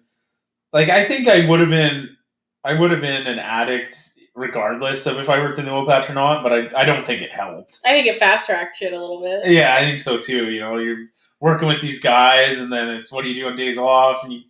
like 0.73 0.89
I 0.89 1.05
think 1.05 1.29
I 1.29 1.47
would 1.49 1.61
have 1.61 1.69
been 1.69 2.17
I 2.65 2.75
would 2.75 2.91
have 2.91 3.01
been 3.01 3.27
an 3.27 3.39
addict 3.39 4.13
regardless 4.35 5.07
of 5.07 5.19
if 5.19 5.29
I 5.29 5.39
worked 5.39 5.59
in 5.59 5.65
the 5.65 5.73
oil 5.73 5.87
patch 5.87 6.09
or 6.09 6.15
not, 6.15 6.43
but 6.43 6.53
I, 6.53 6.83
I 6.83 6.85
don't 6.85 7.05
think 7.05 7.23
it 7.23 7.33
helped. 7.33 7.81
I 7.85 7.91
think 7.91 8.07
it 8.07 8.19
fast 8.19 8.47
tracked 8.47 8.77
shit 8.77 8.93
a 8.93 9.01
little 9.01 9.21
bit. 9.21 9.51
Yeah, 9.51 9.75
I 9.75 9.81
think 9.81 9.99
so 9.99 10.19
too. 10.19 10.51
You 10.51 10.61
know, 10.61 10.79
you're 10.79 11.07
working 11.41 11.69
with 11.69 11.81
these 11.81 12.01
guys 12.01 12.61
and 12.61 12.73
then 12.73 12.89
it's 12.89 13.13
what 13.13 13.23
do 13.23 13.29
you 13.29 13.35
do 13.35 13.47
on 13.47 13.57
days 13.57 13.79
off 13.79 14.23
and 14.25 14.33
you 14.33 14.41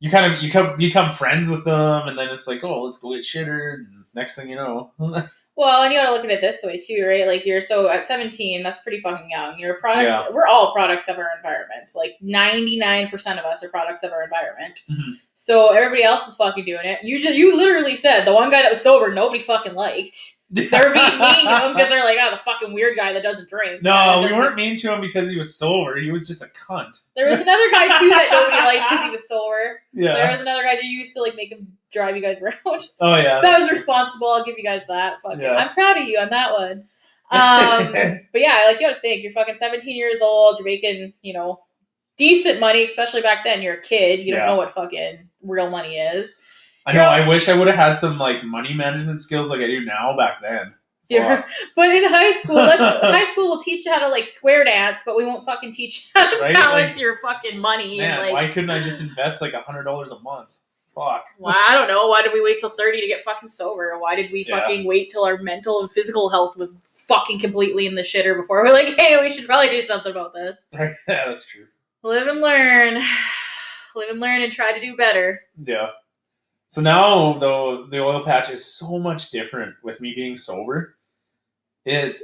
you 0.00 0.10
kind 0.10 0.32
of 0.32 0.42
you 0.42 0.50
come 0.50 0.76
become 0.76 1.12
friends 1.12 1.48
with 1.48 1.64
them 1.64 2.08
and 2.08 2.18
then 2.18 2.28
it's 2.28 2.46
like, 2.46 2.62
oh, 2.64 2.82
let's 2.82 2.98
go 2.98 3.14
get 3.14 3.22
shittered. 3.22 3.74
And 3.74 4.04
next 4.14 4.36
thing 4.36 4.48
you 4.50 4.56
know. 4.56 4.92
Well, 5.58 5.82
and 5.82 5.90
you 5.92 5.98
gotta 5.98 6.12
look 6.12 6.22
at 6.22 6.30
it 6.30 6.42
this 6.42 6.60
way 6.62 6.78
too, 6.78 7.06
right? 7.06 7.26
Like 7.26 7.46
you're 7.46 7.62
so 7.62 7.88
at 7.88 8.04
17, 8.04 8.62
that's 8.62 8.80
pretty 8.80 9.00
fucking 9.00 9.30
young. 9.30 9.58
You're 9.58 9.76
a 9.76 9.80
product. 9.80 10.04
Yeah. 10.14 10.34
We're 10.34 10.46
all 10.46 10.74
products 10.74 11.08
of 11.08 11.16
our 11.16 11.30
environment. 11.34 11.90
Like 11.94 12.16
99% 12.22 13.10
of 13.38 13.44
us 13.46 13.64
are 13.64 13.70
products 13.70 14.02
of 14.02 14.12
our 14.12 14.22
environment. 14.22 14.82
Mhm. 14.90 15.14
So 15.32 15.68
everybody 15.68 16.02
else 16.02 16.28
is 16.28 16.36
fucking 16.36 16.66
doing 16.66 16.84
it. 16.84 17.02
You 17.02 17.18
just 17.18 17.36
you 17.36 17.56
literally 17.56 17.96
said 17.96 18.26
the 18.26 18.34
one 18.34 18.50
guy 18.50 18.60
that 18.60 18.68
was 18.68 18.82
sober, 18.82 19.14
nobody 19.14 19.40
fucking 19.40 19.72
liked. 19.72 20.35
They 20.50 20.62
were 20.72 20.92
being 20.94 21.18
mean 21.18 21.44
to 21.46 21.58
him 21.66 21.72
because 21.72 21.88
they're 21.88 22.04
like, 22.04 22.18
oh, 22.20 22.30
the 22.30 22.36
fucking 22.36 22.72
weird 22.72 22.96
guy 22.96 23.12
that 23.12 23.22
doesn't 23.24 23.48
drink. 23.48 23.82
No, 23.82 23.90
That 23.92 24.16
we 24.18 24.22
doesn't- 24.24 24.38
weren't 24.38 24.54
mean 24.54 24.76
to 24.78 24.92
him 24.92 25.00
because 25.00 25.28
he 25.28 25.36
was 25.36 25.56
sober. 25.56 25.96
He 25.98 26.12
was 26.12 26.26
just 26.28 26.40
a 26.40 26.46
cunt. 26.46 27.00
There 27.16 27.28
was 27.28 27.40
another 27.40 27.68
guy 27.72 27.86
too 27.98 28.08
that 28.10 28.28
nobody 28.32 28.56
liked 28.78 28.88
because 28.88 29.04
he 29.04 29.10
was 29.10 29.26
sober. 29.28 29.80
Yeah. 29.92 30.14
There 30.14 30.30
was 30.30 30.40
another 30.40 30.62
guy 30.62 30.76
that 30.76 30.84
used 30.84 31.14
to 31.14 31.20
like 31.20 31.34
make 31.34 31.50
him 31.50 31.76
drive 31.92 32.14
you 32.14 32.22
guys 32.22 32.40
around. 32.42 32.54
Oh 33.00 33.16
yeah. 33.16 33.40
that 33.42 33.58
was 33.58 33.70
responsible. 33.70 34.28
I'll 34.28 34.44
give 34.44 34.54
you 34.56 34.62
guys 34.64 34.82
that. 34.86 35.20
Fucking, 35.20 35.40
Yeah. 35.40 35.56
I'm 35.56 35.70
proud 35.74 35.96
of 35.96 36.04
you 36.06 36.18
on 36.18 36.30
that 36.30 36.52
one. 36.52 36.84
Um, 37.28 37.92
but 38.30 38.40
yeah, 38.40 38.66
like 38.68 38.78
you 38.80 38.86
gotta 38.86 39.00
think, 39.00 39.24
you're 39.24 39.32
fucking 39.32 39.58
17 39.58 39.96
years 39.96 40.20
old. 40.20 40.58
You're 40.60 40.64
making, 40.64 41.12
you 41.22 41.32
know, 41.32 41.58
decent 42.16 42.60
money, 42.60 42.84
especially 42.84 43.20
back 43.20 43.42
then. 43.44 43.62
You're 43.62 43.74
a 43.74 43.82
kid. 43.82 44.20
You 44.20 44.32
don't 44.36 44.46
know 44.46 44.54
what 44.56 44.70
fucking 44.70 45.28
real 45.42 45.68
money 45.68 45.96
is. 45.96 46.32
I 46.86 46.92
know. 46.92 47.00
Yeah. 47.00 47.10
I 47.10 47.26
wish 47.28 47.48
I 47.48 47.54
would 47.58 47.66
have 47.66 47.76
had 47.76 47.94
some 47.94 48.16
like 48.18 48.44
money 48.44 48.72
management 48.72 49.20
skills 49.20 49.50
like 49.50 49.60
I 49.60 49.66
do 49.66 49.84
now 49.84 50.16
back 50.16 50.40
then. 50.40 50.74
You're, 51.08 51.44
but 51.76 51.88
in 51.90 52.04
high 52.04 52.30
school, 52.32 52.56
let's, 52.56 52.80
high 53.02 53.24
school 53.24 53.48
will 53.48 53.60
teach 53.60 53.84
you 53.86 53.92
how 53.92 53.98
to 54.00 54.08
like 54.08 54.24
square 54.24 54.64
dance, 54.64 55.00
but 55.04 55.16
we 55.16 55.24
won't 55.24 55.44
fucking 55.44 55.72
teach 55.72 56.10
you 56.14 56.20
how 56.20 56.30
to 56.30 56.40
Right? 56.40 56.54
balance 56.54 56.94
Like, 56.94 57.00
your 57.00 57.16
fucking 57.18 57.58
money. 57.60 57.98
Man, 57.98 58.20
like, 58.20 58.32
why 58.32 58.48
couldn't 58.48 58.70
I 58.70 58.80
just 58.80 59.00
invest 59.08 59.40
like 59.40 59.52
a 59.52 59.60
hundred 59.60 59.84
dollars 59.84 60.10
a 60.10 60.18
month? 60.20 60.56
Fuck. 60.94 61.26
Well, 61.38 61.54
I 61.54 61.74
don't 61.74 61.88
know. 61.88 62.06
Why 62.08 62.22
did 62.22 62.32
we 62.32 62.40
wait 62.40 62.58
till 62.58 62.70
30 62.70 63.02
to 63.02 63.06
get 63.06 63.20
fucking 63.20 63.50
sober? 63.50 63.98
Why 63.98 64.16
did 64.16 64.32
we 64.32 64.44
Yeah. 64.46 64.60
fucking 64.60 64.86
wait 64.86 65.08
till 65.10 65.24
our 65.24 65.36
mental 65.38 65.80
and 65.80 65.90
physical 65.90 66.30
health 66.30 66.56
was 66.56 66.78
fucking 66.94 67.38
completely 67.38 67.86
in 67.86 67.94
the 67.96 68.02
shitter 68.02 68.34
before 68.36 68.64
we're 68.64 68.72
like, 68.72 68.86
hey, 68.98 69.20
we 69.20 69.28
should 69.28 69.44
probably 69.44 69.68
do 69.68 69.82
something 69.82 70.10
about 70.10 70.32
this? 70.34 70.66
Right. 70.72 70.94
Yeah, 71.06 71.26
that's 71.26 71.44
true. 71.44 71.66
Live 72.02 72.26
and 72.28 72.40
learn. 72.40 72.94
Live 73.94 74.08
and 74.10 74.20
learn 74.20 74.40
and 74.42 74.52
try 74.52 74.72
to 74.72 74.80
do 74.80 74.96
better. 74.96 75.42
Yeah. 75.62 75.88
So 76.68 76.80
now 76.80 77.34
though 77.38 77.86
the 77.86 78.00
oil 78.00 78.24
patch 78.24 78.50
is 78.50 78.64
so 78.64 78.98
much 78.98 79.30
different 79.30 79.74
with 79.82 80.00
me 80.00 80.12
being 80.14 80.36
sober. 80.36 80.96
It 81.84 82.20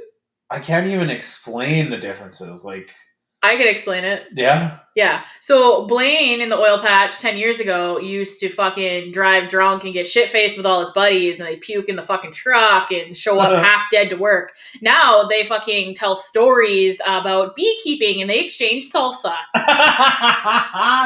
I 0.49 0.59
can't 0.59 0.85
even 0.87 1.09
explain 1.09 1.89
the 1.89 1.97
differences. 1.97 2.63
Like, 2.63 2.93
I 3.41 3.55
could 3.57 3.67
explain 3.67 4.03
it. 4.03 4.27
yeah. 4.33 4.77
Yeah. 4.95 5.23
So 5.39 5.87
Blaine 5.87 6.39
in 6.39 6.49
the 6.49 6.57
oil 6.57 6.79
patch 6.79 7.17
10 7.17 7.35
years 7.35 7.59
ago 7.59 7.97
used 7.97 8.39
to 8.39 8.49
fucking 8.49 9.11
drive 9.11 9.49
drunk 9.49 9.83
and 9.83 9.91
get 9.91 10.05
shit 10.05 10.29
faced 10.29 10.55
with 10.55 10.67
all 10.67 10.79
his 10.79 10.91
buddies 10.91 11.39
and 11.39 11.49
they 11.49 11.55
puke 11.55 11.89
in 11.89 11.95
the 11.95 12.03
fucking 12.03 12.31
truck 12.31 12.91
and 12.91 13.17
show 13.17 13.39
up 13.39 13.51
half 13.65 13.89
dead 13.89 14.09
to 14.11 14.15
work. 14.15 14.53
Now 14.81 15.27
they 15.27 15.43
fucking 15.45 15.95
tell 15.95 16.15
stories 16.15 17.01
about 17.07 17.55
beekeeping 17.55 18.21
and 18.21 18.29
they 18.29 18.39
exchange 18.39 18.91
salsa. 18.91 19.35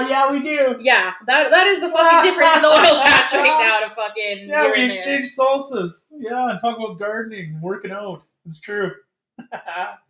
yeah, 0.01 0.31
we 0.31 0.41
do. 0.41 0.75
Yeah, 0.79 1.13
that 1.25 1.49
that 1.51 1.67
is 1.67 1.79
the 1.79 1.89
fucking 1.89 2.29
difference 2.29 2.55
in 2.55 2.61
the 2.61 2.67
oil 2.69 3.03
patch 3.03 3.33
right 3.33 3.59
now 3.59 3.87
to 3.87 3.93
fucking 3.93 4.49
Yeah, 4.49 4.71
we 4.71 4.83
exchange 4.83 5.35
salsas. 5.35 6.05
Yeah, 6.11 6.49
and 6.49 6.59
talk 6.59 6.77
about 6.77 6.99
gardening, 6.99 7.59
working 7.61 7.91
out. 7.91 8.23
It's 8.45 8.59
true. 8.59 8.91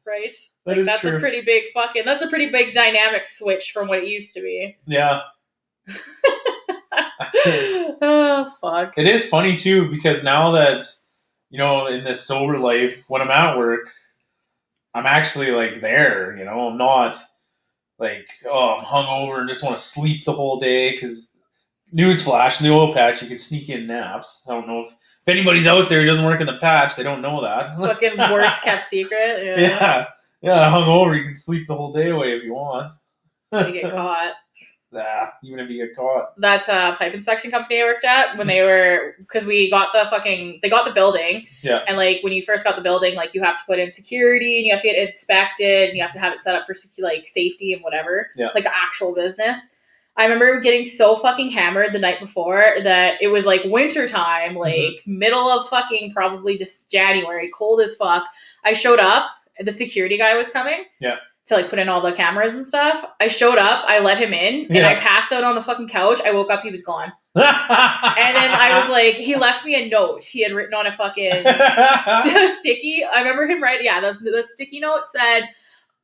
right? 0.06 0.34
That 0.66 0.78
like 0.78 0.86
that's 0.86 1.02
true. 1.02 1.18
a 1.18 1.20
pretty 1.20 1.42
big 1.42 1.66
fucking 1.74 2.04
that's 2.06 2.22
a 2.22 2.28
pretty 2.28 2.50
big 2.50 2.74
dynamic 2.74 3.28
switch 3.28 3.72
from 3.72 3.88
what 3.88 4.00
it 4.00 4.08
used 4.08 4.34
to 4.36 4.42
be. 4.42 4.78
yeah. 4.86 5.22
oh 8.02 8.52
fuck. 8.62 8.98
It 8.98 9.08
is 9.08 9.28
funny 9.28 9.56
too 9.56 9.90
because 9.90 10.24
now 10.24 10.52
that 10.52 10.84
you 11.50 11.58
know 11.58 11.88
in 11.88 12.04
this 12.04 12.22
sober 12.22 12.58
life, 12.58 13.06
when 13.10 13.22
I'm 13.22 13.32
at 13.32 13.58
work, 13.58 13.90
I'm 14.94 15.06
actually 15.06 15.52
like 15.52 15.82
there. 15.82 16.36
You 16.38 16.46
know, 16.46 16.70
I'm 16.70 16.78
not 16.78 17.18
like 18.00 18.28
oh 18.46 18.78
I'm 18.80 18.86
hungover 18.86 19.40
and 19.40 19.50
just 19.50 19.64
want 19.64 19.76
to 19.76 19.82
sleep 19.82 20.26
the 20.26 20.34
whole 20.34 20.58
day. 20.58 20.92
Because 20.92 21.38
newsflash, 21.94 22.60
in 22.60 22.68
the 22.68 22.74
oil 22.74 22.94
patch, 22.94 23.22
you 23.22 23.28
can 23.28 23.38
sneak 23.38 23.70
in 23.70 23.88
naps. 23.88 24.46
I 24.48 24.54
don't 24.54 24.68
know 24.68 24.82
if, 24.82 24.90
if 24.90 25.28
anybody's 25.28 25.68
out 25.68 25.90
there 25.90 26.02
who 26.02 26.08
doesn't 26.08 26.26
work 26.26 26.42
in 26.42 26.48
the 26.48 26.58
patch, 26.58 26.96
they 26.96 27.04
don't 27.04 27.22
know 27.22 27.42
that. 27.42 27.78
fucking 27.80 28.18
worst 28.18 28.62
kept 28.62 28.84
secret. 28.84 29.46
Yeah. 29.46 29.60
yeah, 29.60 30.06
yeah, 30.42 30.72
hungover, 30.72 31.18
you 31.18 31.24
can 31.24 31.36
sleep 31.36 31.68
the 31.68 31.76
whole 31.76 31.92
day 31.92 32.10
away 32.10 32.36
if 32.36 32.44
you 32.44 32.54
want. 32.54 32.90
You 33.54 33.72
get 33.72 33.92
caught. 33.92 34.34
Nah, 34.98 35.28
even 35.44 35.60
if 35.60 35.70
you 35.70 35.86
get 35.86 35.96
caught. 35.96 36.40
That 36.42 36.68
uh, 36.68 36.96
pipe 36.96 37.14
inspection 37.14 37.52
company 37.52 37.82
I 37.82 37.86
worked 37.86 38.04
at 38.04 38.38
when 38.38 38.48
they 38.48 38.62
were 38.64 39.16
because 39.20 39.46
we 39.46 39.70
got 39.70 39.94
the 39.94 40.06
fucking 40.10 40.60
they 40.62 40.70
got 40.70 40.86
the 40.86 40.92
building 40.92 41.46
Yeah. 41.62 41.84
and 41.88 41.96
like 41.98 42.24
when 42.24 42.34
you 42.34 42.42
first 42.42 42.64
got 42.64 42.76
the 42.76 42.82
building 42.82 43.16
like 43.16 43.34
you 43.34 43.42
have 43.44 43.56
to 43.58 43.64
put 43.66 43.80
in 43.80 43.92
security 43.92 44.58
and 44.58 44.66
you 44.66 44.74
have 44.74 44.82
to 44.82 44.88
get 44.88 45.08
inspected 45.08 45.90
and 45.90 45.96
you 45.98 46.02
have 46.04 46.14
to 46.14 46.20
have 46.20 46.34
it 46.34 46.40
set 46.42 46.56
up 46.56 46.66
for 46.66 46.74
secu- 46.74 47.02
like 47.04 47.28
safety 47.28 47.74
and 47.74 47.82
whatever 47.84 48.28
Yeah. 48.36 48.50
like 48.56 48.66
actual 48.66 49.14
business. 49.14 49.60
I 50.20 50.24
remember 50.24 50.60
getting 50.62 50.86
so 50.88 51.16
fucking 51.16 51.52
hammered 51.52 51.94
the 51.94 52.00
night 52.00 52.20
before 52.20 52.78
that 52.84 53.22
it 53.22 53.28
was 53.28 53.46
like 53.46 53.62
winter 53.66 54.08
time, 54.08 54.56
Mm-hmm. 54.56 54.58
like 54.58 55.04
middle 55.06 55.48
of 55.48 55.70
fucking 55.70 56.12
probably 56.14 56.58
just 56.58 56.90
January, 56.90 57.52
cold 57.54 57.82
as 57.82 57.96
fuck. 57.96 58.24
I 58.66 58.74
showed 58.74 59.00
up, 59.00 59.26
the 59.60 59.72
security 59.72 60.18
guy 60.18 60.36
was 60.36 60.50
coming. 60.50 60.86
Yeah. 61.00 61.18
To 61.48 61.56
like 61.56 61.70
put 61.70 61.80
in 61.80 61.88
all 61.88 62.02
the 62.02 62.12
cameras 62.12 62.54
and 62.56 62.66
stuff. 62.66 63.06
I 63.22 63.28
showed 63.30 63.58
up, 63.58 63.86
I 63.88 64.00
let 64.00 64.18
him 64.18 64.34
in, 64.34 64.66
and 64.76 64.86
I 64.86 64.96
passed 64.96 65.32
out 65.32 65.46
on 65.46 65.56
the 65.56 65.62
fucking 65.62 65.88
couch. 65.88 66.20
I 66.26 66.32
woke 66.32 66.52
up, 66.52 66.62
he 66.62 66.70
was 66.70 66.82
gone. 66.82 67.12
and 67.36 67.44
And 67.46 68.36
then 68.36 68.52
I 68.52 68.78
was 68.80 68.90
like, 68.90 69.14
he 69.16 69.36
left 69.36 69.64
me 69.66 69.76
a 69.76 69.90
note 69.90 70.24
he 70.26 70.44
had 70.44 70.52
written 70.52 70.74
on 70.74 70.88
a 70.88 70.92
fucking 70.92 71.32
st- 72.24 72.50
sticky. 72.50 73.06
I 73.06 73.20
remember 73.20 73.46
him 73.48 73.64
writing, 73.64 73.86
yeah, 73.86 74.02
the, 74.02 74.12
the 74.30 74.44
sticky 74.44 74.82
note 74.82 75.08
said, 75.08 75.44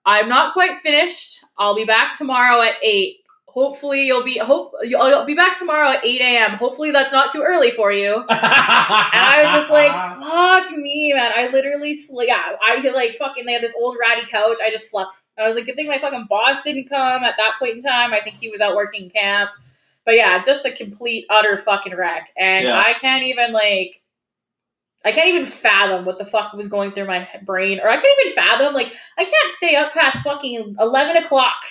I'm 0.05 0.29
not 0.29 0.53
quite 0.53 0.77
finished. 0.77 1.43
I'll 1.57 1.75
be 1.75 1.85
back 1.85 2.17
tomorrow 2.17 2.61
at 2.61 2.73
8. 2.81 3.17
Hopefully 3.47 4.07
you'll 4.07 4.23
be 4.23 4.37
hope 4.39 4.71
you'll, 4.81 5.07
you'll 5.09 5.25
be 5.25 5.35
back 5.35 5.55
tomorrow 5.59 5.89
at 5.91 6.03
8 6.03 6.21
a.m. 6.21 6.51
Hopefully 6.57 6.89
that's 6.91 7.11
not 7.11 7.31
too 7.31 7.41
early 7.43 7.69
for 7.69 7.91
you. 7.91 8.15
And 8.29 9.21
I 9.21 9.41
was 9.43 9.51
just 9.51 9.69
like, 9.69 9.91
fuck 9.91 10.71
me, 10.75 11.13
man. 11.13 11.31
I 11.35 11.47
literally 11.47 11.93
slept. 11.93 12.29
Yeah, 12.29 12.55
I 12.61 12.79
like 12.95 13.15
fucking. 13.15 13.45
They 13.45 13.53
had 13.53 13.61
this 13.61 13.75
old 13.77 13.97
ratty 13.99 14.25
couch. 14.25 14.57
I 14.63 14.71
just 14.71 14.89
slept. 14.89 15.11
I 15.37 15.45
was 15.47 15.55
like, 15.55 15.65
good 15.65 15.75
thing 15.75 15.87
my 15.87 15.99
fucking 15.99 16.27
boss 16.29 16.63
didn't 16.63 16.89
come 16.89 17.23
at 17.23 17.35
that 17.37 17.53
point 17.59 17.75
in 17.75 17.81
time. 17.81 18.13
I 18.13 18.19
think 18.21 18.35
he 18.37 18.49
was 18.49 18.61
out 18.61 18.75
working 18.75 19.09
camp. 19.09 19.49
But 20.05 20.15
yeah, 20.15 20.41
just 20.43 20.65
a 20.65 20.71
complete 20.71 21.25
utter 21.29 21.57
fucking 21.57 21.95
wreck. 21.95 22.31
And 22.37 22.65
Yeah. 22.65 22.77
I 22.79 22.93
can't 22.93 23.23
even 23.23 23.51
like. 23.53 24.01
I 25.05 25.11
can't 25.11 25.27
even 25.27 25.45
fathom 25.45 26.05
what 26.05 26.17
the 26.17 26.23
fuck 26.23 26.53
was 26.53 26.67
going 26.67 26.93
through 26.93 27.07
my 27.07 27.27
brain, 27.45 27.81
or 27.81 27.89
I 27.89 27.97
can't 27.97 28.21
even 28.21 28.35
fathom 28.35 28.73
like 28.73 28.93
I 29.17 29.25
can't 29.25 29.51
stay 29.51 29.75
up 29.75 29.91
past 29.91 30.23
fucking 30.23 30.77
eleven 30.79 31.17
o'clock. 31.17 31.61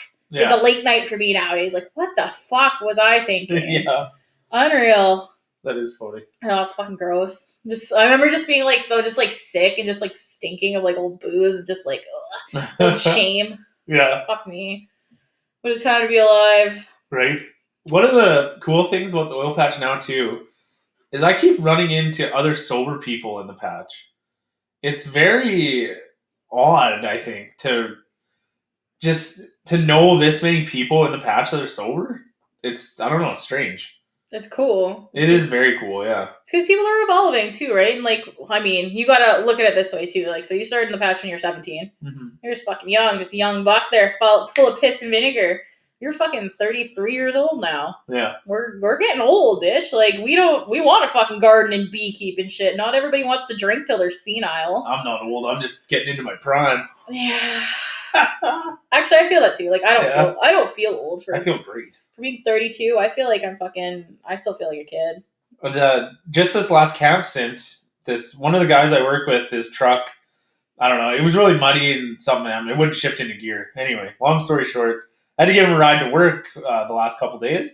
It's 0.43 0.53
a 0.61 0.63
late 0.63 0.85
night 0.85 1.07
for 1.07 1.17
me 1.17 1.33
nowadays. 1.33 1.73
Like, 1.73 1.91
what 1.95 2.11
the 2.17 2.29
fuck 2.29 2.81
was 2.83 2.99
I 2.99 3.21
thinking? 3.25 3.57
yeah, 3.87 4.09
Unreal. 4.51 5.32
That 5.65 5.77
is 5.77 5.97
funny. 5.97 6.23
Oh, 6.45 6.63
it's 6.63 6.73
fucking 6.73 6.97
gross. 6.97 7.61
Just 7.69 7.93
I 7.93 8.05
remember 8.05 8.29
just 8.29 8.47
being 8.47 8.65
like 8.65 8.81
so 8.81 9.01
just 9.03 9.19
like 9.19 9.31
sick 9.33 9.79
and 9.79 9.87
just 9.87 10.01
like 10.01 10.17
stinking 10.17 10.77
of 10.77 10.83
like 10.83 10.97
old 10.97 11.21
booze 11.21 11.57
and 11.57 11.67
just 11.67 11.87
like 11.87 12.03
ugh, 12.55 12.69
old 12.81 12.97
shame. 12.97 13.59
yeah, 13.87 14.25
Fuck 14.27 14.47
me. 14.47 14.89
What 15.63 15.77
a 15.77 15.81
time 15.81 16.03
to 16.03 16.09
be 16.09 16.19
alive. 16.19 16.89
right. 17.11 17.39
One 17.91 18.05
of 18.05 18.15
the 18.15 18.57
cool 18.61 18.85
things 18.85 19.13
about 19.13 19.29
the 19.29 19.35
oil 19.35 19.55
patch 19.57 19.79
now 19.81 19.99
too 19.99 20.47
is 21.13 21.23
I 21.23 21.33
keep 21.33 21.57
running 21.61 21.91
into 21.91 22.35
other 22.35 22.55
sober 22.55 22.99
people 22.99 23.41
in 23.41 23.47
the 23.47 23.55
patch. 23.55 24.09
It's 24.83 25.05
very 25.05 25.95
odd, 26.51 27.05
I 27.05 27.19
think, 27.19 27.57
to 27.59 27.95
just 29.01 29.41
to 29.67 29.79
know 29.79 30.19
this 30.19 30.43
many 30.43 30.65
people 30.67 31.05
in 31.07 31.13
the 31.13 31.19
patch 31.19 31.51
that 31.51 31.61
are 31.63 31.67
sober. 31.67 32.21
It's 32.63 32.99
I 33.01 33.09
don't 33.09 33.21
know, 33.21 33.31
it's 33.33 33.43
strange. 33.43 33.97
It's 34.33 34.49
cool. 34.49 35.11
It 35.13 35.29
is 35.29 35.45
very 35.45 35.79
cool, 35.79 36.05
yeah. 36.05 36.31
It's 36.41 36.51
because 36.51 36.67
people 36.67 36.87
are 36.87 37.03
evolving 37.03 37.51
too, 37.51 37.75
right? 37.75 37.95
And 37.95 38.03
like, 38.03 38.25
I 38.49 38.61
mean, 38.61 38.97
you 38.97 39.07
gotta 39.07 39.45
look 39.45 39.61
at 39.61 39.67
it 39.67 39.75
this 39.75 39.93
way 39.93 40.07
too. 40.07 40.27
Like, 40.27 40.47
so 40.47 40.55
you 40.55 40.65
started 40.65 40.87
in 40.87 40.93
the 40.93 40.99
patch 40.99 41.23
when 41.23 41.29
you're 41.29 41.39
17. 41.39 41.93
Mm-hmm. 42.03 42.29
You're 42.43 42.55
just 42.55 42.65
fucking 42.65 42.89
young, 42.89 43.19
just 43.19 43.35
a 43.35 43.37
young 43.37 43.63
buck 43.63 43.85
there, 43.91 44.15
full, 44.19 44.49
full 44.49 44.69
of 44.73 44.81
piss 44.81 45.03
and 45.03 45.11
vinegar. 45.11 45.61
You're 46.01 46.13
fucking 46.13 46.51
33 46.59 47.13
years 47.13 47.37
old 47.37 47.61
now. 47.61 47.95
Yeah, 48.09 48.33
We're 48.45 48.81
we're 48.81 48.99
getting 48.99 49.21
old, 49.21 49.63
bitch. 49.63 49.93
Like 49.93 50.15
we 50.15 50.35
don't 50.35 50.69
we 50.69 50.81
want 50.81 51.05
to 51.05 51.09
fucking 51.09 51.39
garden 51.39 51.79
and 51.79 51.93
beekeep 51.95 52.39
and 52.39 52.51
shit. 52.51 52.77
Not 52.77 52.97
everybody 52.97 53.23
wants 53.23 53.45
to 53.47 53.57
drink 53.57 53.87
till 53.87 53.99
they're 53.99 54.11
senile. 54.11 54.85
I'm 54.89 55.05
not 55.05 55.23
old. 55.23 55.47
I'm 55.47 55.61
just 55.61 55.89
getting 55.89 56.09
into 56.09 56.25
my 56.25 56.35
prime. 56.41 56.89
Yeah. 57.09 57.65
Actually, 58.93 59.19
I 59.19 59.29
feel 59.29 59.41
that 59.41 59.57
too. 59.57 59.71
Like 59.71 59.85
I 59.85 59.95
don't 59.95 60.05
Yeah. 60.05 60.25
feel 60.33 60.37
I 60.43 60.51
don't 60.53 60.71
feel 60.71 60.91
old 60.93 61.25
for, 61.25 61.35
I 61.35 61.41
feel 61.41 61.59
great. 61.63 61.99
for 62.15 62.23
being 62.23 62.43
32. 62.45 62.97
I 63.01 63.09
feel 63.09 63.29
like 63.29 63.43
I'm 63.45 63.57
fucking. 63.57 64.19
I 64.25 64.37
still 64.37 64.55
feel 64.55 64.69
like 64.69 64.81
a 64.81 64.85
kid. 64.85 65.23
But, 65.61 65.77
uh, 65.77 66.11
just 66.31 66.55
this 66.55 66.71
last 66.73 66.97
camp 66.97 67.25
stint, 67.25 67.77
this 68.05 68.35
one 68.35 68.55
of 68.55 68.61
the 68.61 68.67
guys 68.67 68.93
I 68.93 69.01
work 69.03 69.29
with, 69.29 69.49
his 69.49 69.71
truck, 69.71 70.11
I 70.81 70.89
don't 70.89 70.99
know, 70.99 71.15
it 71.15 71.23
was 71.23 71.37
really 71.37 71.57
muddy 71.57 71.93
and 71.93 72.21
something. 72.21 72.47
I 72.51 72.61
mean, 72.61 72.71
it 72.71 72.79
wouldn't 72.79 72.97
shift 72.97 73.21
into 73.21 73.35
gear. 73.35 73.69
Anyway, 73.77 74.11
long 74.21 74.41
story 74.41 74.65
short, 74.65 75.05
I 75.39 75.43
had 75.43 75.47
to 75.47 75.53
give 75.55 75.65
him 75.65 75.73
a 75.73 75.79
ride 75.79 76.01
to 76.05 76.11
work 76.11 76.47
uh, 76.57 76.87
the 76.89 76.95
last 76.95 77.19
couple 77.21 77.39
days, 77.39 77.71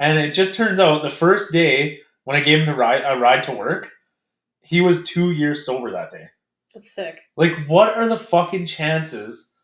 and 0.00 0.18
it 0.18 0.32
just 0.32 0.54
turns 0.56 0.80
out 0.80 1.02
the 1.02 1.10
first 1.10 1.52
day 1.52 2.00
when 2.24 2.36
I 2.36 2.40
gave 2.40 2.58
him 2.60 2.66
the 2.66 2.74
ride 2.74 3.02
a 3.06 3.16
ride 3.18 3.44
to 3.44 3.52
work, 3.52 3.92
he 4.62 4.80
was 4.80 5.04
two 5.04 5.30
years 5.30 5.64
sober 5.64 5.92
that 5.92 6.10
day. 6.10 6.28
That's 6.76 6.92
sick. 6.92 7.22
Like, 7.38 7.66
what 7.68 7.96
are 7.96 8.06
the 8.06 8.18
fucking 8.18 8.66
chances? 8.66 9.54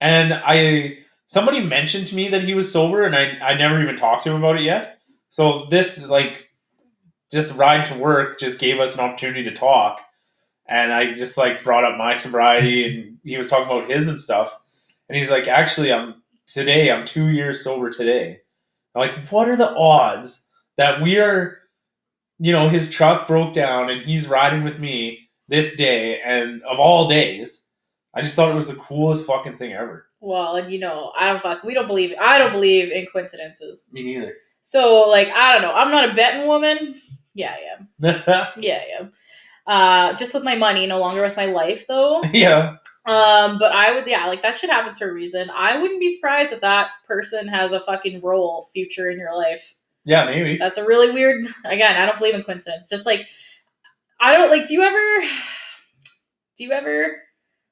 And 0.00 0.34
I 0.34 0.98
somebody 1.28 1.60
mentioned 1.60 2.08
to 2.08 2.16
me 2.16 2.28
that 2.30 2.42
he 2.42 2.54
was 2.54 2.70
sober, 2.72 3.04
and 3.04 3.14
I 3.14 3.38
I 3.40 3.54
never 3.54 3.80
even 3.80 3.94
talked 3.94 4.24
to 4.24 4.30
him 4.30 4.38
about 4.38 4.56
it 4.56 4.62
yet. 4.62 4.98
So 5.28 5.66
this 5.70 6.04
like 6.08 6.48
just 7.30 7.54
ride 7.54 7.86
to 7.86 7.94
work 7.94 8.40
just 8.40 8.58
gave 8.58 8.80
us 8.80 8.96
an 8.96 9.02
opportunity 9.02 9.44
to 9.44 9.54
talk, 9.54 10.00
and 10.66 10.92
I 10.92 11.14
just 11.14 11.38
like 11.38 11.62
brought 11.62 11.84
up 11.84 11.96
my 11.96 12.14
sobriety, 12.14 12.86
and 12.86 13.18
he 13.22 13.36
was 13.36 13.46
talking 13.46 13.66
about 13.66 13.88
his 13.88 14.08
and 14.08 14.18
stuff, 14.18 14.58
and 15.08 15.16
he's 15.16 15.30
like, 15.30 15.46
actually, 15.46 15.92
I'm 15.92 16.20
today 16.48 16.90
I'm 16.90 17.06
two 17.06 17.28
years 17.28 17.62
sober 17.62 17.88
today. 17.88 18.40
I'm 18.96 19.02
like, 19.02 19.28
what 19.28 19.48
are 19.48 19.56
the 19.56 19.70
odds 19.76 20.44
that 20.76 21.02
we 21.02 21.18
are, 21.18 21.58
you 22.40 22.50
know, 22.50 22.68
his 22.68 22.90
truck 22.90 23.28
broke 23.28 23.52
down 23.52 23.90
and 23.90 24.02
he's 24.02 24.26
riding 24.26 24.64
with 24.64 24.80
me 24.80 25.27
this 25.48 25.76
day 25.76 26.20
and 26.24 26.62
of 26.62 26.78
all 26.78 27.08
days, 27.08 27.64
I 28.14 28.22
just 28.22 28.34
thought 28.34 28.50
it 28.50 28.54
was 28.54 28.68
the 28.68 28.80
coolest 28.80 29.26
fucking 29.26 29.56
thing 29.56 29.72
ever. 29.72 30.06
Well, 30.20 30.56
and 30.56 30.72
you 30.72 30.78
know, 30.78 31.12
I 31.16 31.28
don't 31.28 31.40
fuck. 31.40 31.62
We 31.64 31.74
don't 31.74 31.86
believe. 31.86 32.14
I 32.20 32.38
don't 32.38 32.52
believe 32.52 32.90
in 32.92 33.06
coincidences. 33.12 33.86
Me 33.92 34.02
neither. 34.02 34.34
So 34.62 35.08
like, 35.08 35.28
I 35.28 35.52
don't 35.52 35.62
know. 35.62 35.72
I'm 35.72 35.90
not 35.90 36.10
a 36.10 36.14
betting 36.14 36.46
woman. 36.46 36.94
Yeah, 37.34 37.54
I 37.54 37.78
am. 37.78 38.54
Yeah, 38.60 38.82
I 38.82 39.00
am. 39.00 39.12
Uh, 39.66 40.16
just 40.16 40.34
with 40.34 40.42
my 40.42 40.54
money, 40.56 40.86
no 40.86 40.98
longer 40.98 41.20
with 41.20 41.36
my 41.36 41.44
life, 41.44 41.86
though. 41.86 42.22
yeah. 42.32 42.72
Um, 43.04 43.58
but 43.58 43.72
I 43.72 43.94
would, 43.94 44.06
yeah, 44.06 44.26
like 44.26 44.42
that 44.42 44.56
shit 44.56 44.70
happens 44.70 44.98
for 44.98 45.08
a 45.08 45.12
reason. 45.12 45.50
I 45.50 45.80
wouldn't 45.80 46.00
be 46.00 46.12
surprised 46.12 46.52
if 46.52 46.60
that 46.62 46.88
person 47.06 47.46
has 47.48 47.72
a 47.72 47.80
fucking 47.80 48.20
role 48.22 48.66
future 48.72 49.10
in 49.10 49.18
your 49.18 49.34
life. 49.34 49.74
Yeah, 50.04 50.24
maybe. 50.24 50.58
That's 50.58 50.78
a 50.78 50.86
really 50.86 51.12
weird. 51.12 51.46
Again, 51.64 51.96
I 51.96 52.06
don't 52.06 52.18
believe 52.18 52.34
in 52.34 52.42
coincidence. 52.42 52.88
Just 52.88 53.06
like, 53.06 53.26
I 54.20 54.36
don't 54.36 54.50
like. 54.50 54.66
Do 54.66 54.74
you 54.74 54.82
ever? 54.82 55.26
Do 56.56 56.64
you 56.64 56.72
ever? 56.72 57.16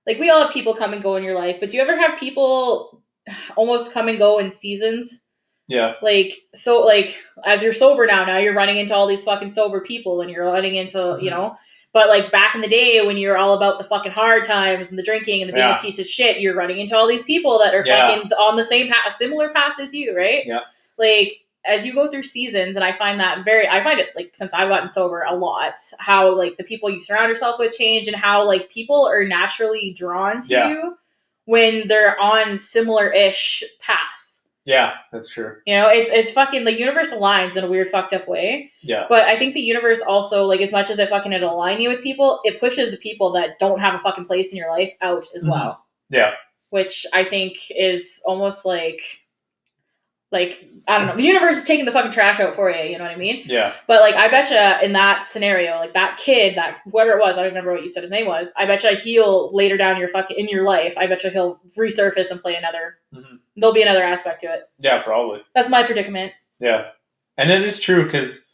Like, 0.07 0.19
we 0.21 0.31
all 0.31 0.43
have 0.45 0.53
people 0.53 0.75
come 0.75 0.93
and 0.93 1.03
go 1.03 1.17
in 1.17 1.25
your 1.25 1.35
life, 1.35 1.57
but 1.59 1.71
do 1.71 1.77
you 1.77 1.83
ever 1.83 1.97
have 1.97 2.17
people 2.19 3.03
almost 3.57 3.93
come 3.93 4.07
and 4.09 4.19
go 4.19 4.39
in 4.39 4.51
seasons? 4.51 5.21
Yeah. 5.69 5.95
like 6.01 6.33
so 6.55 6.83
like 6.83 7.17
as 7.45 7.61
you're 7.61 7.73
sober 7.73 8.07
now 8.07 8.25
now 8.25 8.37
you're 8.39 8.55
running 8.55 8.77
into 8.77 8.95
all 8.95 9.09
these 9.09 9.25
fucking 9.25 9.49
sober 9.51 9.81
people 9.81 10.21
and 10.21 10.31
you're 10.31 10.45
running 10.45 10.77
into 10.77 10.97
Mm-hmm. 10.97 11.25
you 11.25 11.31
know 11.33 11.57
but 11.93 12.09
like 12.09 12.31
back 12.31 12.55
in 12.55 12.61
the 12.61 12.69
day 12.69 13.05
when 13.05 13.17
you're 13.17 13.37
all 13.37 13.53
about 13.55 13.79
the 13.79 13.85
fucking 13.85 14.13
hard 14.13 14.45
times 14.45 14.91
and 14.91 14.97
the 14.97 15.03
drinking 15.03 15.43
and 15.43 15.49
the 15.49 15.55
being 15.55 15.67
Yeah. 15.67 15.77
a 15.77 15.81
piece 15.81 15.99
of 15.99 16.07
shit 16.07 16.41
you're 16.41 16.55
running 16.55 16.79
into 16.79 16.97
all 16.97 17.09
these 17.09 17.25
people 17.25 17.59
that 17.59 17.75
are 17.75 17.83
Yeah. 17.85 18.07
fucking 18.15 18.31
on 18.35 18.55
the 18.55 18.63
same 18.63 18.93
path 18.93 19.15
similar 19.15 19.53
path 19.53 19.73
as 19.81 19.93
you 19.93 20.17
right 20.17 20.45
Yeah. 20.47 20.61
like 20.99 21.33
as 21.67 21.85
you 21.87 21.95
go 21.95 22.09
through 22.11 22.23
seasons 22.23 22.77
and 22.77 22.85
i 22.85 22.93
find 22.93 23.19
that 23.21 23.45
very 23.45 23.67
i 23.69 23.83
find 23.83 23.99
it 24.01 24.09
like 24.17 24.31
since 24.35 24.53
i've 24.55 24.69
gotten 24.69 24.89
sober 24.89 25.23
a 25.23 25.35
lot 25.35 25.75
how 25.99 26.35
like 26.35 26.57
the 26.57 26.65
people 26.65 26.89
you 26.91 27.01
surround 27.01 27.29
yourself 27.29 27.57
with 27.59 27.77
change 27.77 28.07
and 28.07 28.17
how 28.17 28.45
like 28.45 28.71
people 28.71 29.07
are 29.07 29.25
naturally 29.25 29.93
drawn 29.93 30.41
to 30.41 30.49
Yeah. 30.53 30.69
you 30.69 30.97
when 31.45 31.87
they're 31.89 32.19
on 32.21 32.59
similar-ish 32.59 33.63
paths 33.81 34.41
Yeah, 34.65 34.95
that's 35.13 35.29
true. 35.29 35.57
you 35.67 35.75
know, 35.77 35.89
it's 35.89 36.11
it's 36.11 36.31
fucking 36.33 36.65
the 36.65 36.77
universe 36.77 37.13
aligns 37.13 37.57
in 37.57 37.63
a 37.63 37.69
weird 37.69 37.87
fucked 37.89 38.13
up 38.13 38.27
way. 38.27 38.69
Yeah. 38.83 39.07
But 39.09 39.27
I 39.27 39.39
think 39.39 39.55
the 39.55 39.61
universe 39.61 40.01
also, 40.01 40.43
like 40.45 40.61
as 40.61 40.73
much 40.73 40.91
as 40.91 40.99
it 40.99 41.09
fucking 41.09 41.33
it 41.33 41.45
align 41.45 41.81
you 41.81 41.89
with 41.89 42.03
people, 42.03 42.41
it 42.43 42.59
pushes 42.59 42.91
the 42.91 42.97
people 42.97 43.31
that 43.35 43.61
don't 43.61 43.79
have 43.79 43.95
a 43.95 44.01
fucking 44.01 44.25
place 44.25 44.51
in 44.53 44.59
your 44.59 44.69
life 44.71 44.93
out 45.01 45.27
as 45.37 45.45
Mhm. 45.47 45.51
well. 45.53 45.85
Yeah. 46.11 46.33
Which 46.71 47.07
I 47.15 47.23
think 47.23 47.59
is 47.71 48.21
almost 48.27 48.65
like 48.67 49.01
like 50.37 50.63
I 50.89 50.99
don't 50.99 51.09
know, 51.09 51.17
the 51.17 51.25
universe 51.25 51.57
is 51.57 51.65
taking 51.65 51.85
the 51.85 51.91
fucking 51.91 52.13
trash 52.13 52.39
out 52.39 52.55
for 52.55 52.71
you, 52.71 52.81
you 52.85 52.97
know 52.97 53.03
what 53.03 53.11
I 53.13 53.17
mean? 53.17 53.43
Yeah. 53.45 53.73
But 53.89 54.03
like 54.03 54.15
I 54.15 54.29
betcha 54.31 54.79
in 54.85 54.93
that 54.93 55.25
scenario, 55.25 55.79
like 55.79 55.95
that 55.95 56.17
kid, 56.17 56.57
that 56.57 56.77
whoever 56.85 57.11
it 57.11 57.19
was, 57.19 57.37
I 57.37 57.43
don't 57.43 57.51
remember 57.51 57.73
what 57.73 57.83
you 57.83 57.89
said 57.89 58.03
his 58.03 58.13
name 58.13 58.29
was, 58.29 58.53
I 58.57 58.67
betcha 58.67 58.95
he'll 58.95 59.53
later 59.53 59.77
down 59.77 59.99
your 59.99 60.07
fucking 60.07 60.37
in 60.37 60.49
your 60.49 60.63
life, 60.63 60.97
I 60.97 61.09
betcha 61.09 61.31
he'll 61.31 61.59
resurface 61.77 62.31
and 62.31 62.41
play 62.41 62.55
another 62.55 62.99
Mhm. 63.13 63.39
there'll 63.57 63.75
be 63.75 63.83
another 63.83 64.05
aspect 64.05 64.43
to 64.43 64.53
it. 64.53 64.69
Yeah, 64.79 65.03
probably. 65.03 65.43
That's 65.57 65.69
my 65.69 65.83
predicament. 65.83 66.33
Yeah. 66.61 66.91
And 67.37 67.51
it 67.51 67.63
is 67.65 67.81
true 67.81 68.05
because 68.05 68.47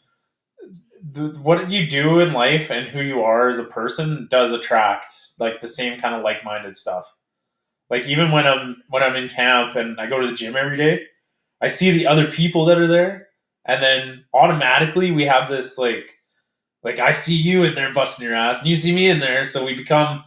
what 1.41 1.69
you 1.69 1.87
do 1.87 2.19
in 2.19 2.33
life 2.33 2.71
and 2.71 2.87
who 2.87 3.01
you 3.01 3.21
are 3.21 3.49
as 3.49 3.59
a 3.59 3.63
person 3.63 4.27
does 4.31 4.53
attract 4.53 5.13
like 5.37 5.61
the 5.61 5.67
same 5.67 5.99
kind 5.99 6.15
of 6.15 6.23
like-minded 6.23 6.75
stuff. 6.75 7.05
Like 7.91 8.07
even 8.07 8.31
when 8.31 8.47
I'm 8.47 8.81
when 8.89 9.03
I'm 9.03 9.15
in 9.15 9.29
camp 9.29 9.75
and 9.75 9.99
I 10.01 10.07
go 10.07 10.19
to 10.19 10.25
the 10.27 10.33
gym 10.33 10.55
every 10.55 10.77
day, 10.77 11.01
I 11.63 11.67
see 11.67 11.91
the 11.91 12.07
other 12.07 12.29
people 12.29 12.65
that 12.65 12.77
are 12.77 12.87
there, 12.87 13.29
and 13.65 13.81
then 13.81 14.25
automatically 14.33 15.11
we 15.11 15.25
have 15.25 15.49
this 15.49 15.77
like 15.77 16.09
like 16.83 16.99
I 16.99 17.11
see 17.11 17.35
you 17.35 17.63
in 17.63 17.75
there 17.75 17.93
busting 17.93 18.25
your 18.25 18.35
ass, 18.35 18.59
and 18.59 18.69
you 18.69 18.75
see 18.75 18.93
me 18.93 19.09
in 19.09 19.19
there, 19.21 19.45
so 19.45 19.65
we 19.65 19.73
become 19.73 20.23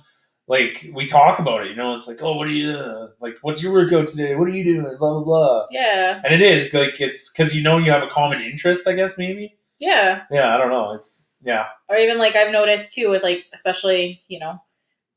like 0.49 0.89
we 0.95 1.07
talk 1.07 1.39
about 1.39 1.67
it. 1.67 1.71
You 1.71 1.77
know, 1.77 1.95
it's 1.95 2.09
like, 2.09 2.23
oh, 2.23 2.37
what 2.37 2.47
are 2.47 2.51
you 2.51 2.71
uh, 2.71 3.09
like? 3.21 3.35
What's 3.43 3.63
your 3.63 3.75
workout 3.75 4.09
today? 4.09 4.35
What 4.35 4.49
are 4.49 4.53
you 4.53 4.65
doing? 4.65 4.97
Blah 4.99 5.13
blah 5.13 5.25
blah. 5.25 5.67
Yeah. 5.71 6.23
And 6.25 6.33
it 6.33 6.41
is 6.41 6.73
like 6.73 7.01
it's 7.01 7.31
because 7.31 7.55
you 7.55 7.63
know 7.63 7.77
you 7.77 7.91
have 7.91 8.03
a 8.03 8.09
common 8.09 8.41
interest, 8.41 8.89
I 8.89 8.95
guess 8.95 9.19
maybe. 9.19 9.57
Yeah. 9.79 10.23
Yeah, 10.31 10.55
I 10.55 10.59
don't 10.59 10.71
know. 10.71 10.93
It's 10.93 11.31
yeah, 11.43 11.67
Or 11.89 11.97
even 11.97 12.19
like 12.19 12.35
I've 12.35 12.51
noticed 12.51 12.95
too 12.95 13.11
with 13.11 13.23
like 13.23 13.45
especially, 13.55 14.21
you 14.27 14.39
know, 14.39 14.61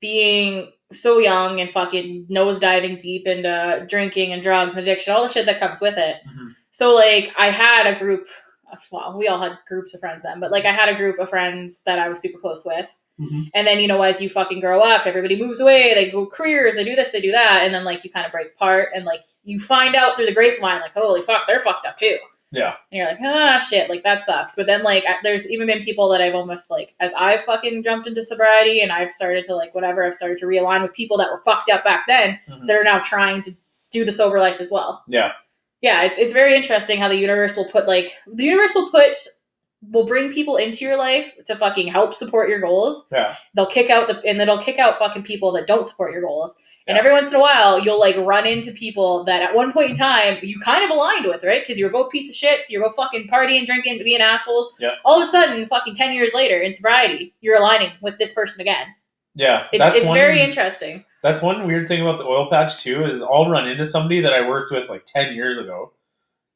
being 0.01 0.71
so 0.91 1.19
young 1.19 1.59
and 1.59 1.69
fucking 1.69 2.25
nose 2.29 2.59
diving 2.59 2.97
deep 2.97 3.27
into 3.27 3.85
drinking 3.87 4.33
and 4.33 4.41
drugs 4.41 4.73
and 4.75 4.81
addiction, 4.83 5.13
all 5.13 5.23
the 5.23 5.29
shit 5.29 5.45
that 5.45 5.59
comes 5.59 5.79
with 5.81 5.97
it. 5.97 6.17
Mhm. 6.27 6.55
So 6.71 6.93
like 6.93 7.33
I 7.37 7.49
had 7.51 7.87
a 7.87 7.97
group 7.99 8.27
of, 8.71 8.79
well, 8.91 9.15
we 9.17 9.27
all 9.27 9.39
had 9.39 9.57
groups 9.67 9.93
of 9.93 9.99
friends 9.99 10.23
then, 10.23 10.39
but 10.39 10.51
like 10.51 10.65
I 10.65 10.71
had 10.71 10.89
a 10.89 10.95
group 10.95 11.19
of 11.19 11.29
friends 11.29 11.81
that 11.85 11.99
I 11.99 12.09
was 12.09 12.19
super 12.19 12.39
close 12.39 12.65
with. 12.65 12.95
Mhm. 13.19 13.49
And 13.53 13.67
then, 13.67 13.79
you 13.79 13.87
know, 13.87 14.01
as 14.01 14.21
you 14.21 14.29
fucking 14.29 14.61
grow 14.61 14.79
up, 14.79 15.05
everybody 15.05 15.39
moves 15.41 15.59
away, 15.59 15.93
they 15.93 16.09
go 16.09 16.25
careers, 16.25 16.75
they 16.75 16.83
do 16.85 16.95
this, 16.95 17.11
they 17.11 17.19
do 17.21 17.31
that, 17.31 17.63
and 17.63 17.73
then 17.73 17.83
like 17.83 18.03
you 18.03 18.09
kind 18.09 18.25
of 18.25 18.31
break 18.31 18.47
apart 18.55 18.89
and 18.95 19.05
like 19.05 19.23
you 19.43 19.59
find 19.59 19.95
out 19.95 20.15
through 20.15 20.25
the 20.25 20.33
grapevine, 20.33 20.81
like, 20.81 20.93
holy 20.93 21.21
fuck, 21.21 21.45
they're 21.45 21.59
fucked 21.59 21.85
up 21.85 21.97
too. 21.97 22.17
Yeah, 22.51 22.75
And 22.91 22.97
you're 22.97 23.05
like, 23.05 23.19
ah, 23.23 23.57
shit, 23.59 23.89
like 23.89 24.03
that 24.03 24.21
sucks. 24.23 24.55
But 24.55 24.65
then, 24.65 24.81
like, 24.83 25.03
I- 25.07 25.17
there's 25.23 25.49
even 25.49 25.67
been 25.67 25.83
people 25.83 26.09
that 26.09 26.21
I've 26.21 26.33
almost 26.35 26.71
like, 26.71 26.95
as 26.99 27.13
I've 27.17 27.43
fucking 27.43 27.83
jumped 27.83 28.07
into 28.07 28.23
sobriety 28.23 28.81
and 28.81 28.91
I've 28.91 29.09
started 29.11 29.43
to 29.45 29.55
like 29.55 29.75
whatever, 29.75 30.03
I've 30.05 30.15
started 30.15 30.37
to 30.39 30.45
realign 30.45 30.81
with 30.81 30.93
people 30.93 31.17
that 31.19 31.29
were 31.31 31.41
fucked 31.45 31.69
up 31.69 31.83
back 31.83 32.05
then 32.07 32.39
Mhm. 32.49 32.65
that 32.67 32.75
are 32.75 32.83
now 32.83 32.99
trying 32.99 33.41
to 33.41 33.51
do 33.91 34.03
the 34.05 34.11
sober 34.11 34.39
life 34.39 34.59
as 34.59 34.71
well. 34.71 35.03
yeah, 35.07 35.31
Yeah, 35.81 36.03
it's 36.03 36.17
it's 36.17 36.33
very 36.33 36.55
interesting 36.55 36.99
how 36.99 37.07
the 37.07 37.15
universe 37.15 37.55
will 37.55 37.65
put 37.69 37.87
like 37.87 38.13
the 38.27 38.43
universe 38.43 38.73
will 38.75 38.89
put 38.91 39.15
will 39.81 40.05
bring 40.05 40.31
people 40.31 40.57
into 40.57 40.83
your 40.83 40.97
life 40.97 41.33
to 41.45 41.55
fucking 41.55 41.87
help 41.87 42.13
support 42.13 42.49
your 42.49 42.59
goals. 42.59 43.05
yeah, 43.11 43.35
They'll 43.55 43.65
kick 43.65 43.89
out 43.89 44.07
the 44.07 44.15
and 44.25 44.39
then 44.39 44.49
it'll 44.49 44.61
kick 44.61 44.77
out 44.77 44.97
fucking 44.97 45.23
people 45.23 45.51
that 45.53 45.67
don't 45.67 45.87
support 45.87 46.11
your 46.11 46.21
goals. 46.21 46.55
And 46.87 46.97
every 46.97 47.11
once 47.11 47.29
in 47.29 47.35
a 47.35 47.39
while, 47.39 47.79
you'll 47.79 47.99
like 47.99 48.15
run 48.17 48.47
into 48.47 48.71
people 48.71 49.23
that 49.25 49.43
at 49.43 49.53
one 49.53 49.71
point 49.71 49.91
in 49.91 49.95
time 49.95 50.39
you 50.41 50.59
kind 50.59 50.83
of 50.83 50.89
aligned 50.89 51.25
with, 51.27 51.43
right? 51.43 51.61
Because 51.61 51.77
you 51.77 51.85
were 51.85 51.91
both 51.91 52.11
piece 52.11 52.29
of 52.29 52.35
shit, 52.35 52.65
so 52.65 52.71
you're 52.73 52.81
both 52.81 52.95
fucking 52.95 53.27
partying, 53.31 53.63
drinking, 53.65 54.01
being 54.03 54.21
assholes. 54.21 54.67
Yeah. 54.79 54.95
All 55.05 55.17
of 55.17 55.21
a 55.21 55.25
sudden, 55.29 55.65
fucking 55.67 55.93
ten 55.93 56.13
years 56.13 56.33
later, 56.33 56.59
in 56.59 56.73
sobriety, 56.73 57.35
you're 57.41 57.57
aligning 57.57 57.91
with 58.01 58.17
this 58.17 58.33
person 58.33 58.59
again. 58.59 58.87
yeah. 59.35 59.67
It's 59.71 59.97
it's 59.97 60.07
one, 60.07 60.15
very 60.15 60.41
interesting. 60.41 61.05
That's 61.21 61.41
one 61.43 61.67
weird 61.67 61.87
thing 61.87 62.01
about 62.01 62.17
the 62.17 62.25
oil 62.25 62.49
patch 62.49 62.81
too 62.81 63.05
is 63.05 63.21
I'll 63.21 63.49
run 63.49 63.67
into 63.67 63.85
somebody 63.85 64.21
that 64.21 64.33
I 64.33 64.47
worked 64.47 64.71
with 64.71 64.89
like 64.89 65.05
ten 65.05 65.33
years 65.35 65.59
ago, 65.59 65.93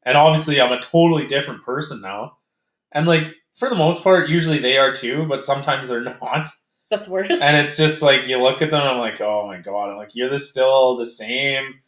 and 0.04 0.18
obviously 0.18 0.60
I'm 0.60 0.72
a 0.72 0.82
totally 0.82 1.28
different 1.28 1.64
person 1.64 2.02
now, 2.02 2.38
and 2.93 3.08
like 3.08 3.23
for 3.53 3.69
the 3.69 3.75
most 3.75 4.03
part, 4.03 4.29
usually 4.29 4.60
they 4.60 4.77
are 4.77 4.93
too, 4.93 5.25
but 5.27 5.43
sometimes 5.43 5.88
they're 5.88 6.03
not. 6.21 6.49
That's 6.89 7.08
worse. 7.08 7.41
and 7.41 7.58
it's 7.58 7.75
just 7.77 8.01
like 8.01 8.27
you 8.27 8.41
look 8.41 8.62
at 8.62 8.69
them, 8.69 8.82
I'm 8.82 8.99
like, 8.99 9.19
oh 9.19 9.47
my 9.47 9.58
god, 9.58 9.91
I'm 9.91 9.97
like 9.97 10.13
you're 10.13 10.29
the 10.29 10.38
still 10.38 10.97
the 10.97 11.06
same 11.06 11.79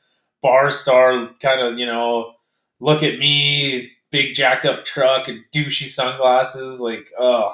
bar 0.41 0.71
star 0.71 1.29
kind 1.41 1.61
of, 1.61 1.77
you 1.77 1.85
know, 1.85 2.33
look 2.79 3.03
at 3.03 3.19
me, 3.19 3.91
big 4.11 4.33
jacked 4.33 4.65
up 4.65 4.85
truck 4.85 5.27
and 5.27 5.43
douchey 5.53 5.87
sunglasses, 5.87 6.79
like, 6.79 7.11
ugh. 7.19 7.53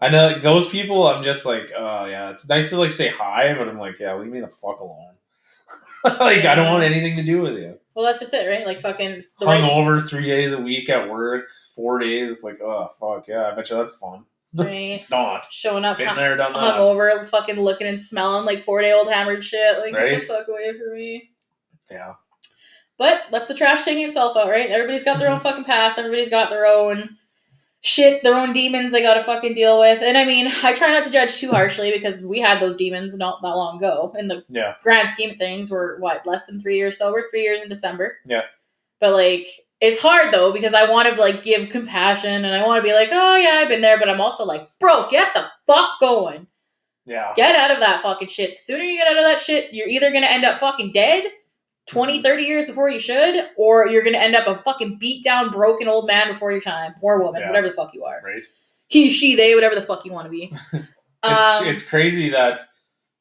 I 0.00 0.08
know 0.08 0.28
like, 0.28 0.42
those 0.42 0.68
people. 0.68 1.06
I'm 1.06 1.22
just 1.22 1.46
like, 1.46 1.72
oh 1.76 2.04
yeah, 2.04 2.30
it's 2.30 2.48
nice 2.48 2.70
to 2.70 2.78
like 2.78 2.92
say 2.92 3.08
hi, 3.08 3.54
but 3.56 3.68
I'm 3.68 3.78
like, 3.78 3.98
yeah, 3.98 4.14
leave 4.16 4.30
me 4.30 4.40
the 4.40 4.48
fuck 4.48 4.80
alone. 4.80 5.14
like 6.04 6.44
I 6.44 6.54
don't 6.54 6.70
want 6.70 6.84
anything 6.84 7.16
to 7.16 7.22
do 7.22 7.40
with 7.40 7.56
you. 7.58 7.78
well, 7.94 8.04
that's 8.04 8.18
just 8.18 8.34
it, 8.34 8.46
right? 8.48 8.66
Like 8.66 8.80
fucking 8.80 9.22
the 9.38 9.46
right, 9.46 9.62
Hungover 9.62 10.06
three 10.06 10.26
days 10.26 10.52
a 10.52 10.60
week 10.60 10.90
at 10.90 11.08
work, 11.08 11.46
four 11.74 11.98
days. 11.98 12.30
It's 12.30 12.42
like, 12.42 12.60
oh 12.60 12.90
fuck 13.00 13.26
yeah, 13.28 13.50
I 13.50 13.54
bet 13.54 13.70
you 13.70 13.76
that's 13.76 13.94
fun. 13.96 14.24
Right. 14.56 14.92
it's 14.92 15.10
not. 15.10 15.46
Showing 15.50 15.84
up 15.84 15.98
Been 15.98 16.14
there, 16.14 16.36
done 16.36 16.52
that. 16.52 16.76
hungover, 16.76 17.26
fucking 17.26 17.56
looking 17.56 17.88
and 17.88 17.98
smelling 17.98 18.44
like 18.44 18.62
four 18.62 18.80
day 18.82 18.92
old 18.92 19.08
hammered 19.10 19.42
shit. 19.42 19.78
Like, 19.78 19.92
get 19.94 20.20
the 20.20 20.26
fuck 20.26 20.46
away 20.48 20.72
from 20.78 20.94
me. 20.94 21.30
Yeah. 21.90 22.14
But 22.96 23.22
that's 23.32 23.48
the 23.48 23.54
trash 23.54 23.84
taking 23.84 24.04
itself 24.06 24.36
out, 24.36 24.48
right? 24.48 24.70
Everybody's 24.70 25.02
got 25.02 25.18
their 25.18 25.28
own 25.28 25.38
Mm-hmm. 25.38 25.42
fucking 25.42 25.64
past. 25.64 25.98
Everybody's 25.98 26.28
got 26.30 26.50
their 26.50 26.64
own 26.66 27.16
shit, 27.80 28.22
their 28.22 28.36
own 28.36 28.52
demons 28.52 28.92
they 28.92 29.02
gotta 29.02 29.22
fucking 29.24 29.54
deal 29.54 29.80
with. 29.80 30.00
And 30.00 30.16
I 30.16 30.24
mean, 30.24 30.46
I 30.62 30.72
try 30.72 30.92
not 30.92 31.02
to 31.04 31.10
judge 31.10 31.36
too 31.36 31.50
harshly 31.50 31.90
because 31.90 32.24
we 32.24 32.40
had 32.40 32.60
those 32.60 32.76
demons 32.76 33.16
not 33.16 33.42
that 33.42 33.48
long 33.48 33.78
ago. 33.78 34.14
In 34.16 34.28
the 34.28 34.44
Yeah. 34.48 34.74
grand 34.84 35.10
scheme 35.10 35.30
of 35.30 35.36
things, 35.36 35.70
we're 35.70 35.98
what, 35.98 36.24
less 36.26 36.46
than 36.46 36.60
three 36.60 36.76
years 36.76 36.96
sober? 36.98 37.24
Three 37.28 37.42
years 37.42 37.60
in 37.60 37.68
December. 37.68 38.18
Yeah. 38.24 38.42
But 39.00 39.12
like, 39.12 39.48
it's 39.80 40.00
hard 40.00 40.32
though 40.32 40.52
because 40.52 40.74
I 40.74 40.88
want 40.90 41.08
to 41.12 41.20
like 41.20 41.42
give 41.42 41.68
compassion 41.70 42.44
and 42.44 42.54
I 42.54 42.66
want 42.66 42.78
to 42.82 42.88
be 42.88 42.94
like, 42.94 43.08
oh 43.12 43.36
yeah, 43.36 43.60
I've 43.62 43.68
been 43.68 43.82
there, 43.82 43.98
but 43.98 44.08
I'm 44.08 44.20
also 44.20 44.44
like, 44.44 44.68
bro, 44.80 45.08
get 45.08 45.34
the 45.34 45.44
fuck 45.66 46.00
going. 46.00 46.46
Yeah. 47.06 47.32
Get 47.36 47.54
out 47.54 47.70
of 47.70 47.80
that 47.80 48.00
fucking 48.00 48.28
shit. 48.28 48.56
The 48.56 48.62
sooner 48.62 48.84
you 48.84 48.96
get 48.96 49.08
out 49.08 49.18
of 49.18 49.24
that 49.24 49.38
shit, 49.38 49.72
you're 49.74 49.88
either 49.88 50.10
gonna 50.10 50.26
end 50.26 50.44
up 50.44 50.58
fucking 50.58 50.92
dead 50.92 51.24
20, 51.86 52.22
30 52.22 52.42
years 52.44 52.66
before 52.66 52.88
you 52.88 52.98
should, 52.98 53.46
or 53.58 53.86
you're 53.88 54.02
gonna 54.04 54.16
end 54.18 54.34
up 54.34 54.46
a 54.46 54.60
fucking 54.62 54.96
beat 54.98 55.22
down, 55.22 55.50
broken 55.50 55.86
old 55.86 56.06
man 56.06 56.32
before 56.32 56.50
your 56.50 56.60
time. 56.62 56.94
Or 57.02 57.22
woman, 57.22 57.42
Yeah. 57.42 57.48
whatever 57.48 57.68
the 57.68 57.74
fuck 57.74 57.92
you 57.92 58.04
are. 58.04 58.22
Right. 58.24 58.42
He, 58.86 59.10
she, 59.10 59.34
they, 59.36 59.54
whatever 59.54 59.74
the 59.74 59.82
fuck 59.82 60.04
you 60.06 60.12
want 60.12 60.26
to 60.26 60.30
be. 60.30 60.52
It's 61.26 61.42
um, 61.42 61.66
it's 61.66 61.88
crazy 61.88 62.28
that 62.28 62.60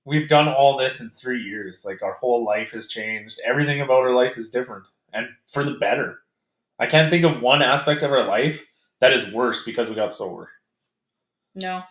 we've 0.04 0.28
done 0.28 0.50
all 0.50 0.76
this 0.76 1.00
in 1.00 1.08
three 1.10 1.42
years. 1.42 1.86
Like 1.86 2.02
our 2.02 2.16
whole 2.16 2.44
life 2.44 2.72
has 2.72 2.88
changed. 2.88 3.40
Everything 3.46 3.80
about 3.80 4.02
our 4.02 4.14
life 4.14 4.38
is 4.38 4.50
different 4.50 4.84
and 5.14 5.28
for 5.48 5.64
the 5.64 5.76
better. 5.76 6.20
I 6.84 6.88
can't 6.88 7.10
think 7.10 7.24
of 7.26 7.42
one 7.42 7.62
aspect 7.62 8.02
of 8.02 8.12
our 8.12 8.28
life 8.28 8.66
that 9.00 9.14
is 9.14 9.32
worse 9.32 9.64
because 9.64 9.90
we 9.90 9.96
got 9.96 10.12
sober. 10.12 10.50
no. 11.56 11.84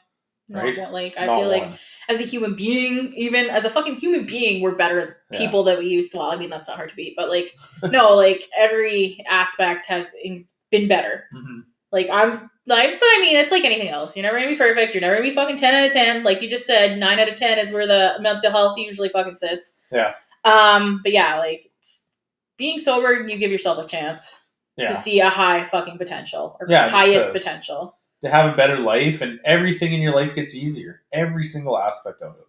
Not 0.48 0.64
Right? 0.64 0.76
like 0.92 1.14
I 1.16 1.24
Not 1.26 1.38
feel 1.38 1.48
like 1.48 1.62
one. 1.62 1.78
as 2.10 2.20
a 2.20 2.24
human 2.24 2.56
being, 2.56 3.14
even 3.16 3.48
as 3.48 3.64
a 3.64 3.70
fucking 3.70 3.94
human 3.94 4.26
being, 4.26 4.60
we're 4.60 4.74
better 4.74 5.18
Yeah. 5.30 5.38
people 5.38 5.62
that 5.64 5.78
we 5.78 5.86
used 5.86 6.10
to. 6.12 6.18
Well, 6.18 6.30
I 6.30 6.36
mean 6.36 6.50
that's 6.50 6.66
not 6.68 6.76
hard 6.76 6.90
to 6.90 6.96
beat, 6.96 7.14
but 7.16 7.30
like 7.30 7.54
no, 7.84 8.14
like 8.14 8.42
every 8.58 9.24
aspect 9.28 9.86
has 9.86 10.12
in, 10.22 10.46
been 10.70 10.88
better. 10.88 11.24
Mhm. 11.34 11.62
Like 11.92 12.08
I'm 12.10 12.50
like, 12.66 12.98
but 12.98 13.06
I 13.06 13.18
mean, 13.22 13.36
it's 13.36 13.52
like 13.52 13.64
anything 13.64 13.88
else. 13.88 14.14
You're 14.16 14.24
never 14.24 14.36
gonna 14.38 14.50
be 14.50 14.56
perfect. 14.56 14.92
You're 14.94 15.00
never 15.00 15.14
gonna 15.14 15.28
be 15.28 15.34
fucking 15.34 15.56
ten 15.56 15.74
out 15.74 15.86
of 15.86 15.92
ten. 15.92 16.22
Like 16.24 16.42
you 16.42 16.48
just 16.50 16.66
said, 16.66 16.98
nine 16.98 17.18
out 17.20 17.28
of 17.28 17.36
ten 17.36 17.58
is 17.58 17.70
where 17.72 17.86
the 17.86 18.16
mental 18.20 18.50
health 18.50 18.76
usually 18.76 19.08
fucking 19.10 19.36
sits. 19.36 19.72
Yeah. 19.92 20.12
Um, 20.44 21.00
but 21.04 21.12
yeah, 21.12 21.38
like 21.38 21.70
being 22.58 22.78
sober, 22.80 23.26
you 23.26 23.38
give 23.38 23.50
yourself 23.52 23.82
a 23.82 23.88
chance 23.88 24.41
Yeah. 24.76 24.86
to 24.86 24.94
see 24.94 25.20
a 25.20 25.28
high 25.28 25.64
fucking 25.66 25.98
potential 25.98 26.56
or 26.60 26.66
Yeah, 26.68 26.88
highest 26.88 27.26
to- 27.28 27.32
potential. 27.34 27.96
to 28.24 28.30
have 28.30 28.52
a 28.52 28.56
better 28.56 28.78
life 28.78 29.20
and 29.20 29.38
everything 29.44 29.92
in 29.92 30.00
your 30.00 30.14
life 30.14 30.34
gets 30.34 30.54
easier. 30.54 31.02
Every 31.12 31.44
single 31.44 31.76
aspect 31.78 32.22
of 32.22 32.34
it. 32.36 32.46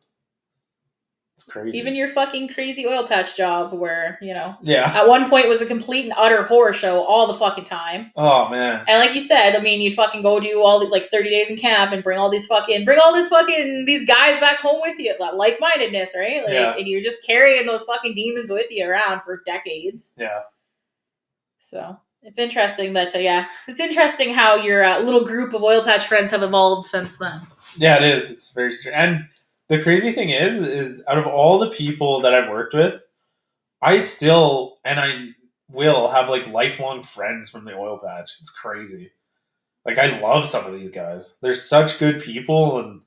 It's 1.35 1.43
crazy. 1.43 1.75
Even 1.79 1.95
your 1.95 2.07
fucking 2.07 2.49
crazy 2.49 2.85
oil 2.85 3.07
patch 3.07 3.35
job, 3.35 3.73
where 3.73 4.19
you 4.21 4.35
know 4.35 4.55
yeah. 4.61 4.89
at 4.95 5.07
one 5.07 5.27
point 5.31 5.47
was 5.49 5.61
a 5.61 5.65
complete 5.65 6.03
and 6.05 6.13
utter 6.15 6.43
horror 6.43 6.73
show 6.73 7.01
all 7.01 7.25
the 7.25 7.33
fucking 7.33 7.63
time. 7.65 8.11
Oh 8.15 8.47
man. 8.49 8.85
And 8.87 8.99
like 8.99 9.15
you 9.15 9.19
said, 9.21 9.55
I 9.55 9.59
mean, 9.61 9.81
you'd 9.81 9.95
fucking 9.95 10.21
go 10.21 10.39
do 10.39 10.61
all 10.61 10.79
the, 10.79 10.85
like 10.85 11.05
thirty 11.05 11.31
days 11.31 11.49
in 11.49 11.57
camp 11.57 11.91
and 11.91 12.03
bring 12.03 12.19
all 12.19 12.29
these 12.29 12.45
fucking 12.45 12.85
bring 12.85 12.99
all 13.03 13.11
this 13.11 13.29
fucking 13.29 13.85
these 13.87 14.05
guys 14.07 14.39
back 14.39 14.59
home 14.59 14.79
with 14.81 14.99
you, 14.99 15.15
like 15.19 15.57
mindedness, 15.59 16.13
right? 16.15 16.43
Like, 16.43 16.53
Yeah. 16.53 16.75
and 16.77 16.87
you're 16.87 17.01
just 17.01 17.25
carrying 17.25 17.65
those 17.65 17.83
fucking 17.83 18.13
demons 18.13 18.51
with 18.51 18.67
you 18.69 18.87
around 18.87 19.21
for 19.23 19.41
decades. 19.43 20.13
Yeah. 20.15 20.41
So 21.59 21.97
it's 22.23 22.39
interesting 22.39 22.93
that 22.93 23.15
uh, 23.15 23.19
yeah, 23.19 23.47
it's 23.67 23.79
interesting 23.79 24.33
how 24.33 24.55
your 24.55 24.83
uh, 24.83 24.99
little 24.99 25.25
group 25.25 25.53
of 25.53 25.61
oil 25.61 25.83
patch 25.83 26.07
friends 26.07 26.31
have 26.31 26.43
evolved 26.43 26.85
since 26.85 27.17
then. 27.17 27.41
Yeah, 27.77 27.97
it 27.97 28.13
is. 28.13 28.31
It's 28.31 28.51
very 28.53 28.71
strange. 28.71 28.95
And 28.95 29.25
the 29.69 29.81
crazy 29.81 30.11
thing 30.11 30.29
is, 30.29 30.61
is 30.61 31.03
out 31.07 31.17
of 31.17 31.27
all 31.27 31.59
the 31.59 31.71
people 31.71 32.21
that 32.21 32.33
I've 32.33 32.49
worked 32.49 32.73
with, 32.73 32.95
I 33.81 33.97
still 33.99 34.77
and 34.85 34.99
I 34.99 35.29
will 35.69 36.09
have 36.09 36.29
like 36.29 36.47
lifelong 36.47 37.03
friends 37.03 37.49
from 37.49 37.65
the 37.65 37.73
oil 37.73 37.99
patch. 38.03 38.31
It's 38.39 38.49
crazy. 38.49 39.11
Like 39.85 39.97
I 39.97 40.19
love 40.19 40.47
some 40.47 40.65
of 40.65 40.73
these 40.73 40.89
guys. 40.89 41.35
They're 41.41 41.55
such 41.55 41.99
good 41.99 42.21
people 42.21 42.79
and 42.79 43.01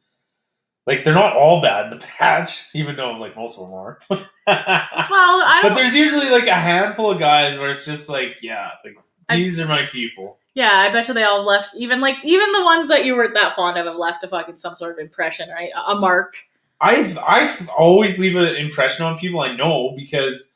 like 0.87 1.03
they're 1.05 1.15
not 1.15 1.35
all 1.37 1.61
bad 1.63 1.93
in 1.93 1.99
the 1.99 2.07
patch, 2.19 2.67
even 2.75 2.97
though 2.97 3.13
like 3.13 3.37
most 3.37 3.59
of 3.59 3.67
them 3.69 3.75
are. 3.75 3.99
Well, 4.49 5.43
I 5.43 5.59
but 5.63 5.69
don't. 5.71 5.75
there's 5.77 5.95
usually 5.95 6.31
like 6.31 6.47
a 6.47 6.55
handful 6.55 7.11
of 7.11 7.19
guys 7.19 7.59
where 7.59 7.71
it's 7.71 7.85
just 7.85 8.09
like, 8.09 8.43
yeah, 8.43 8.71
like 8.85 8.97
I- 9.29 9.37
these 9.37 9.59
are 9.61 9.67
my 9.67 9.87
people. 9.87 10.39
Yeah, 10.55 10.73
I 10.73 10.91
bet 10.91 11.07
you 11.07 11.13
they 11.13 11.23
all 11.23 11.45
left. 11.45 11.75
Even 11.77 12.01
like 12.01 12.17
even 12.25 12.51
the 12.53 12.65
ones 12.65 12.89
that 12.89 13.05
you 13.05 13.15
weren't 13.15 13.35
that 13.35 13.55
fond 13.55 13.77
of 13.77 13.85
have 13.87 13.97
left 13.97 14.25
a 14.25 14.29
fucking 14.29 14.57
some 14.57 14.75
sort 14.75 14.93
of 14.93 14.99
impression, 14.99 15.51
right? 15.51 15.69
A, 15.77 15.91
a 15.93 16.01
mark. 16.01 16.37
I've 16.81 17.19
I've 17.19 17.69
always 17.69 18.19
leave 18.19 18.37
an 18.37 18.57
impression 18.57 19.05
on 19.05 19.19
people 19.19 19.41
I 19.41 19.55
know 19.55 19.93
because 19.97 20.55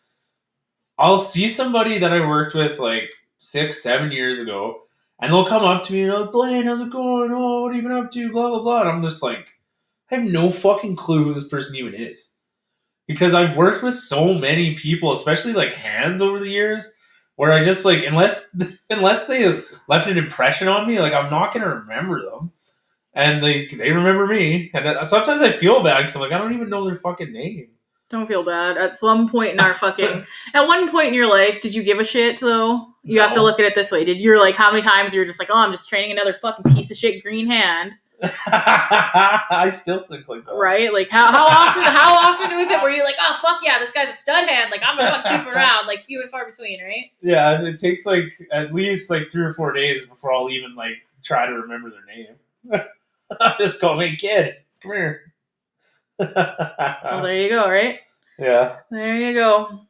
I'll 0.99 1.19
see 1.19 1.49
somebody 1.49 1.99
that 1.99 2.13
I 2.13 2.21
worked 2.27 2.55
with 2.55 2.79
like 2.79 3.11
six, 3.39 3.83
seven 3.83 4.11
years 4.13 4.39
ago, 4.39 4.83
and 5.21 5.31
they'll 5.33 5.47
come 5.47 5.65
up 5.65 5.83
to 5.85 5.93
me 5.93 6.03
and 6.03 6.13
like, 6.15 6.33
Blaine, 6.33 6.67
how's 6.67 6.81
it 6.81 6.91
going? 6.91 7.31
Oh, 7.33 7.63
what 7.63 7.75
have 7.75 7.83
you 7.83 7.89
been 7.89 7.97
up 7.97 8.11
to? 8.13 8.33
Blah 8.33 8.49
blah 8.51 8.63
blah. 8.63 8.81
And 8.83 8.91
I'm 8.91 9.03
just 9.03 9.23
like, 9.23 9.49
I 10.11 10.17
have 10.17 10.25
no 10.25 10.51
fucking 10.51 10.97
clue 10.97 11.25
who 11.25 11.35
this 11.35 11.49
person 11.49 11.77
even 11.77 11.95
is. 11.95 12.35
Because 13.07 13.35
I've 13.35 13.57
worked 13.57 13.83
with 13.83 13.95
so 13.95 14.33
many 14.35 14.77
people, 14.77 15.13
especially 15.13 15.53
like 15.53 15.73
hands 15.73 16.23
over 16.23 16.39
the 16.39 16.49
years, 16.49 16.95
where 17.41 17.55
I 17.55 17.63
just 17.63 17.87
like 17.87 18.05
unless 18.05 18.51
unless 18.91 19.27
they 19.27 19.63
left 19.89 20.07
an 20.07 20.19
impression 20.19 20.69
on 20.69 20.87
me, 20.87 21.01
like 21.01 21.15
I'm 21.15 21.31
not 21.31 21.55
gonna 21.55 21.75
remember 21.75 22.23
them 22.23 22.53
and 23.15 23.43
they 23.43 23.67
they 23.69 23.93
remember 23.93 24.27
me. 24.27 24.71
And 24.75 25.07
sometimes 25.09 25.41
I 25.41 25.51
feel 25.51 25.83
bad 25.83 26.03
because 26.03 26.17
I'm 26.17 26.21
like, 26.21 26.33
I 26.33 26.39
don't 26.39 26.53
even 26.53 26.69
know 26.69 26.85
their 26.85 26.99
fucking 26.99 27.33
name. 27.33 27.69
Don't 28.11 28.27
feel 28.27 28.45
bad. 28.45 28.77
At 28.77 28.95
some 28.95 29.27
point 29.27 29.53
in 29.55 29.61
our 29.61 29.73
fucking, 29.85 30.27
at 30.53 30.67
one 30.69 30.91
point 30.91 31.09
in 31.09 31.15
your 31.15 31.29
life, 31.29 31.63
did 31.63 31.75
you 31.75 31.83
give 31.83 31.99
a 31.99 32.05
shit 32.05 32.41
though? 32.41 32.89
You 33.05 33.21
have 33.21 33.33
to 33.33 33.43
look 33.43 33.59
at 33.59 33.65
it 33.65 33.75
this 33.75 33.91
way. 33.91 34.05
Did 34.05 34.19
you're 34.19 34.39
like 34.39 34.55
how 34.55 34.71
many 34.71 34.83
times 34.83 35.15
you 35.15 35.21
were 35.21 35.25
just 35.25 35.39
like, 35.39 35.49
oh, 35.51 35.57
I'm 35.57 35.73
just 35.73 35.89
training 35.89 36.11
another 36.11 36.35
fucking 36.35 36.75
piece 36.75 36.91
of 36.91 36.99
shit 36.99 37.23
green 37.23 37.51
hand, 37.51 37.95
I 38.47 39.71
still 39.73 40.03
think 40.03 40.29
like 40.29 40.45
that. 40.45 40.55
right? 40.55 40.93
Like 40.93 41.09
how 41.09 41.31
how 41.33 41.47
often 41.47 41.83
how 41.83 42.15
often 42.15 42.57
was 42.57 42.67
it 42.69 42.83
where 42.83 42.91
you're 42.91 43.05
like, 43.05 43.17
oh 43.21 43.39
fuck 43.43 43.61
yeah, 43.65 43.79
this 43.79 43.93
guy's 43.93 44.11
a 44.11 44.13
stud 44.13 44.49
hand, 44.49 44.71
like 44.71 44.83
I'm 44.85 44.97
gonna 44.97 45.11
fuck 45.11 45.25
keep 45.25 45.41
him 45.41 45.49
around, 45.49 45.87
like 45.87 46.05
few 46.05 46.21
and 46.21 46.31
far 46.31 46.45
between, 46.45 46.83
right? 46.83 47.11
Yeah, 47.23 47.53
and 47.53 47.67
it 47.67 47.79
takes 47.79 48.05
like 48.05 48.25
at 48.53 48.75
least 48.75 49.09
like 49.11 49.31
three 49.31 49.45
or 49.45 49.53
four 49.55 49.73
days 49.73 50.05
before 50.07 50.33
I'll 50.35 50.51
even 50.51 50.75
like 50.75 50.97
try 51.23 51.47
to 51.47 51.53
remember 51.53 51.91
their 51.91 52.05
name. 52.05 52.83
Just 53.59 53.81
call 53.81 53.97
me 53.97 54.17
kid. 54.17 54.57
Come 54.83 54.93
here. 54.93 55.33
Well, 56.19 57.23
there 57.23 57.41
you 57.43 57.49
go, 57.51 57.69
right? 57.71 58.01
yeah. 58.39 58.77
There 58.91 59.17
you 59.17 59.33
go. 59.35 59.81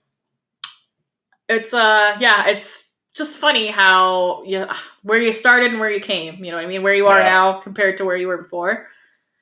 It's 1.48 1.74
uh 1.74 2.16
yeah, 2.20 2.46
it's 2.48 2.89
just 3.16 3.38
funny 3.38 3.66
how 3.68 4.42
you 4.44 4.66
where 5.02 5.20
you 5.20 5.32
started 5.32 5.70
and 5.72 5.80
where 5.80 5.90
you 5.90 6.00
came, 6.00 6.42
you 6.44 6.50
know 6.50 6.56
what 6.56 6.64
I 6.64 6.68
mean? 6.68 6.82
Where 6.82 6.94
you 6.94 7.06
are 7.06 7.18
Yeah. 7.20 7.24
now 7.30 7.52
compared 7.60 7.96
to 7.98 8.04
where 8.04 8.16
you 8.16 8.28
were 8.28 8.38
before. 8.38 8.86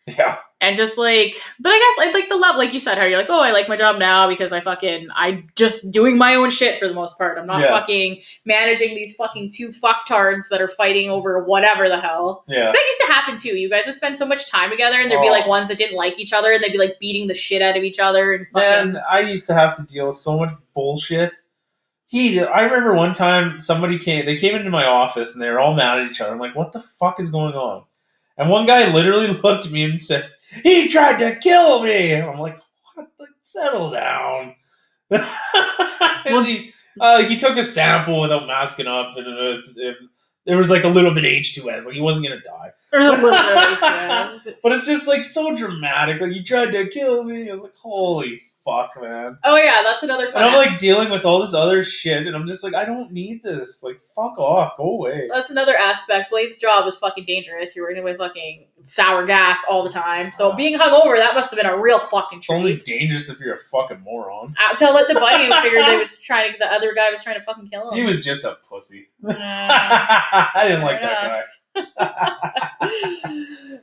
Yeah. 0.06 0.38
And 0.60 0.76
just 0.76 0.96
like 0.98 1.36
but 1.60 1.68
I 1.70 1.78
guess 1.78 2.08
I 2.08 2.10
like 2.12 2.28
the 2.30 2.34
love 2.36 2.56
like 2.56 2.72
you 2.72 2.80
said 2.80 2.96
how 2.98 3.04
you're 3.04 3.18
like, 3.18 3.28
"Oh, 3.30 3.40
I 3.42 3.52
like 3.52 3.68
my 3.68 3.76
job 3.76 3.98
now 3.98 4.26
because 4.26 4.52
I 4.52 4.60
fucking 4.60 5.08
I 5.14 5.44
just 5.54 5.90
doing 5.92 6.16
my 6.18 6.34
own 6.34 6.50
shit 6.50 6.78
for 6.78 6.88
the 6.88 6.94
most 6.94 7.16
part. 7.18 7.38
I'm 7.38 7.46
not 7.46 7.60
Yeah. 7.60 7.68
fucking 7.78 8.22
managing 8.46 8.94
these 8.94 9.14
fucking 9.14 9.50
two 9.54 9.68
fucktards 9.68 10.48
that 10.50 10.60
are 10.62 10.66
fighting 10.66 11.10
over 11.10 11.44
whatever 11.44 11.88
the 11.88 12.00
hell." 12.00 12.44
Yeah. 12.48 12.62
'Cause 12.64 12.72
that 12.72 12.82
used 12.86 13.00
to 13.06 13.12
happen 13.12 13.36
too. 13.36 13.56
You 13.56 13.68
guys 13.70 13.84
would 13.86 13.94
spend 13.94 14.16
so 14.16 14.26
much 14.26 14.50
time 14.50 14.70
together 14.70 14.96
and 14.98 15.08
there'd 15.10 15.20
be 15.22 15.28
Oh. 15.28 15.32
like 15.32 15.46
ones 15.46 15.68
that 15.68 15.76
didn't 15.78 15.96
like 15.96 16.18
each 16.18 16.32
other 16.32 16.50
and 16.52 16.64
they'd 16.64 16.72
be 16.72 16.78
like 16.78 16.98
beating 16.98 17.28
the 17.28 17.34
shit 17.34 17.60
out 17.62 17.76
of 17.76 17.84
each 17.84 17.98
other 18.00 18.32
and 18.32 18.46
fucking 18.52 18.92
Man, 18.94 19.02
I 19.08 19.20
used 19.20 19.46
to 19.48 19.54
have 19.54 19.76
to 19.76 19.82
deal 19.84 20.06
with 20.06 20.16
so 20.16 20.38
much 20.38 20.50
bullshit. 20.74 21.32
He, 22.08 22.40
I 22.40 22.62
remember 22.62 22.94
one 22.94 23.12
time 23.12 23.58
somebody 23.60 23.98
came, 23.98 24.24
they 24.26 24.36
came 24.36 24.54
into 24.56 24.70
my 24.70 24.86
office 24.86 25.34
and 25.34 25.42
they 25.42 25.50
were 25.50 25.60
all 25.60 25.74
mad 25.74 26.00
at 26.00 26.10
each 26.10 26.20
other. 26.20 26.32
I'm 26.32 26.38
like, 26.40 26.56
what 26.56 26.72
the 26.72 26.80
fuck 26.80 27.20
is 27.20 27.28
going 27.30 27.54
on? 27.54 27.84
And 28.38 28.48
one 28.50 28.66
guy 28.66 28.90
literally 28.92 29.28
looked 29.44 29.66
at 29.66 29.72
me 29.72 29.84
and 29.84 30.02
said, 30.02 30.30
he 30.64 30.88
tried 30.88 31.18
to 31.18 31.36
kill 31.36 31.82
me. 31.82 32.12
And 32.12 32.24
I'm 32.30 32.38
like, 32.38 32.58
what? 32.94 33.08
Like, 33.18 33.28
settle 33.44 33.90
down. 33.90 34.54
'Cause 35.10 36.46
he, 36.46 36.72
uh, 37.00 37.22
he 37.22 37.36
took 37.36 37.56
a 37.56 37.62
sample 37.62 38.20
without 38.20 38.46
masking 38.46 38.86
up, 38.86 39.16
and 39.16 39.26
it 39.26 39.64
it, 39.76 39.96
there 40.46 40.56
was 40.58 40.68
like 40.70 40.84
a 40.84 40.88
little 40.88 41.14
bit 41.14 41.24
H2S. 41.24 41.86
Like 41.86 41.94
he 41.94 42.00
wasn't 42.00 42.26
gonna 42.26 42.40
die, 42.42 42.72
There's 42.92 43.06
a 43.06 43.12
little 43.12 43.30
bit 43.30 43.56
of 43.56 43.78
H2S. 43.78 44.56
but 44.62 44.72
it's 44.72 44.86
just 44.86 45.06
like 45.08 45.24
so 45.24 45.54
dramatic. 45.54 46.20
Like 46.20 46.32
he 46.32 46.42
tried 46.42 46.72
to 46.72 46.88
kill 46.88 47.24
me. 47.24 47.48
I 47.48 47.52
was 47.54 47.62
like, 47.62 47.74
holy 47.76 48.42
fuck, 48.68 49.02
man. 49.02 49.38
Oh 49.44 49.56
yeah, 49.56 49.82
that's 49.84 50.02
another 50.02 50.28
fun. 50.28 50.42
And 50.44 50.50
I'm 50.50 50.56
like 50.56 50.78
dealing 50.78 51.10
with 51.10 51.24
all 51.24 51.40
this 51.40 51.54
other 51.54 51.82
shit, 51.82 52.26
and 52.26 52.36
I'm 52.36 52.46
just 52.46 52.62
like, 52.62 52.74
I 52.74 52.84
don't 52.84 53.10
need 53.12 53.42
this. 53.42 53.82
Like, 53.82 54.00
fuck 54.14 54.38
off, 54.38 54.76
go 54.76 54.84
away. 54.84 55.28
that's 55.32 55.50
another 55.50 55.76
aspect. 55.76 56.30
Blaine's 56.30 56.56
job 56.56 56.86
is 56.86 56.96
fucking 56.98 57.24
dangerous. 57.24 57.74
You're 57.74 57.86
working 57.88 58.04
with 58.04 58.18
fucking 58.18 58.66
sour 58.84 59.24
gas 59.26 59.58
all 59.70 59.82
the 59.82 59.90
time. 59.90 60.30
So 60.32 60.50
Wow. 60.50 60.56
being 60.56 60.78
hungover, 60.78 61.16
that 61.16 61.34
must 61.34 61.50
have 61.54 61.60
been 61.62 61.70
a 61.70 61.78
real 61.80 61.98
fucking 61.98 62.38
It's 62.38 62.50
only 62.50 62.76
dangerous 62.76 63.28
if 63.28 63.40
you're 63.40 63.54
a 63.54 63.58
fucking 63.58 64.00
moron. 64.02 64.54
Uh, 64.58 64.74
tell 64.76 64.92
that 64.94 65.06
to 65.06 65.14
Buddy 65.14 65.46
who 65.46 65.60
figured 65.62 65.84
they 65.84 65.96
was 66.04 66.16
trying 66.20 66.52
to. 66.52 66.58
The 66.58 66.72
other 66.72 66.94
guy 66.94 67.10
was 67.10 67.22
trying 67.22 67.36
to 67.36 67.42
fucking 67.42 67.68
kill 67.68 67.90
him. 67.90 67.98
He 67.98 68.04
was 68.04 68.24
just 68.24 68.44
a 68.44 68.56
pussy. 68.68 69.08
Mm. 69.24 69.36
I 69.38 70.64
didn't 70.68 70.82
like 70.82 71.00
Fair 71.00 71.44
that 71.96 72.08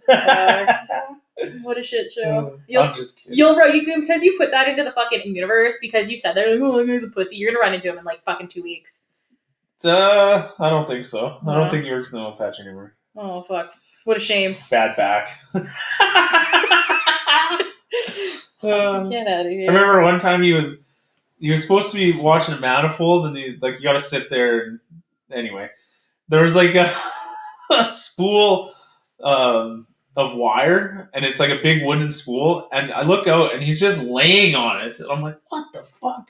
guy. 0.07 1.15
what 1.63 1.77
a 1.77 1.83
shit 1.83 2.11
show. 2.11 2.59
You'll 2.67 2.83
I'm 2.83 2.95
just 2.95 3.19
kidding. 3.19 3.37
You'll 3.37 3.55
ru- 3.55 3.73
you 3.73 3.83
can 3.85 4.01
because 4.01 4.23
you 4.23 4.35
put 4.37 4.51
that 4.51 4.67
into 4.67 4.83
the 4.83 4.91
fucking 4.91 5.35
universe 5.35 5.77
because 5.81 6.09
you 6.09 6.15
said 6.17 6.33
that 6.33 6.47
like, 6.49 6.59
oh 6.61 6.77
that 6.77 6.87
guy's 6.87 7.03
a 7.03 7.09
pussy. 7.09 7.35
You're 7.37 7.51
gonna 7.51 7.61
run 7.61 7.73
into 7.73 7.89
him 7.89 7.97
in 7.97 8.05
like 8.05 8.23
fucking 8.23 8.47
two 8.47 8.63
weeks. 8.63 9.01
Uh, 9.83 10.49
I 10.59 10.69
don't 10.69 10.87
think 10.87 11.03
so. 11.05 11.37
I 11.47 11.53
don't 11.53 11.69
think 11.69 11.83
he 11.85 11.91
works 11.91 12.11
in 12.11 12.19
the 12.19 12.25
oil 12.25 12.35
patch 12.37 12.59
anymore. 12.59 12.95
Oh 13.15 13.41
fuck! 13.41 13.71
What 14.05 14.17
a 14.17 14.19
shame. 14.19 14.55
Bad 14.69 14.95
back. 14.95 15.39
Uh, 18.63 19.03
Get 19.03 19.27
out 19.27 19.45
of 19.45 19.51
here. 19.51 19.69
I 19.69 19.73
remember 19.73 20.01
one 20.01 20.17
time 20.19 20.41
he 20.41 20.53
was 20.53 20.83
he 21.39 21.51
was 21.51 21.61
supposed 21.61 21.91
to 21.91 21.97
be 21.97 22.17
watching 22.19 22.53
a 22.55 22.59
manifold 22.59 23.25
and 23.27 23.37
he 23.37 23.57
like 23.61 23.75
you 23.77 23.83
gotta 23.83 23.99
sit 23.99 24.29
there 24.29 24.61
and 24.61 24.79
anyway. 25.31 25.69
There 26.29 26.41
was 26.41 26.55
like 26.55 26.73
a, 26.73 26.91
a 27.69 27.91
spool 27.93 28.71
um 29.23 29.85
of 30.15 30.33
wire 30.35 31.09
and 31.13 31.25
it's 31.25 31.39
like 31.39 31.49
a 31.49 31.61
big 31.61 31.83
wooden 31.83 32.09
spool 32.09 32.67
and 32.71 32.91
I 32.93 33.01
look 33.03 33.27
out 33.27 33.53
and 33.53 33.61
he's 33.61 33.79
just 33.79 33.99
laying 33.99 34.55
on 34.55 34.81
it 34.85 34.99
and 34.99 35.11
I'm 35.11 35.21
like, 35.21 35.37
what 35.49 35.71
the 35.73 35.83
fuck? 35.83 36.27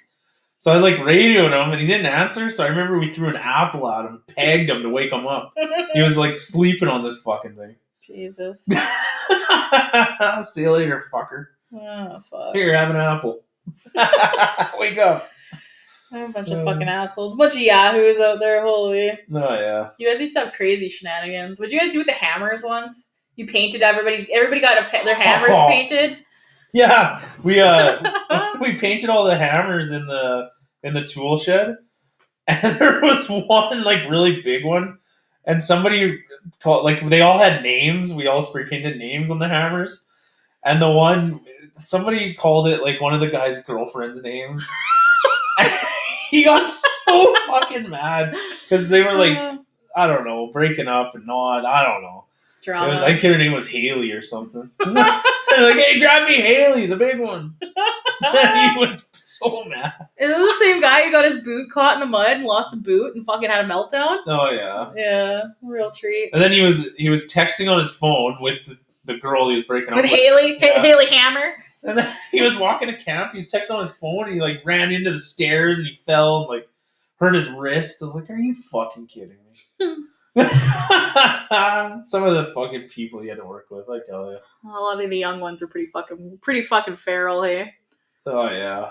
So 0.59 0.71
I 0.71 0.77
like 0.77 0.97
radioed 0.99 1.51
him 1.53 1.71
and 1.71 1.79
he 1.79 1.85
didn't 1.85 2.07
answer, 2.07 2.49
so 2.49 2.63
I 2.63 2.67
remember 2.67 2.97
we 2.97 3.11
threw 3.11 3.29
an 3.29 3.35
apple 3.37 3.87
at 3.91 4.05
him, 4.05 4.23
pegged 4.27 4.69
him 4.69 4.81
to 4.81 4.89
wake 4.89 5.11
him 5.11 5.27
up. 5.27 5.53
He 5.93 6.01
was 6.01 6.17
like 6.17 6.37
sleeping 6.37 6.87
on 6.87 7.03
this 7.03 7.21
fucking 7.21 7.55
thing. 7.55 7.75
Jesus. 8.01 8.65
See 10.43 10.61
you 10.61 10.71
later, 10.71 11.05
fucker. 11.11 11.47
Oh 11.73 12.19
fuck. 12.29 12.55
Here, 12.55 12.75
have 12.75 12.89
an 12.89 12.95
apple. 12.95 13.43
Wake 14.77 14.97
up. 14.97 15.29
I'm 16.11 16.29
a 16.29 16.29
bunch 16.29 16.49
of 16.49 16.59
Um, 16.59 16.65
fucking 16.65 16.87
assholes. 16.87 17.33
A 17.33 17.37
bunch 17.37 17.53
of 17.53 17.59
yahoos 17.61 18.19
out 18.19 18.39
there. 18.39 18.61
Holy. 18.63 19.09
Oh 19.11 19.53
yeah. 19.55 19.89
You 19.97 20.07
guys 20.07 20.21
used 20.21 20.35
to 20.35 20.41
have 20.45 20.53
crazy 20.53 20.87
shenanigans. 20.87 21.59
What'd 21.59 21.73
you 21.73 21.79
guys 21.79 21.91
do 21.91 21.97
with 21.97 22.07
the 22.07 22.13
hammers 22.13 22.63
once? 22.63 23.09
You 23.35 23.45
painted 23.47 23.81
everybody's. 23.81 24.27
Everybody 24.31 24.61
got 24.61 24.77
a, 24.77 25.03
their 25.05 25.15
hammers 25.15 25.51
Oh. 25.53 25.67
painted. 25.67 26.17
Yeah. 26.73 27.21
We 27.43 27.59
uh 27.59 28.01
we 28.61 28.77
painted 28.77 29.09
all 29.09 29.25
the 29.25 29.37
hammers 29.37 29.91
in 29.91 30.05
the 30.07 30.49
in 30.83 30.93
the 30.93 31.05
tool 31.05 31.37
shed. 31.37 31.77
And 32.47 32.75
there 32.79 33.01
was 33.01 33.27
one 33.27 33.83
like 33.83 34.07
really 34.07 34.41
big 34.43 34.63
one. 34.63 34.99
And 35.45 35.61
somebody 35.63 36.19
called 36.61 36.83
like 36.85 37.07
they 37.09 37.21
all 37.21 37.39
had 37.39 37.63
names. 37.63 38.13
We 38.13 38.27
all 38.27 38.41
spray 38.43 38.65
painted 38.65 38.97
names 38.97 39.31
on 39.31 39.39
the 39.39 39.47
hammers. 39.47 40.05
And 40.63 40.79
the 40.81 40.89
one 40.91 41.41
somebody 41.79 42.35
called 42.35 42.67
it 42.67 42.81
like 42.83 43.01
one 43.01 43.13
of 43.15 43.19
the 43.19 43.29
guy's 43.29 43.63
girlfriend's 43.63 44.21
names. 44.23 44.67
he 46.29 46.43
got 46.43 46.71
so 46.71 47.35
fucking 47.47 47.89
mad 47.89 48.31
because 48.69 48.89
they 48.89 49.01
were 49.01 49.15
like 49.17 49.37
Uh, 49.37 49.57
I 49.95 50.07
don't 50.07 50.25
know, 50.25 50.47
breaking 50.51 50.87
up 50.87 51.15
and 51.15 51.25
not. 51.25 51.65
I 51.65 51.83
don't 51.83 52.01
know. 52.01 52.24
Drama. 52.65 52.91
was, 52.91 53.01
I 53.01 53.11
think 53.11 53.21
her 53.21 53.37
name 53.37 53.53
was 53.53 53.67
Haley 53.67 54.11
or 54.11 54.21
something. 54.21 54.69
like, 54.85 55.77
hey, 55.77 55.99
grab 55.99 56.27
me 56.27 56.35
Haley, 56.35 56.85
the 56.87 56.95
big 56.97 57.19
one. 57.19 57.55
he 57.61 58.77
was 58.77 59.09
so 59.23 59.63
mad. 59.65 59.93
Is 60.17 60.29
it 60.29 60.37
the 60.37 60.65
same 60.65 60.81
guy 60.81 61.03
who 61.03 61.11
got 61.11 61.25
his 61.25 61.43
boot 61.43 61.69
caught 61.71 61.95
in 61.95 61.99
the 61.99 62.05
mud 62.05 62.37
and 62.37 62.45
lost 62.45 62.73
a 62.73 62.77
boot 62.77 63.15
and 63.15 63.25
fucking 63.25 63.49
had 63.49 63.63
a 63.63 63.67
meltdown? 63.67 64.19
Oh 64.27 64.49
yeah. 64.51 64.91
Yeah, 64.95 65.43
real 65.61 65.91
treat. 65.91 66.31
And 66.33 66.41
then 66.41 66.51
he 66.51 66.61
was 66.61 66.93
he 66.97 67.09
was 67.09 67.31
texting 67.31 67.71
on 67.71 67.77
his 67.77 67.91
phone 67.91 68.37
with 68.41 68.65
the, 68.65 68.77
the 69.05 69.15
girl 69.15 69.49
he 69.49 69.55
was 69.55 69.63
breaking 69.63 69.89
up 69.89 69.95
With 69.97 70.05
with. 70.05 70.11
Haley, 70.11 70.57
Yeah. 70.59 70.81
Haley 70.81 71.07
Hammer. 71.07 71.53
And 71.83 71.97
then 71.97 72.15
he 72.31 72.41
was 72.41 72.57
walking 72.57 72.87
to 72.87 72.95
camp. 72.95 73.31
He 73.31 73.37
was 73.37 73.51
texting 73.51 73.71
on 73.71 73.79
his 73.79 73.91
phone. 73.91 74.25
And 74.25 74.33
he 74.33 74.41
like 74.41 74.61
ran 74.65 74.91
into 74.91 75.11
the 75.11 75.19
stairs 75.19 75.77
and 75.77 75.87
he 75.87 75.95
fell 75.95 76.39
and 76.39 76.47
like 76.47 76.67
hurt 77.19 77.35
his 77.35 77.49
wrist. 77.49 78.01
I 78.01 78.05
was 78.05 78.15
like, 78.15 78.29
"Are 78.29 78.37
you 78.37 78.55
fucking 78.55 79.07
kidding 79.07 79.37
me?" 79.79 79.95
Some 82.05 82.23
of 82.23 82.33
the 82.33 82.51
fucking 82.53 82.89
people 82.89 83.23
you 83.23 83.29
had 83.29 83.37
to 83.37 83.45
work 83.45 83.67
with, 83.69 83.89
I 83.89 83.99
tell 84.05 84.31
you. 84.31 84.37
A 84.65 84.79
lot 84.79 85.01
of 85.03 85.09
the 85.09 85.17
young 85.17 85.39
ones 85.39 85.63
are 85.63 85.67
pretty 85.67 85.87
fucking, 85.87 86.39
pretty 86.41 86.61
fucking 86.61 86.97
feral. 86.97 87.43
Hey, 87.43 87.73
Oh 88.27 88.49
yeah, 88.49 88.89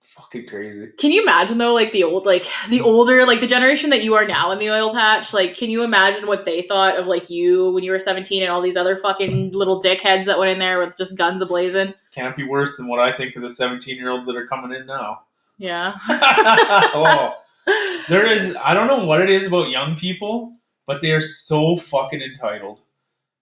fucking 0.00 0.46
crazy. 0.48 0.88
can 0.98 1.12
you 1.12 1.22
imagine 1.22 1.58
though, 1.58 1.74
like 1.74 1.92
the 1.92 2.02
old, 2.04 2.24
like 2.26 2.46
the 2.70 2.80
older, 2.80 3.24
like 3.26 3.40
the 3.40 3.46
generation 3.46 3.90
that 3.90 4.02
you 4.02 4.14
are 4.14 4.26
now 4.26 4.50
in 4.52 4.58
the 4.58 4.70
oil 4.70 4.92
patch? 4.94 5.32
Like, 5.34 5.54
can 5.56 5.68
you 5.70 5.82
imagine 5.84 6.26
what 6.26 6.44
they 6.46 6.62
thought 6.62 6.96
of 6.98 7.06
like 7.06 7.28
you 7.30 7.70
when 7.72 7.84
you 7.84 7.90
were 7.92 7.98
seventeen 7.98 8.42
and 8.42 8.50
all 8.50 8.62
these 8.62 8.76
other 8.76 8.96
fucking 8.96 9.50
little 9.52 9.80
dickheads 9.82 10.24
that 10.24 10.38
went 10.38 10.50
in 10.50 10.58
there 10.58 10.78
with 10.78 10.96
just 10.96 11.16
guns 11.18 11.42
ablazing? 11.42 11.94
Can't 12.10 12.34
be 12.34 12.42
worse 12.44 12.76
than 12.78 12.88
what 12.88 13.00
I 13.00 13.12
think 13.12 13.36
of 13.36 13.42
the 13.42 13.50
seventeen-year-olds 13.50 14.26
that 14.26 14.36
are 14.36 14.46
coming 14.46 14.72
in 14.76 14.86
now. 14.86 15.22
Yeah. 15.58 15.92
oh, 16.08 17.34
there 18.08 18.26
is. 18.26 18.56
I 18.56 18.74
don't 18.74 18.86
know 18.88 19.04
what 19.04 19.20
it 19.20 19.30
is 19.30 19.46
about 19.46 19.70
young 19.70 19.96
people, 19.96 20.56
but 20.86 21.00
they 21.00 21.12
are 21.12 21.20
so 21.20 21.76
fucking 21.76 22.20
entitled, 22.22 22.80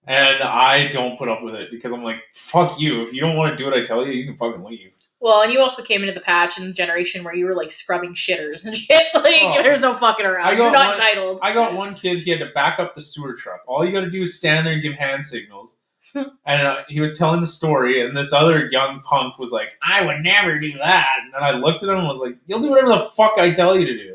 and 0.05 0.41
I 0.43 0.87
don't 0.89 1.17
put 1.17 1.29
up 1.29 1.41
with 1.43 1.55
it 1.55 1.69
because 1.71 1.91
I'm 1.91 2.03
like, 2.03 2.17
fuck 2.33 2.79
you. 2.79 3.01
If 3.01 3.13
you 3.13 3.21
don't 3.21 3.35
want 3.37 3.51
to 3.51 3.57
do 3.57 3.65
what 3.69 3.77
I 3.77 3.83
tell 3.83 4.05
you, 4.05 4.13
you 4.13 4.25
can 4.25 4.37
fucking 4.37 4.63
leave. 4.63 4.91
Well, 5.23 5.41
and 5.43 5.53
you 5.53 5.59
also 5.59 5.83
came 5.83 6.01
into 6.01 6.13
the 6.15 6.19
patch 6.21 6.57
in 6.57 6.63
a 6.65 6.73
generation 6.73 7.23
where 7.23 7.35
you 7.35 7.45
were 7.45 7.53
like 7.55 7.71
scrubbing 7.71 8.15
shitters 8.15 8.65
and 8.65 8.75
shit. 8.75 9.03
Like, 9.13 9.25
Oh. 9.43 9.61
there's 9.61 9.79
no 9.79 9.93
fucking 9.93 10.25
around. 10.25 10.47
I 10.47 10.51
You're 10.53 10.71
got 10.71 10.73
not 10.73 10.87
one- 10.87 10.91
entitled. 10.97 11.39
I 11.43 11.53
got 11.53 11.73
one 11.73 11.93
kid. 11.93 12.19
He 12.19 12.31
had 12.31 12.39
to 12.39 12.47
back 12.55 12.79
up 12.79 12.95
the 12.95 13.01
sewer 13.01 13.33
truck. 13.35 13.61
All 13.67 13.85
you 13.85 13.91
got 13.91 14.01
to 14.01 14.09
do 14.09 14.23
is 14.23 14.35
stand 14.35 14.65
there 14.65 14.73
and 14.73 14.81
give 14.81 14.93
hand 14.93 15.23
signals. 15.25 15.77
and 16.15 16.67
uh, 16.67 16.77
he 16.89 16.99
was 16.99 17.17
telling 17.17 17.39
the 17.39 17.47
story, 17.47 18.03
and 18.03 18.17
this 18.17 18.33
other 18.33 18.65
young 18.71 18.99
punk 19.01 19.37
was 19.37 19.51
like, 19.51 19.77
"I 19.87 20.03
would 20.03 20.21
never 20.23 20.57
do 20.59 20.75
that." 20.79 21.07
And 21.23 21.33
then 21.33 21.41
I 21.43 21.51
looked 21.51 21.83
at 21.83 21.89
him 21.89 21.99
and 21.99 22.07
was 22.07 22.17
like, 22.19 22.35
"You'll 22.47 22.59
do 22.59 22.69
whatever 22.71 22.89
the 22.89 22.99
fuck 23.15 23.33
I 23.37 23.51
tell 23.53 23.77
you 23.79 23.85
to 23.85 23.95
do." 23.95 24.10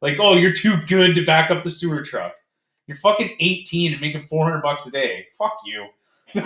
Like, 0.00 0.18
oh, 0.20 0.36
you're 0.36 0.52
too 0.52 0.76
good 0.86 1.14
to 1.16 1.24
back 1.24 1.50
up 1.50 1.64
the 1.64 1.70
sewer 1.70 2.02
truck. 2.02 2.34
You're 2.86 2.96
fucking 2.96 3.36
18 3.40 3.92
and 3.92 4.00
making 4.00 4.26
400 4.28 4.62
bucks 4.62 4.86
a 4.86 4.90
day. 4.90 5.26
Fuck 5.36 5.58
you. 5.64 5.86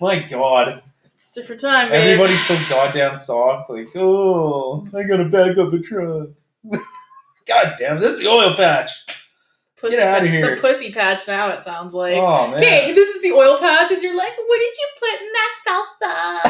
My 0.00 0.18
God, 0.28 0.82
It's 1.14 1.30
a 1.30 1.34
different 1.40 1.60
time, 1.60 1.90
man. 1.90 2.00
everybody's 2.00 2.44
so 2.44 2.58
goddamn 2.68 3.16
soft. 3.16 3.70
Like, 3.70 3.94
oh, 3.96 4.84
I 4.94 5.02
gotta 5.02 5.24
back 5.26 5.56
up 5.56 5.72
a 5.72 5.78
truck. 5.78 6.28
God 7.46 7.74
damn, 7.78 8.00
this 8.00 8.10
is 8.12 8.18
the 8.20 8.26
oil 8.28 8.56
patch. 8.56 8.90
pussy 9.76 9.96
get 9.96 10.08
outta 10.08 10.24
pa- 10.26 10.32
here. 10.32 10.56
The 10.56 10.60
pussy 10.60 10.90
patch 10.92 11.28
now, 11.28 11.48
it 11.50 11.62
sounds 11.62 11.94
like. 11.94 12.14
Oh 12.16 12.46
man. 12.48 12.56
Okay, 12.56 12.92
this 12.94 13.14
is 13.14 13.22
the 13.22 13.30
oil 13.32 13.58
patch. 13.58 13.92
As 13.92 14.02
you're 14.02 14.16
like, 14.16 14.32
what 14.36 14.58
did 14.58 14.74
you 14.74 14.88
put 14.98 15.20
in 15.20 15.32
that 15.32 15.54
salsa? 15.66 16.42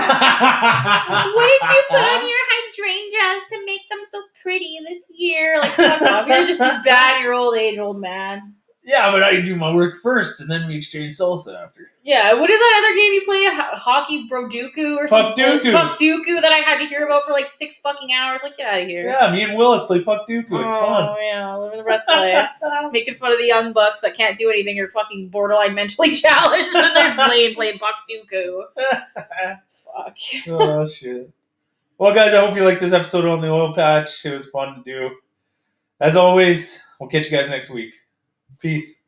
what 1.35 1.47
did 1.49 1.69
you 1.69 1.83
put 1.91 1.99
on 1.99 2.21
your 2.23 2.45
hydrangeas 2.77 3.43
to 3.51 3.65
make 3.67 3.89
them 3.91 4.01
so 4.11 4.21
pretty 4.43 4.79
this 4.89 5.01
year? 5.11 5.59
Like, 5.61 5.73
fuck 5.73 6.03
off. 6.03 6.29
You're 6.29 6.47
just 6.47 6.61
as 6.61 6.85
bad 6.85 7.23
your 7.23 7.33
old 7.33 7.57
age, 7.57 7.79
old 7.79 8.01
man. 8.01 8.55
Yeah, 8.87 9.11
but 9.11 9.23
I 9.23 9.41
do 9.41 9.57
my 9.57 9.73
work 9.75 9.95
first, 10.03 10.41
and 10.43 10.51
then 10.51 10.69
we 10.69 10.77
exchange 10.77 11.15
salsa 11.15 11.59
after. 11.59 11.91
Yeah, 12.03 12.35
what 12.35 12.51
is 12.51 12.61
that 12.61 12.85
other 12.85 12.95
game 12.95 13.15
you 13.15 13.23
play? 13.25 13.45
Ho- 13.47 13.77
hockey 13.77 14.29
Broduku 14.29 14.99
or 14.99 15.09
something? 15.09 15.43
Puckdoku. 15.43 15.73
Puckdoku 15.73 16.43
that 16.43 16.53
I 16.53 16.59
had 16.59 16.79
to 16.81 16.85
hear 16.85 17.07
about 17.07 17.23
for 17.23 17.33
like 17.33 17.49
six 17.49 17.79
fucking 17.79 18.11
hours. 18.13 18.43
Like, 18.43 18.59
get 18.59 18.67
out 18.67 18.83
of 18.83 18.87
here. 18.87 19.09
Yeah, 19.09 19.33
me 19.33 19.43
and 19.43 19.57
Willis 19.57 19.85
play 19.85 20.05
Puckdoku. 20.05 20.29
It's 20.29 20.51
oh, 20.51 20.81
fun. 20.81 21.09
oh, 21.09 21.17
yeah, 21.19 21.57
living 21.57 21.79
the 21.79 21.85
rest 21.85 22.11
of 22.11 22.19
life. 22.19 22.51
Making 22.93 23.15
fun 23.15 23.33
of 23.33 23.39
the 23.39 23.47
young 23.47 23.73
bucks 23.73 24.03
that 24.03 24.15
can't 24.15 24.37
do 24.37 24.51
anything 24.51 24.79
or 24.79 24.89
fucking 24.89 25.31
borderline 25.31 25.75
mentally 25.75 26.11
challenged. 26.13 26.75
and 26.75 26.85
then 26.85 26.93
there's 26.93 27.15
Blaine 27.15 27.55
playing 27.55 27.79
Puckdoku. 27.79 28.65
Fuck. 29.95 30.17
oh 30.49 30.87
shit. 30.87 31.31
Well, 31.97 32.13
guys, 32.13 32.35
I 32.35 32.41
hope 32.41 32.57
you 32.57 32.65
liked 32.65 32.81
this 32.81 32.93
episode 32.93 33.25
on 33.25 33.41
the 33.41 33.49
oil 33.49 33.73
patch. 33.73 34.25
It 34.25 34.33
was 34.33 34.47
fun 34.47 34.75
to 34.75 34.83
do. 34.83 35.15
As 36.01 36.17
always, 36.17 36.83
we'll 36.99 37.09
catch 37.09 37.27
you 37.27 37.31
guys 37.31 37.49
next 37.49 37.71
week. 37.71 37.95
Peace. 38.59 39.04